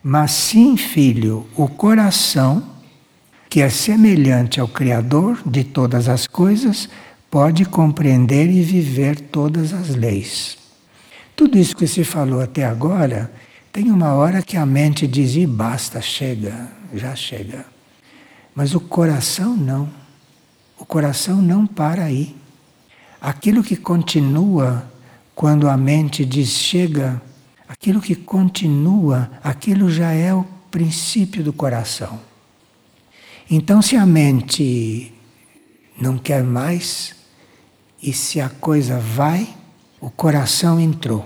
Mas 0.01 0.32
sim, 0.32 0.76
filho, 0.76 1.45
o 1.55 1.67
coração, 1.67 2.63
que 3.49 3.61
é 3.61 3.69
semelhante 3.69 4.59
ao 4.59 4.67
Criador 4.67 5.39
de 5.45 5.63
todas 5.63 6.09
as 6.09 6.26
coisas, 6.26 6.89
pode 7.30 7.65
compreender 7.65 8.49
e 8.49 8.61
viver 8.61 9.19
todas 9.19 9.74
as 9.74 9.89
leis. 9.89 10.57
Tudo 11.36 11.57
isso 11.57 11.76
que 11.76 11.88
se 11.88 12.03
falou 12.03 12.41
até 12.41 12.65
agora 12.65 13.32
tem 13.74 13.89
uma 13.89 14.13
hora 14.13 14.43
que 14.43 14.55
a 14.55 14.65
mente 14.67 15.07
diz: 15.07 15.36
e 15.36 15.47
basta, 15.47 15.99
chega, 15.99 16.71
já 16.93 17.15
chega. 17.15 17.65
Mas 18.53 18.76
o 18.76 18.80
coração 18.80 19.57
não. 19.57 19.89
O 20.78 20.86
coração 20.86 21.41
não 21.41 21.65
para 21.65 22.03
aí. 22.03 22.36
Aquilo 23.19 23.63
que 23.63 23.76
continua 23.76 24.88
quando 25.34 25.67
a 25.67 25.76
mente 25.76 26.24
diz 26.24 26.49
chega, 26.49 27.19
aquilo 27.67 27.99
que 27.99 28.15
continua, 28.15 29.32
aquilo 29.43 29.89
já 29.89 30.11
é 30.11 30.32
o 30.32 30.45
princípio 30.69 31.43
do 31.43 31.51
coração. 31.51 32.19
Então, 33.49 33.82
se 33.82 33.95
a 33.95 34.05
mente 34.05 35.11
não 35.99 36.17
quer 36.17 36.43
mais, 36.43 37.15
e 38.01 38.13
se 38.13 38.39
a 38.39 38.49
coisa 38.49 38.99
vai, 38.99 39.47
o 39.99 40.11
coração 40.11 40.80
entrou. 40.80 41.26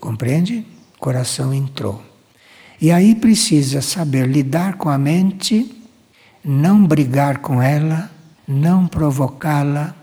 Compreende? 0.00 0.71
Coração 1.02 1.52
entrou. 1.52 2.00
E 2.80 2.92
aí 2.92 3.16
precisa 3.16 3.82
saber 3.82 4.28
lidar 4.28 4.74
com 4.74 4.88
a 4.88 4.96
mente, 4.96 5.84
não 6.44 6.86
brigar 6.86 7.38
com 7.38 7.60
ela, 7.60 8.08
não 8.46 8.86
provocá-la, 8.86 9.96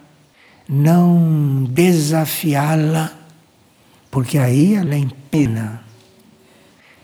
não 0.67 1.63
desafiá-la, 1.63 3.13
porque 4.11 4.37
aí 4.37 4.75
ela 4.75 4.97
empena. 4.97 5.83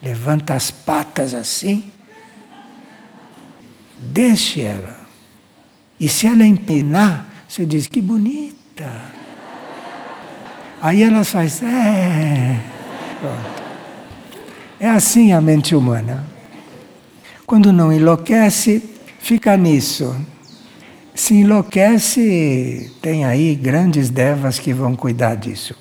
Levanta 0.04 0.56
as 0.56 0.70
patas 0.70 1.34
assim, 1.34 1.90
deixe 3.98 4.62
ela. 4.62 5.00
E 5.98 6.10
se 6.10 6.28
ela 6.28 6.46
empenar, 6.46 7.28
você 7.48 7.66
diz 7.66 7.88
que 7.88 8.02
bonita. 8.02 8.92
Aí 10.82 11.02
ela 11.02 11.24
faz, 11.24 11.64
é. 11.64 12.60
Pronto. 13.22 13.55
É 14.80 14.90
assim 14.90 15.32
a 15.32 15.40
mente 15.40 15.76
humana. 15.76 16.26
Quando 17.46 17.72
não 17.72 17.94
enlouquece, 17.94 18.84
fica 19.20 19.56
nisso. 19.56 20.16
Se 21.14 21.34
enlouquece, 21.36 22.92
tem 23.02 23.24
aí 23.24 23.56
grandes 23.56 24.10
devas 24.10 24.60
que 24.60 24.74
vão 24.74 24.96
cuidar 24.96 25.36
disso. 25.36 25.76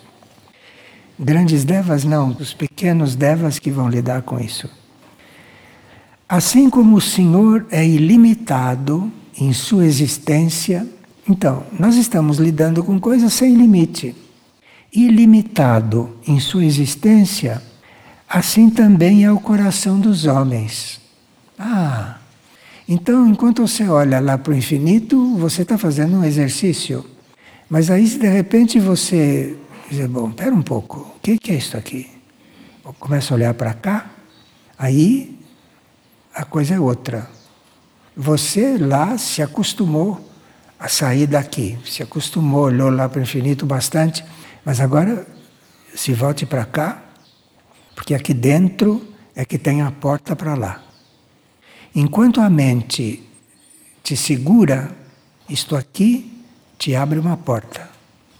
Grandes 1.18 1.64
devas 1.64 2.04
não, 2.04 2.30
os 2.38 2.54
pequenos 2.54 3.16
devas 3.16 3.58
que 3.58 3.70
vão 3.70 3.88
lidar 3.88 4.22
com 4.22 4.38
isso. 4.38 4.70
Assim 6.28 6.70
como 6.70 6.96
o 6.96 7.00
Senhor 7.00 7.66
é 7.70 7.86
ilimitado 7.86 9.12
em 9.38 9.52
sua 9.52 9.84
existência, 9.84 10.86
então, 11.28 11.64
nós 11.78 11.96
estamos 11.96 12.38
lidando 12.38 12.84
com 12.84 13.00
coisas 13.00 13.32
sem 13.32 13.54
limite. 13.54 14.14
Ilimitado 14.92 16.16
em 16.26 16.38
sua 16.38 16.64
existência, 16.64 17.62
Assim 18.28 18.70
também 18.70 19.24
é 19.24 19.30
o 19.30 19.38
coração 19.38 20.00
dos 20.00 20.26
homens. 20.26 21.00
Ah, 21.58 22.18
então 22.88 23.26
enquanto 23.26 23.66
você 23.66 23.88
olha 23.88 24.20
lá 24.20 24.36
para 24.36 24.52
o 24.52 24.56
infinito, 24.56 25.36
você 25.36 25.62
está 25.62 25.78
fazendo 25.78 26.16
um 26.16 26.24
exercício. 26.24 27.04
Mas 27.68 27.90
aí, 27.90 28.06
se 28.06 28.18
de 28.18 28.28
repente 28.28 28.78
você 28.78 29.56
dizer, 29.88 30.08
bom, 30.08 30.28
espera 30.28 30.54
um 30.54 30.62
pouco, 30.62 31.12
o 31.16 31.20
que, 31.20 31.38
que 31.38 31.52
é 31.52 31.56
isso 31.56 31.76
aqui? 31.76 32.10
Começa 32.98 33.32
a 33.32 33.36
olhar 33.36 33.54
para 33.54 33.72
cá, 33.72 34.10
aí 34.78 35.38
a 36.34 36.44
coisa 36.44 36.74
é 36.74 36.80
outra. 36.80 37.28
Você 38.16 38.76
lá 38.76 39.16
se 39.16 39.42
acostumou 39.42 40.30
a 40.78 40.88
sair 40.88 41.26
daqui, 41.26 41.78
se 41.84 42.02
acostumou, 42.02 42.64
olhou 42.64 42.90
lá 42.90 43.08
para 43.08 43.20
o 43.20 43.22
infinito 43.22 43.64
bastante, 43.64 44.24
mas 44.64 44.80
agora 44.80 45.26
se 45.94 46.12
volte 46.12 46.44
para 46.44 46.64
cá 46.64 47.03
porque 47.94 48.14
aqui 48.14 48.34
dentro 48.34 49.06
é 49.34 49.44
que 49.44 49.58
tem 49.58 49.82
a 49.82 49.90
porta 49.90 50.34
para 50.34 50.54
lá. 50.54 50.82
Enquanto 51.94 52.40
a 52.40 52.50
mente 52.50 53.22
te 54.02 54.16
segura, 54.16 54.94
isto 55.48 55.76
aqui 55.76 56.42
te 56.78 56.94
abre 56.94 57.18
uma 57.18 57.36
porta. 57.36 57.88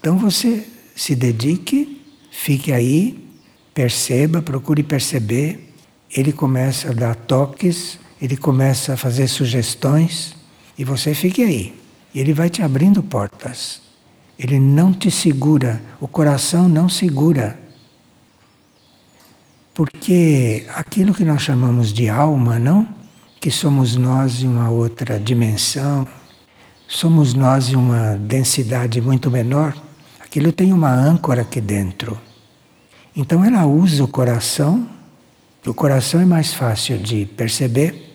Então 0.01 0.19
você 0.19 0.67
se 0.95 1.15
dedique, 1.15 2.03
fique 2.31 2.73
aí, 2.73 3.29
perceba, 3.73 4.43
procure 4.43 4.83
perceber. 4.83 5.73
Ele 6.11 6.33
começa 6.33 6.91
a 6.91 6.93
dar 6.93 7.15
toques, 7.15 7.99
ele 8.21 8.37
começa 8.37 8.95
a 8.95 8.97
fazer 8.97 9.29
sugestões 9.29 10.35
e 10.77 10.85
você 10.85 11.15
fique 11.15 11.43
aí. 11.43 11.75
Ele 12.15 12.33
vai 12.33 12.49
te 12.49 12.63
abrindo 12.63 13.03
portas. 13.03 13.83
Ele 14.39 14.59
não 14.59 14.93
te 14.93 15.11
segura, 15.11 15.81
o 16.01 16.09
coração 16.09 16.69
não 16.69 16.89
segura. 16.89 17.59
Porque 19.75 20.65
aquilo 20.73 21.13
que 21.13 21.25
nós 21.25 21.43
chamamos 21.43 21.93
de 21.93 22.09
alma, 22.09 22.61
não? 22.61 22.87
Que 23.41 23.51
somos 23.51 23.97
nós 23.97 24.41
em 24.41 24.47
uma 24.47 24.71
outra 24.71 25.19
dimensão, 25.19 26.07
somos 26.87 27.35
nós 27.35 27.71
em 27.71 27.75
uma 27.75 28.15
densidade 28.15 29.01
muito 29.01 29.29
menor, 29.33 29.75
aquilo 30.21 30.53
tem 30.53 30.73
uma 30.73 30.93
âncora 30.93 31.43
aqui 31.43 31.61
dentro. 31.61 32.17
Então 33.17 33.45
ela 33.45 33.67
usa 33.67 34.05
o 34.05 34.09
coração, 34.09 34.89
o 35.67 35.75
coração 35.75 36.21
é 36.21 36.25
mais 36.25 36.55
fácil 36.55 36.97
de 36.97 37.27
perceber, 37.27 38.15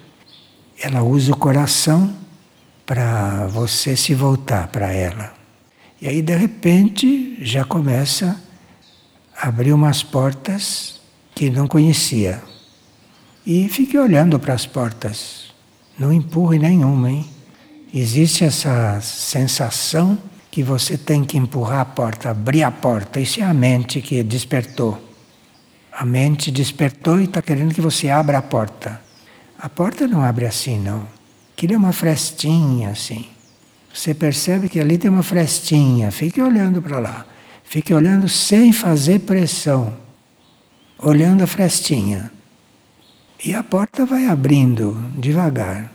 ela 0.81 1.03
usa 1.03 1.33
o 1.33 1.37
coração 1.37 2.15
para 2.85 3.47
você 3.47 3.97
se 3.97 4.13
voltar 4.13 4.69
para 4.69 4.93
ela. 4.93 5.33
E 6.01 6.07
aí 6.07 6.21
de 6.21 6.35
repente 6.37 7.37
já 7.41 7.65
começa 7.65 8.41
a 9.37 9.49
abrir 9.49 9.73
umas 9.73 10.01
portas 10.01 10.98
que 11.39 11.49
não 11.49 11.69
conhecia. 11.69 12.41
E 13.45 13.69
fique 13.69 13.97
olhando 13.97 14.37
para 14.37 14.53
as 14.53 14.65
portas. 14.65 15.53
Não 15.97 16.11
empurre 16.11 16.59
nenhuma, 16.59 17.09
hein? 17.09 17.25
Existe 17.93 18.43
essa 18.43 18.99
sensação 18.99 20.17
que 20.51 20.61
você 20.61 20.97
tem 20.97 21.23
que 21.23 21.37
empurrar 21.37 21.79
a 21.79 21.85
porta, 21.85 22.31
abrir 22.31 22.63
a 22.63 22.71
porta. 22.71 23.21
Isso 23.21 23.39
é 23.39 23.43
a 23.43 23.53
mente 23.53 24.01
que 24.01 24.21
despertou. 24.21 25.01
A 25.93 26.03
mente 26.03 26.51
despertou 26.51 27.21
e 27.21 27.23
está 27.23 27.41
querendo 27.41 27.73
que 27.73 27.79
você 27.79 28.09
abra 28.09 28.39
a 28.39 28.41
porta. 28.41 28.99
A 29.57 29.69
porta 29.69 30.05
não 30.09 30.21
abre 30.21 30.45
assim, 30.45 30.77
não. 30.77 31.07
Aquilo 31.53 31.75
é 31.75 31.77
uma 31.77 31.93
frestinha 31.93 32.89
assim. 32.89 33.27
Você 33.93 34.13
percebe 34.13 34.67
que 34.67 34.77
ali 34.77 34.97
tem 34.97 35.09
uma 35.09 35.23
frestinha. 35.23 36.11
Fique 36.11 36.41
olhando 36.41 36.81
para 36.81 36.99
lá. 36.99 37.25
Fique 37.63 37.93
olhando 37.93 38.27
sem 38.27 38.73
fazer 38.73 39.19
pressão. 39.19 40.08
Olhando 41.01 41.45
a 41.45 41.47
frestinha. 41.47 42.29
E 43.45 43.53
a 43.53 43.63
porta 43.63 44.05
vai 44.05 44.25
abrindo 44.25 45.01
devagar. 45.17 45.89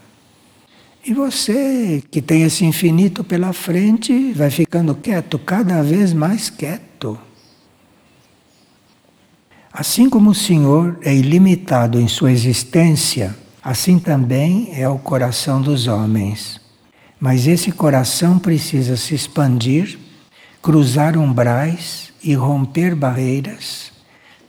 E 1.05 1.12
você, 1.12 2.02
que 2.11 2.22
tem 2.22 2.42
esse 2.42 2.64
infinito 2.64 3.22
pela 3.22 3.52
frente, 3.52 4.32
vai 4.32 4.48
ficando 4.48 4.94
quieto, 4.94 5.38
cada 5.38 5.82
vez 5.82 6.14
mais 6.14 6.48
quieto. 6.48 7.18
Assim 9.70 10.09
como 10.09 10.30
o 10.30 10.34
Senhor 10.34 10.98
é 11.02 11.14
ilimitado 11.14 12.00
em 12.00 12.09
sua 12.09 12.32
existência, 12.32 13.36
assim 13.62 13.98
também 13.98 14.70
é 14.72 14.88
o 14.88 14.98
coração 14.98 15.61
dos 15.61 15.86
homens. 15.86 16.59
Mas 17.20 17.46
esse 17.46 17.70
coração 17.70 18.38
precisa 18.38 18.96
se 18.96 19.14
expandir, 19.14 19.98
cruzar 20.62 21.18
umbrais 21.18 22.11
e 22.22 22.32
romper 22.32 22.94
barreiras, 22.94 23.92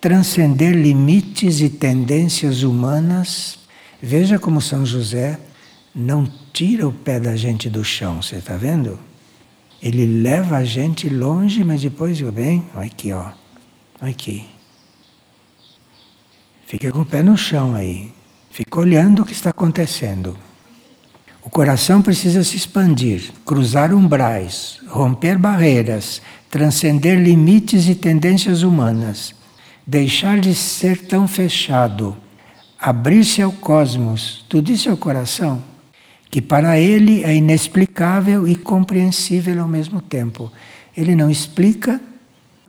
transcender 0.06 0.76
limites 0.76 1.62
e 1.62 1.68
tendências 1.68 2.62
humanas. 2.62 3.58
Veja 4.00 4.38
como 4.38 4.62
São 4.62 4.86
José 4.86 5.40
não 5.96 6.32
tira 6.54 6.88
o 6.88 6.94
pé 6.94 7.20
da 7.20 7.36
gente 7.36 7.72
do 7.72 7.84
chão, 7.84 8.22
você 8.22 8.36
está 8.36 8.56
vendo? 8.56 9.00
Ele 9.82 10.06
leva 10.22 10.58
a 10.58 10.64
gente 10.64 11.10
longe, 11.10 11.64
mas 11.64 11.82
depois 11.82 12.20
vem, 12.20 12.64
olha 12.76 12.86
aqui, 12.86 13.12
ó. 13.12 13.32
Aqui. 14.00 14.46
Fica 16.68 16.92
com 16.92 17.02
o 17.02 17.06
pé 17.06 17.24
no 17.24 17.36
chão 17.36 17.74
aí. 17.74 18.14
Fica 18.52 18.80
olhando 18.80 19.24
o 19.24 19.26
que 19.26 19.34
está 19.34 19.50
acontecendo. 19.50 20.38
O 21.42 21.50
coração 21.50 22.04
precisa 22.04 22.44
se 22.44 22.56
expandir, 22.56 23.32
cruzar 23.44 23.92
umbrais, 23.92 24.82
romper 24.88 25.40
barreiras, 25.40 26.22
transcender 26.48 27.20
limites 27.20 27.88
e 27.88 27.96
tendências 27.96 28.62
humanas, 28.62 29.34
deixar 29.86 30.40
de 30.40 30.56
ser 30.56 31.06
tão 31.06 31.28
fechado, 31.28 32.16
abrir-se 32.80 33.42
ao 33.42 33.52
cosmos. 33.52 34.46
Tudo 34.50 34.72
isso 34.72 34.90
é 34.90 34.94
o 34.94 34.98
coração 34.98 35.62
que 36.36 36.42
para 36.42 36.78
ele 36.78 37.24
é 37.24 37.34
inexplicável 37.34 38.46
e 38.46 38.58
compreensível 38.58 39.62
ao 39.62 39.70
mesmo 39.70 40.02
tempo. 40.02 40.52
Ele 40.98 41.16
não 41.16 41.30
explica, 41.30 42.02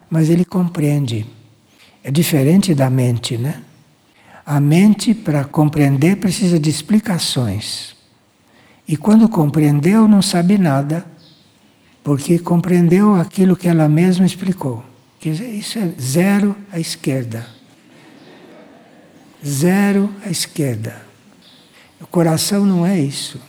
mas 0.08 0.30
ele 0.30 0.44
compreende. 0.44 1.26
É 2.04 2.08
diferente 2.08 2.76
da 2.76 2.88
mente, 2.88 3.36
né? 3.36 3.60
A 4.46 4.60
mente, 4.60 5.12
para 5.12 5.42
compreender, 5.42 6.14
precisa 6.18 6.60
de 6.60 6.70
explicações. 6.70 7.96
E 8.86 8.96
quando 8.96 9.28
compreendeu, 9.28 10.06
não 10.06 10.22
sabe 10.22 10.56
nada, 10.56 11.04
porque 12.04 12.38
compreendeu 12.38 13.16
aquilo 13.16 13.56
que 13.56 13.66
ela 13.66 13.88
mesma 13.88 14.24
explicou. 14.24 14.84
Quer 15.20 15.30
dizer, 15.30 15.48
isso 15.48 15.78
é 15.78 15.88
zero 16.00 16.56
à 16.72 16.78
esquerda. 16.78 17.46
Zero 19.44 20.12
à 20.24 20.30
esquerda. 20.30 21.02
O 22.00 22.06
coração 22.06 22.64
não 22.66 22.86
é 22.86 22.98
isso. 22.98 23.40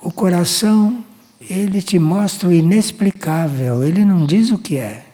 O 0.00 0.10
coração, 0.12 1.04
ele 1.40 1.82
te 1.82 1.98
mostra 1.98 2.48
o 2.48 2.52
inexplicável, 2.52 3.82
ele 3.82 4.04
não 4.04 4.24
diz 4.24 4.50
o 4.50 4.58
que 4.58 4.76
é. 4.76 5.04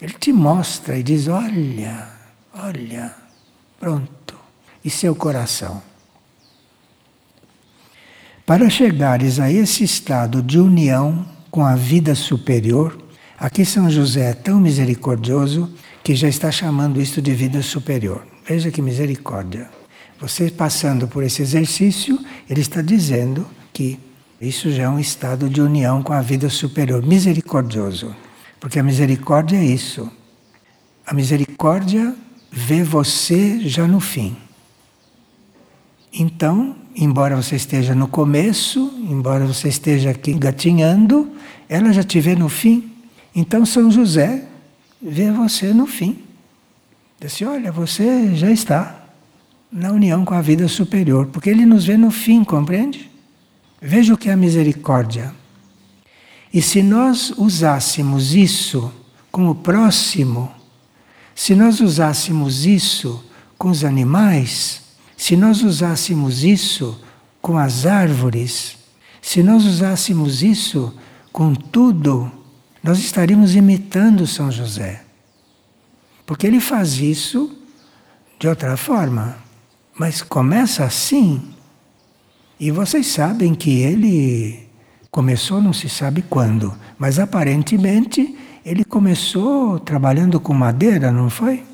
Ele 0.00 0.14
te 0.14 0.32
mostra 0.32 0.98
e 0.98 1.02
diz: 1.02 1.28
olha, 1.28 2.08
olha, 2.52 3.14
pronto. 3.78 4.16
É 5.02 5.10
o 5.10 5.16
coração. 5.16 5.82
Para 8.46 8.70
chegares 8.70 9.40
a 9.40 9.50
esse 9.50 9.82
estado 9.82 10.40
de 10.40 10.60
união 10.60 11.26
com 11.50 11.66
a 11.66 11.74
vida 11.74 12.14
superior, 12.14 12.96
aqui 13.38 13.64
São 13.64 13.90
José 13.90 14.30
é 14.30 14.34
tão 14.34 14.60
misericordioso 14.60 15.70
que 16.02 16.14
já 16.14 16.28
está 16.28 16.50
chamando 16.50 17.00
isto 17.00 17.20
de 17.20 17.32
vida 17.32 17.62
superior. 17.62 18.26
Veja 18.46 18.70
que 18.70 18.80
misericórdia. 18.80 19.68
Você 20.20 20.50
passando 20.50 21.06
por 21.06 21.22
esse 21.22 21.42
exercício, 21.42 22.18
ele 22.48 22.60
está 22.60 22.80
dizendo 22.80 23.46
que 23.72 23.98
isso 24.40 24.70
já 24.70 24.84
é 24.84 24.88
um 24.88 24.98
estado 24.98 25.48
de 25.48 25.60
união 25.60 26.02
com 26.02 26.12
a 26.12 26.20
vida 26.20 26.48
superior, 26.48 27.04
misericordioso. 27.04 28.14
Porque 28.60 28.78
a 28.78 28.82
misericórdia 28.82 29.56
é 29.56 29.64
isso. 29.64 30.10
A 31.06 31.14
misericórdia 31.14 32.14
vê 32.50 32.82
você 32.82 33.60
já 33.60 33.86
no 33.86 34.00
fim. 34.00 34.36
Então, 36.12 36.74
embora 36.96 37.36
você 37.36 37.56
esteja 37.56 37.94
no 37.94 38.08
começo, 38.08 38.92
embora 39.08 39.46
você 39.46 39.68
esteja 39.68 40.10
aqui 40.10 40.32
gatinhando, 40.32 41.30
ela 41.68 41.92
já 41.92 42.02
te 42.02 42.18
vê 42.20 42.34
no 42.34 42.48
fim. 42.48 42.95
Então, 43.38 43.66
São 43.66 43.90
José 43.90 44.48
vê 45.00 45.30
você 45.30 45.74
no 45.74 45.86
fim. 45.86 46.24
Diz 47.20 47.34
assim, 47.34 47.44
olha, 47.44 47.70
você 47.70 48.34
já 48.34 48.50
está 48.50 49.04
na 49.70 49.92
união 49.92 50.24
com 50.24 50.32
a 50.32 50.40
vida 50.40 50.66
superior, 50.68 51.26
porque 51.26 51.50
ele 51.50 51.66
nos 51.66 51.84
vê 51.84 51.98
no 51.98 52.10
fim, 52.10 52.42
compreende? 52.42 53.10
Veja 53.78 54.14
o 54.14 54.16
que 54.16 54.30
é 54.30 54.32
a 54.32 54.36
misericórdia. 54.38 55.34
E 56.50 56.62
se 56.62 56.82
nós 56.82 57.30
usássemos 57.36 58.34
isso 58.34 58.90
com 59.30 59.50
o 59.50 59.54
próximo, 59.54 60.50
se 61.34 61.54
nós 61.54 61.80
usássemos 61.80 62.64
isso 62.64 63.22
com 63.58 63.68
os 63.68 63.84
animais, 63.84 64.80
se 65.14 65.36
nós 65.36 65.62
usássemos 65.62 66.42
isso 66.42 66.98
com 67.42 67.58
as 67.58 67.84
árvores, 67.84 68.78
se 69.20 69.42
nós 69.42 69.66
usássemos 69.66 70.42
isso 70.42 70.94
com 71.30 71.54
tudo, 71.54 72.32
nós 72.86 73.00
estaríamos 73.00 73.56
imitando 73.56 74.28
São 74.28 74.48
José. 74.48 75.02
Porque 76.24 76.46
ele 76.46 76.60
faz 76.60 77.00
isso 77.00 77.58
de 78.38 78.46
outra 78.46 78.76
forma, 78.76 79.36
mas 79.98 80.22
começa 80.22 80.84
assim. 80.84 81.42
E 82.60 82.70
vocês 82.70 83.08
sabem 83.08 83.56
que 83.56 83.80
ele 83.80 84.68
começou, 85.10 85.60
não 85.60 85.72
se 85.72 85.88
sabe 85.88 86.22
quando, 86.22 86.72
mas 86.96 87.18
aparentemente 87.18 88.38
ele 88.64 88.84
começou 88.84 89.80
trabalhando 89.80 90.38
com 90.38 90.54
madeira, 90.54 91.10
não 91.10 91.28
foi? 91.28 91.64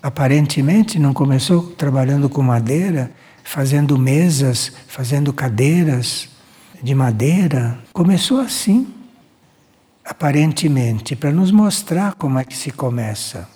Aparentemente 0.00 1.00
não 1.00 1.12
começou 1.12 1.72
trabalhando 1.72 2.28
com 2.28 2.42
madeira, 2.42 3.10
fazendo 3.42 3.98
mesas, 3.98 4.70
fazendo 4.86 5.32
cadeiras 5.32 6.28
de 6.80 6.94
madeira. 6.94 7.76
Começou 7.92 8.38
assim, 8.38 8.86
aparentemente, 10.04 11.16
para 11.16 11.32
nos 11.32 11.50
mostrar 11.50 12.14
como 12.14 12.38
é 12.38 12.44
que 12.44 12.56
se 12.56 12.70
começa. 12.70 13.48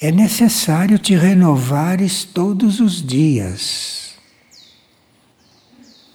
É 0.00 0.10
necessário 0.10 0.98
te 0.98 1.14
renovares 1.14 2.24
todos 2.24 2.78
os 2.78 3.04
dias 3.04 3.98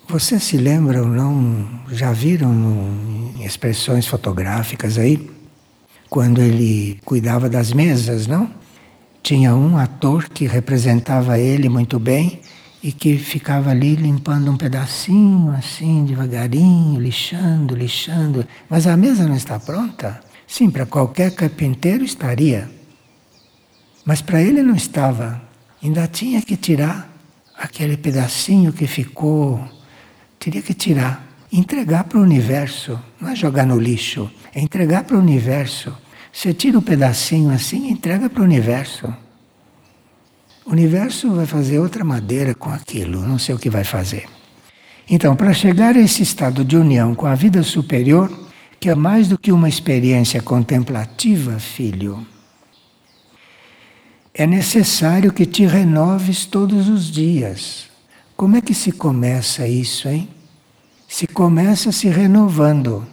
Vocês 0.08 0.44
se 0.44 0.58
lembram, 0.58 1.08
não? 1.08 1.68
Já 1.92 2.12
viram 2.12 2.54
em 3.36 3.44
expressões 3.44 4.06
fotográficas 4.06 4.98
aí? 4.98 5.30
Quando 6.10 6.42
ele 6.42 7.00
cuidava 7.04 7.50
das 7.50 7.74
mesas, 7.74 8.28
não? 8.28 8.50
Tinha 9.24 9.56
um 9.56 9.78
ator 9.78 10.30
que 10.30 10.46
representava 10.46 11.40
ele 11.40 11.68
muito 11.68 12.00
bem 12.00 12.42
e 12.84 12.92
que 12.92 13.18
ficava 13.18 13.70
ali 13.70 13.96
limpando 13.96 14.52
um 14.52 14.58
pedacinho 14.58 15.52
assim, 15.52 16.04
devagarinho, 16.04 17.00
lixando, 17.00 17.74
lixando. 17.74 18.46
Mas 18.70 18.86
a 18.86 18.98
mesa 18.98 19.26
não 19.26 19.38
está 19.38 19.58
pronta? 19.58 20.20
Sim, 20.46 20.70
para 20.70 20.86
qualquer 20.86 21.34
carpinteiro 21.34 22.04
estaria. 22.04 22.70
Mas 24.04 24.22
para 24.22 24.42
ele 24.42 24.62
não 24.62 24.76
estava. 24.76 25.42
Ainda 25.82 26.06
tinha 26.08 26.42
que 26.42 26.58
tirar 26.58 27.10
aquele 27.58 27.96
pedacinho 27.96 28.74
que 28.74 28.86
ficou. 28.86 29.66
Teria 30.38 30.62
que 30.62 30.74
tirar. 30.74 31.26
Entregar 31.52 32.04
para 32.04 32.20
o 32.20 32.22
universo. 32.22 33.00
Não 33.20 33.30
é 33.30 33.36
jogar 33.36 33.66
no 33.66 33.80
lixo. 33.80 34.30
É 34.54 34.60
entregar 34.60 35.06
para 35.06 35.16
o 35.16 35.20
universo. 35.20 35.96
Você 36.34 36.54
tira 36.54 36.78
um 36.78 36.82
pedacinho 36.82 37.52
assim 37.52 37.88
e 37.88 37.92
entrega 37.92 38.30
para 38.30 38.42
o 38.42 38.46
universo. 38.46 39.14
O 40.66 40.72
universo 40.72 41.32
vai 41.32 41.46
fazer 41.46 41.80
outra 41.80 42.04
madeira 42.04 42.56
com 42.56 42.70
aquilo, 42.70 43.22
não 43.22 43.38
sei 43.38 43.54
o 43.54 43.60
que 43.60 43.70
vai 43.70 43.84
fazer. 43.84 44.26
Então, 45.10 45.36
para 45.36 45.54
chegar 45.54 45.96
a 45.96 46.00
esse 46.00 46.24
estado 46.24 46.64
de 46.64 46.78
união 46.78 47.14
com 47.14 47.26
a 47.26 47.36
vida 47.36 47.62
superior, 47.64 48.32
que 48.80 48.90
é 48.90 48.96
mais 48.96 49.28
do 49.28 49.38
que 49.38 49.52
uma 49.52 49.68
experiência 49.68 50.42
contemplativa, 50.42 51.60
filho, 51.60 52.26
é 54.34 54.48
necessário 54.48 55.32
que 55.32 55.46
te 55.46 55.66
renoves 55.66 56.46
todos 56.46 56.90
os 56.90 57.12
dias. 57.12 57.86
Como 58.36 58.58
é 58.58 58.62
que 58.62 58.74
se 58.74 58.92
começa 58.92 59.68
isso, 59.68 60.08
hein? 60.08 60.28
Se 61.08 61.28
começa 61.28 61.92
se 61.92 62.08
renovando. 62.08 63.06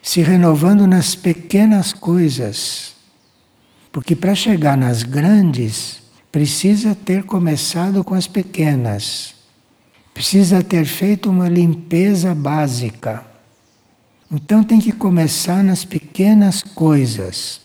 Se 0.00 0.22
renovando 0.22 0.86
nas 0.86 1.14
pequenas 1.14 1.92
coisas. 1.92 2.94
Porque 3.92 4.16
para 4.16 4.34
chegar 4.34 4.76
nas 4.76 5.02
grandes, 5.02 6.01
precisa 6.32 6.94
ter 6.94 7.24
começado 7.24 8.02
com 8.02 8.14
as 8.14 8.26
pequenas, 8.26 9.34
precisa 10.14 10.62
ter 10.62 10.86
feito 10.86 11.28
uma 11.28 11.46
limpeza 11.46 12.34
básica. 12.34 13.22
Então 14.30 14.64
tem 14.64 14.80
que 14.80 14.92
começar 14.92 15.62
nas 15.62 15.84
pequenas 15.84 16.62
coisas. 16.62 17.60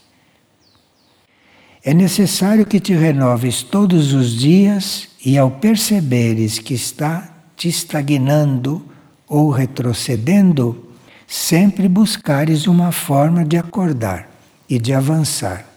É 1.82 1.94
necessário 1.94 2.66
que 2.66 2.82
te 2.82 2.94
renoves 2.94 3.64
todos 3.64 4.12
os 4.12 4.34
dias 4.34 5.08
e 5.26 5.38
ao 5.38 5.50
perceberes 5.50 6.60
que 6.60 6.74
está 6.74 7.34
te 7.56 7.70
estagnando 7.70 8.86
ou 9.26 9.50
retrocedendo, 9.50 10.92
sempre 11.26 11.88
buscares 11.88 12.68
uma 12.68 12.92
forma 12.92 13.46
de 13.46 13.58
acordar 13.58 14.30
e 14.70 14.78
de 14.78 14.94
avançar. 14.94 15.77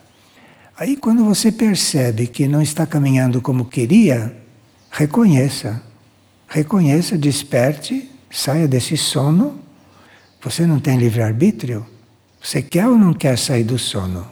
Aí, 0.81 0.97
quando 0.97 1.23
você 1.27 1.53
percebe 1.53 2.27
que 2.27 2.49
não 2.49 2.63
está 2.63 2.87
caminhando 2.87 3.43
como 3.43 3.67
queria, 3.67 4.35
reconheça. 4.91 5.83
Reconheça, 6.49 7.19
desperte, 7.19 8.11
saia 8.31 8.67
desse 8.67 8.97
sono. 8.97 9.61
Você 10.43 10.67
não 10.67 10.81
tem 10.81 10.97
livre-arbítrio? 10.97 11.87
Você 12.43 12.63
quer 12.63 12.89
ou 12.89 12.97
não 12.97 13.13
quer 13.13 13.37
sair 13.37 13.63
do 13.63 13.79
sono? 13.79 14.27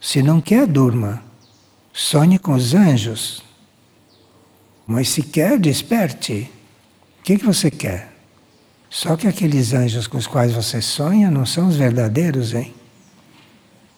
Se 0.00 0.22
não 0.22 0.40
quer, 0.40 0.66
durma. 0.66 1.22
Sonhe 1.92 2.38
com 2.38 2.54
os 2.54 2.72
anjos. 2.72 3.44
Mas 4.86 5.10
se 5.10 5.20
quer, 5.20 5.58
desperte. 5.58 6.50
O 7.20 7.24
que, 7.24 7.36
que 7.36 7.44
você 7.44 7.70
quer? 7.70 8.10
Só 8.88 9.16
que 9.16 9.28
aqueles 9.28 9.74
anjos 9.74 10.06
com 10.06 10.16
os 10.16 10.26
quais 10.26 10.54
você 10.54 10.80
sonha 10.80 11.30
não 11.30 11.44
são 11.44 11.68
os 11.68 11.76
verdadeiros, 11.76 12.54
hein? 12.54 12.72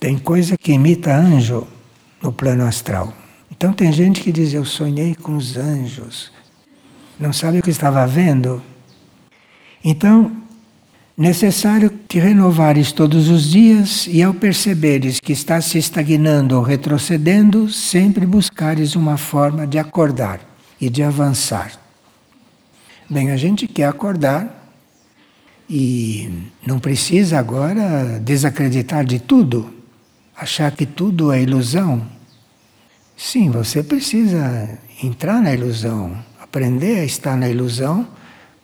Tem 0.00 0.18
coisa 0.18 0.58
que 0.58 0.72
imita 0.72 1.14
anjo 1.14 1.75
no 2.22 2.32
plano 2.32 2.64
astral. 2.64 3.12
Então 3.50 3.72
tem 3.72 3.92
gente 3.92 4.20
que 4.20 4.32
diz: 4.32 4.52
Eu 4.52 4.64
sonhei 4.64 5.14
com 5.14 5.36
os 5.36 5.56
anjos. 5.56 6.30
Não 7.18 7.32
sabe 7.32 7.58
o 7.58 7.62
que 7.62 7.70
estava 7.70 8.06
vendo? 8.06 8.62
Então, 9.82 10.32
necessário 11.16 11.90
te 12.08 12.18
renovares 12.18 12.92
todos 12.92 13.28
os 13.28 13.50
dias 13.50 14.06
e 14.06 14.22
ao 14.22 14.34
perceberes 14.34 15.18
que 15.18 15.32
estás 15.32 15.64
se 15.66 15.78
estagnando 15.78 16.56
ou 16.56 16.62
retrocedendo, 16.62 17.70
sempre 17.70 18.26
buscares 18.26 18.94
uma 18.94 19.16
forma 19.16 19.66
de 19.66 19.78
acordar 19.78 20.40
e 20.78 20.90
de 20.90 21.02
avançar. 21.02 21.72
Bem, 23.08 23.30
a 23.30 23.36
gente 23.36 23.66
quer 23.66 23.86
acordar 23.86 24.74
e 25.70 26.30
não 26.66 26.78
precisa 26.78 27.38
agora 27.38 28.20
desacreditar 28.20 29.04
de 29.04 29.18
tudo 29.18 29.75
achar 30.36 30.70
que 30.72 30.84
tudo 30.84 31.32
é 31.32 31.42
ilusão. 31.42 32.06
Sim, 33.16 33.50
você 33.50 33.82
precisa 33.82 34.78
entrar 35.02 35.40
na 35.40 35.54
ilusão, 35.54 36.16
aprender 36.40 37.00
a 37.00 37.04
estar 37.04 37.36
na 37.36 37.48
ilusão 37.48 38.06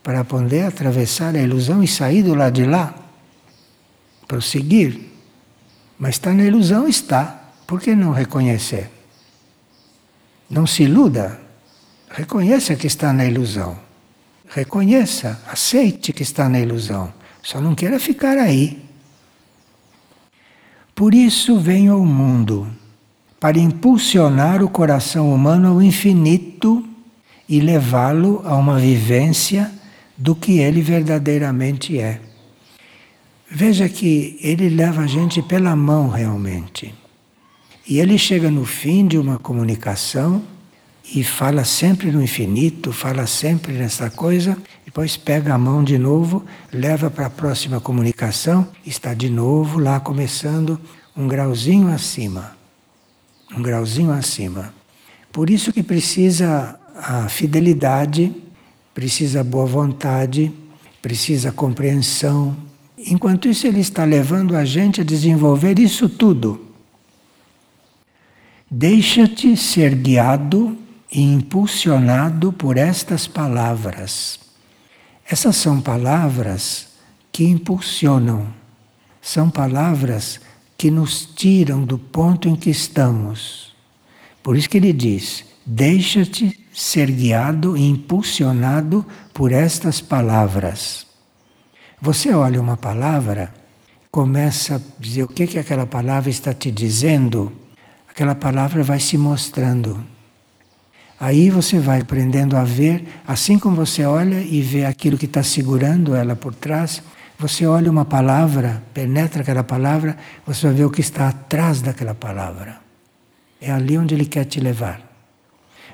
para 0.02 0.24
poder 0.24 0.66
atravessar 0.66 1.34
a 1.34 1.40
ilusão 1.40 1.82
e 1.82 1.88
sair 1.88 2.22
do 2.22 2.34
lado 2.34 2.54
de 2.54 2.66
lá, 2.66 2.94
prosseguir. 4.28 5.00
Mas 5.98 6.16
está 6.16 6.34
na 6.34 6.44
ilusão, 6.44 6.86
está. 6.86 7.50
Por 7.66 7.80
que 7.80 7.94
não 7.94 8.12
reconhecer? 8.12 8.90
Não 10.50 10.66
se 10.66 10.82
iluda. 10.82 11.40
Reconheça 12.10 12.76
que 12.76 12.86
está 12.86 13.12
na 13.12 13.24
ilusão. 13.24 13.78
Reconheça, 14.48 15.40
aceite 15.50 16.12
que 16.12 16.22
está 16.22 16.48
na 16.48 16.60
ilusão. 16.60 17.12
Só 17.42 17.60
não 17.60 17.74
queira 17.74 17.98
ficar 17.98 18.36
aí. 18.36 18.82
Por 20.94 21.14
isso 21.14 21.58
venho 21.58 21.94
ao 21.94 22.04
mundo, 22.04 22.66
para 23.40 23.58
impulsionar 23.58 24.62
o 24.62 24.68
coração 24.68 25.34
humano 25.34 25.68
ao 25.68 25.82
infinito 25.82 26.86
e 27.48 27.60
levá-lo 27.60 28.42
a 28.44 28.56
uma 28.56 28.78
vivência 28.78 29.70
do 30.16 30.34
que 30.34 30.58
ele 30.58 30.80
verdadeiramente 30.80 31.98
é. 31.98 32.20
Veja 33.50 33.88
que 33.88 34.38
ele 34.40 34.68
leva 34.68 35.02
a 35.02 35.06
gente 35.06 35.42
pela 35.42 35.74
mão 35.74 36.08
realmente. 36.08 36.94
E 37.86 37.98
ele 37.98 38.16
chega 38.16 38.50
no 38.50 38.64
fim 38.64 39.06
de 39.06 39.18
uma 39.18 39.38
comunicação 39.38 40.42
e 41.14 41.24
fala 41.24 41.64
sempre 41.64 42.10
no 42.10 42.22
infinito, 42.22 42.92
fala 42.92 43.26
sempre 43.26 43.72
nessa 43.72 44.08
coisa, 44.08 44.56
depois 44.92 45.16
pega 45.16 45.54
a 45.54 45.58
mão 45.58 45.82
de 45.82 45.96
novo, 45.96 46.44
leva 46.70 47.10
para 47.10 47.24
a 47.24 47.30
próxima 47.30 47.80
comunicação, 47.80 48.68
está 48.84 49.14
de 49.14 49.30
novo 49.30 49.78
lá 49.78 49.98
começando 49.98 50.78
um 51.16 51.26
grauzinho 51.26 51.88
acima. 51.88 52.54
Um 53.56 53.62
grauzinho 53.62 54.12
acima. 54.12 54.74
Por 55.32 55.48
isso 55.48 55.72
que 55.72 55.82
precisa 55.82 56.78
a 56.94 57.26
fidelidade, 57.30 58.36
precisa 58.92 59.40
a 59.40 59.44
boa 59.44 59.64
vontade, 59.64 60.52
precisa 61.00 61.48
a 61.48 61.52
compreensão. 61.52 62.54
Enquanto 62.98 63.48
isso, 63.48 63.66
ele 63.66 63.80
está 63.80 64.04
levando 64.04 64.54
a 64.54 64.62
gente 64.62 65.00
a 65.00 65.04
desenvolver 65.04 65.78
isso 65.78 66.06
tudo. 66.06 66.66
Deixa-te 68.70 69.56
ser 69.56 69.94
guiado 69.94 70.76
e 71.10 71.22
impulsionado 71.22 72.52
por 72.52 72.76
estas 72.76 73.26
palavras. 73.26 74.41
Essas 75.28 75.56
são 75.56 75.80
palavras 75.80 76.88
que 77.30 77.44
impulsionam, 77.44 78.52
são 79.20 79.48
palavras 79.48 80.40
que 80.76 80.90
nos 80.90 81.24
tiram 81.24 81.84
do 81.84 81.98
ponto 81.98 82.48
em 82.48 82.56
que 82.56 82.68
estamos. 82.68 83.74
Por 84.42 84.56
isso 84.56 84.68
que 84.68 84.76
ele 84.76 84.92
diz: 84.92 85.44
deixa-te 85.64 86.58
ser 86.72 87.10
guiado 87.10 87.76
e 87.76 87.82
impulsionado 87.82 89.06
por 89.32 89.52
estas 89.52 90.00
palavras. 90.00 91.06
Você 92.00 92.34
olha 92.34 92.60
uma 92.60 92.76
palavra, 92.76 93.54
começa 94.10 94.76
a 94.76 94.80
dizer 95.00 95.22
o 95.22 95.28
que, 95.28 95.46
que 95.46 95.58
aquela 95.58 95.86
palavra 95.86 96.28
está 96.28 96.52
te 96.52 96.70
dizendo, 96.70 97.52
aquela 98.08 98.34
palavra 98.34 98.82
vai 98.82 98.98
se 98.98 99.16
mostrando. 99.16 100.04
Aí 101.22 101.50
você 101.50 101.78
vai 101.78 102.00
aprendendo 102.00 102.56
a 102.56 102.64
ver, 102.64 103.04
assim 103.24 103.56
como 103.56 103.76
você 103.76 104.04
olha 104.04 104.40
e 104.40 104.60
vê 104.60 104.84
aquilo 104.84 105.16
que 105.16 105.26
está 105.26 105.40
segurando 105.40 106.16
ela 106.16 106.34
por 106.34 106.52
trás, 106.52 107.00
você 107.38 107.64
olha 107.64 107.88
uma 107.88 108.04
palavra, 108.04 108.82
penetra 108.92 109.42
aquela 109.42 109.62
palavra, 109.62 110.18
você 110.44 110.66
vai 110.66 110.74
ver 110.74 110.84
o 110.84 110.90
que 110.90 111.00
está 111.00 111.28
atrás 111.28 111.80
daquela 111.80 112.12
palavra. 112.12 112.80
É 113.60 113.70
ali 113.70 113.96
onde 113.96 114.16
ele 114.16 114.24
quer 114.24 114.46
te 114.46 114.58
levar. 114.58 115.00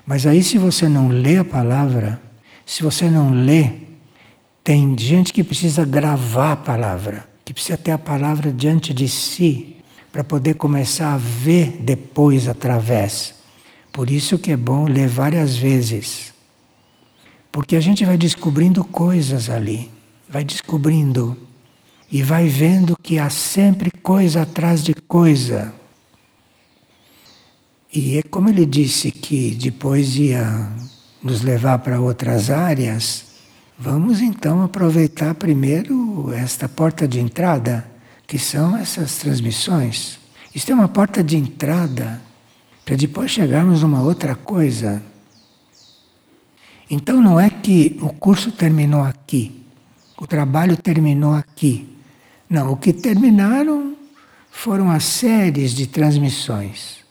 Mas 0.07 0.27
aí, 0.27 0.43
se 0.43 0.57
você 0.57 0.89
não 0.89 1.09
lê 1.09 1.37
a 1.37 1.45
palavra, 1.45 2.19
se 2.65 2.83
você 2.83 3.11
não 3.11 3.31
lê, 3.31 3.73
tem 4.65 4.97
gente 4.99 5.31
que 5.35 5.45
precisa 5.45 5.85
gravar 5.85 6.53
a 6.53 6.57
palavra, 6.57 7.29
que 7.45 7.53
precisa 7.53 7.77
ter 7.77 7.91
a 7.91 7.99
palavra 7.99 8.51
diante 8.51 8.95
de 8.95 9.07
si, 9.07 9.77
para 10.11 10.25
poder 10.25 10.55
começar 10.55 11.13
a 11.13 11.19
ver 11.19 11.83
depois 11.83 12.49
através. 12.49 13.38
Por 13.99 14.13
isso 14.13 14.39
que 14.39 14.53
é 14.53 14.57
bom 14.57 14.85
ler 14.85 15.09
várias 15.09 15.57
vezes. 15.57 16.33
Porque 17.51 17.75
a 17.75 17.81
gente 17.81 18.05
vai 18.05 18.17
descobrindo 18.17 18.85
coisas 18.85 19.51
ali, 19.51 19.91
vai 20.29 20.45
descobrindo 20.45 21.37
e 22.09 22.23
vai 22.23 22.47
vendo 22.47 22.97
que 23.03 23.19
há 23.19 23.29
sempre 23.29 23.91
coisa 23.91 24.43
atrás 24.43 24.85
de 24.85 24.95
coisa. 24.95 25.75
E 27.93 28.19
é 28.19 28.23
como 28.23 28.49
ele 28.49 28.65
disse 28.65 29.11
que 29.11 29.51
depois 29.57 30.15
ia 30.15 30.71
nos 31.21 31.43
levar 31.43 31.81
para 31.81 32.01
outras 32.01 32.51
áreas, 32.51 33.25
vamos 33.77 34.21
então 34.21 34.63
aproveitar 34.63 35.35
primeiro 35.35 36.33
esta 36.33 36.69
porta 36.69 37.09
de 37.09 37.19
entrada, 37.19 37.85
que 38.29 38.39
são 38.39 38.77
essas 38.77 39.19
transmissões. 39.19 40.21
Isto 40.55 40.71
é 40.71 40.75
uma 40.77 40.89
porta 40.89 41.21
de 41.21 41.37
entrada 41.37 42.28
para 42.89 42.97
depois 42.97 43.31
chegarmos 43.31 43.83
numa 43.83 44.01
outra 44.01 44.35
coisa. 44.35 45.03
Então 46.91 47.21
não 47.21 47.39
é 47.39 47.51
que 47.51 47.99
o 48.01 48.09
curso 48.15 48.51
terminou 48.51 49.03
aqui, 49.03 49.63
o 50.17 50.27
trabalho 50.27 50.75
terminou 50.75 51.35
aqui. 51.35 51.87
Não, 52.49 52.73
o 52.73 52.79
que 52.79 52.95
terminaram 52.95 53.95
foram 54.51 54.91
as 54.91 55.05
séries 55.05 55.73
de 55.73 55.87
transmissões. 55.87 57.05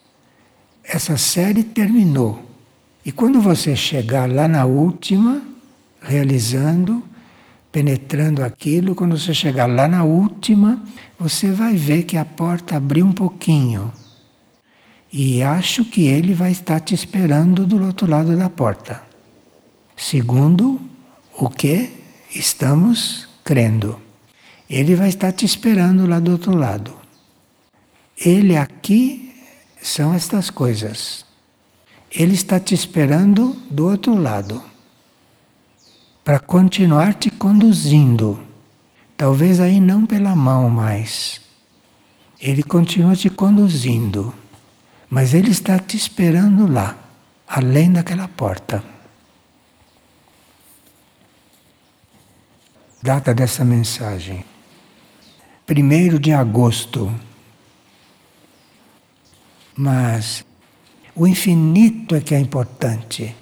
Essa 0.83 1.15
série 1.15 1.63
terminou. 1.63 2.43
E 3.05 3.11
quando 3.11 3.39
você 3.39 3.75
chegar 3.75 4.27
lá 4.27 4.47
na 4.47 4.65
última, 4.65 5.43
realizando, 6.01 7.03
penetrando 7.71 8.43
aquilo, 8.43 8.95
quando 8.95 9.15
você 9.15 9.31
chegar 9.31 9.67
lá 9.67 9.87
na 9.87 10.03
última, 10.03 10.81
você 11.19 11.51
vai 11.51 11.75
ver 11.75 12.01
que 12.01 12.17
a 12.17 12.25
porta 12.25 12.77
abriu 12.77 13.05
um 13.05 13.13
pouquinho. 13.13 13.93
E 15.11 15.41
acho 15.41 15.85
que 15.85 16.07
ele 16.07 16.33
vai 16.33 16.51
estar 16.51 16.79
te 16.79 16.93
esperando 16.93 17.65
do 17.65 17.83
outro 17.85 18.09
lado 18.09 18.35
da 18.35 18.49
porta. 18.49 19.01
Segundo 19.95 20.79
o 21.33 21.49
que 21.49 21.89
estamos 22.33 23.27
crendo. 23.43 23.99
Ele 24.69 24.95
vai 24.95 25.09
estar 25.09 25.31
te 25.31 25.45
esperando 25.45 26.05
lá 26.05 26.19
do 26.19 26.31
outro 26.31 26.55
lado. 26.55 26.93
Ele 28.19 28.57
aqui 28.57 29.33
são 29.81 30.13
estas 30.13 30.49
coisas. 30.49 31.25
Ele 32.11 32.33
está 32.33 32.59
te 32.59 32.73
esperando 32.73 33.55
do 33.69 33.87
outro 33.87 34.15
lado 34.15 34.61
para 36.23 36.39
continuar 36.39 37.13
te 37.13 37.29
conduzindo. 37.29 38.39
Talvez 39.15 39.59
aí 39.59 39.79
não 39.79 40.05
pela 40.05 40.35
mão 40.35 40.69
mais. 40.69 41.39
Ele 42.39 42.61
continua 42.61 43.15
te 43.15 43.29
conduzindo, 43.29 44.33
mas 45.09 45.33
ele 45.33 45.51
está 45.51 45.79
te 45.79 45.95
esperando 45.95 46.71
lá, 46.71 46.97
além 47.47 47.91
daquela 47.91 48.27
porta. 48.27 48.83
Data 53.01 53.33
dessa 53.33 53.63
mensagem: 53.63 54.43
1 55.69 56.19
de 56.19 56.33
agosto 56.33 57.13
mas 59.77 60.43
o 61.15 61.27
infinito 61.27 62.15
é 62.15 62.19
que 62.19 62.33
é 62.33 62.39
importante. 62.39 63.35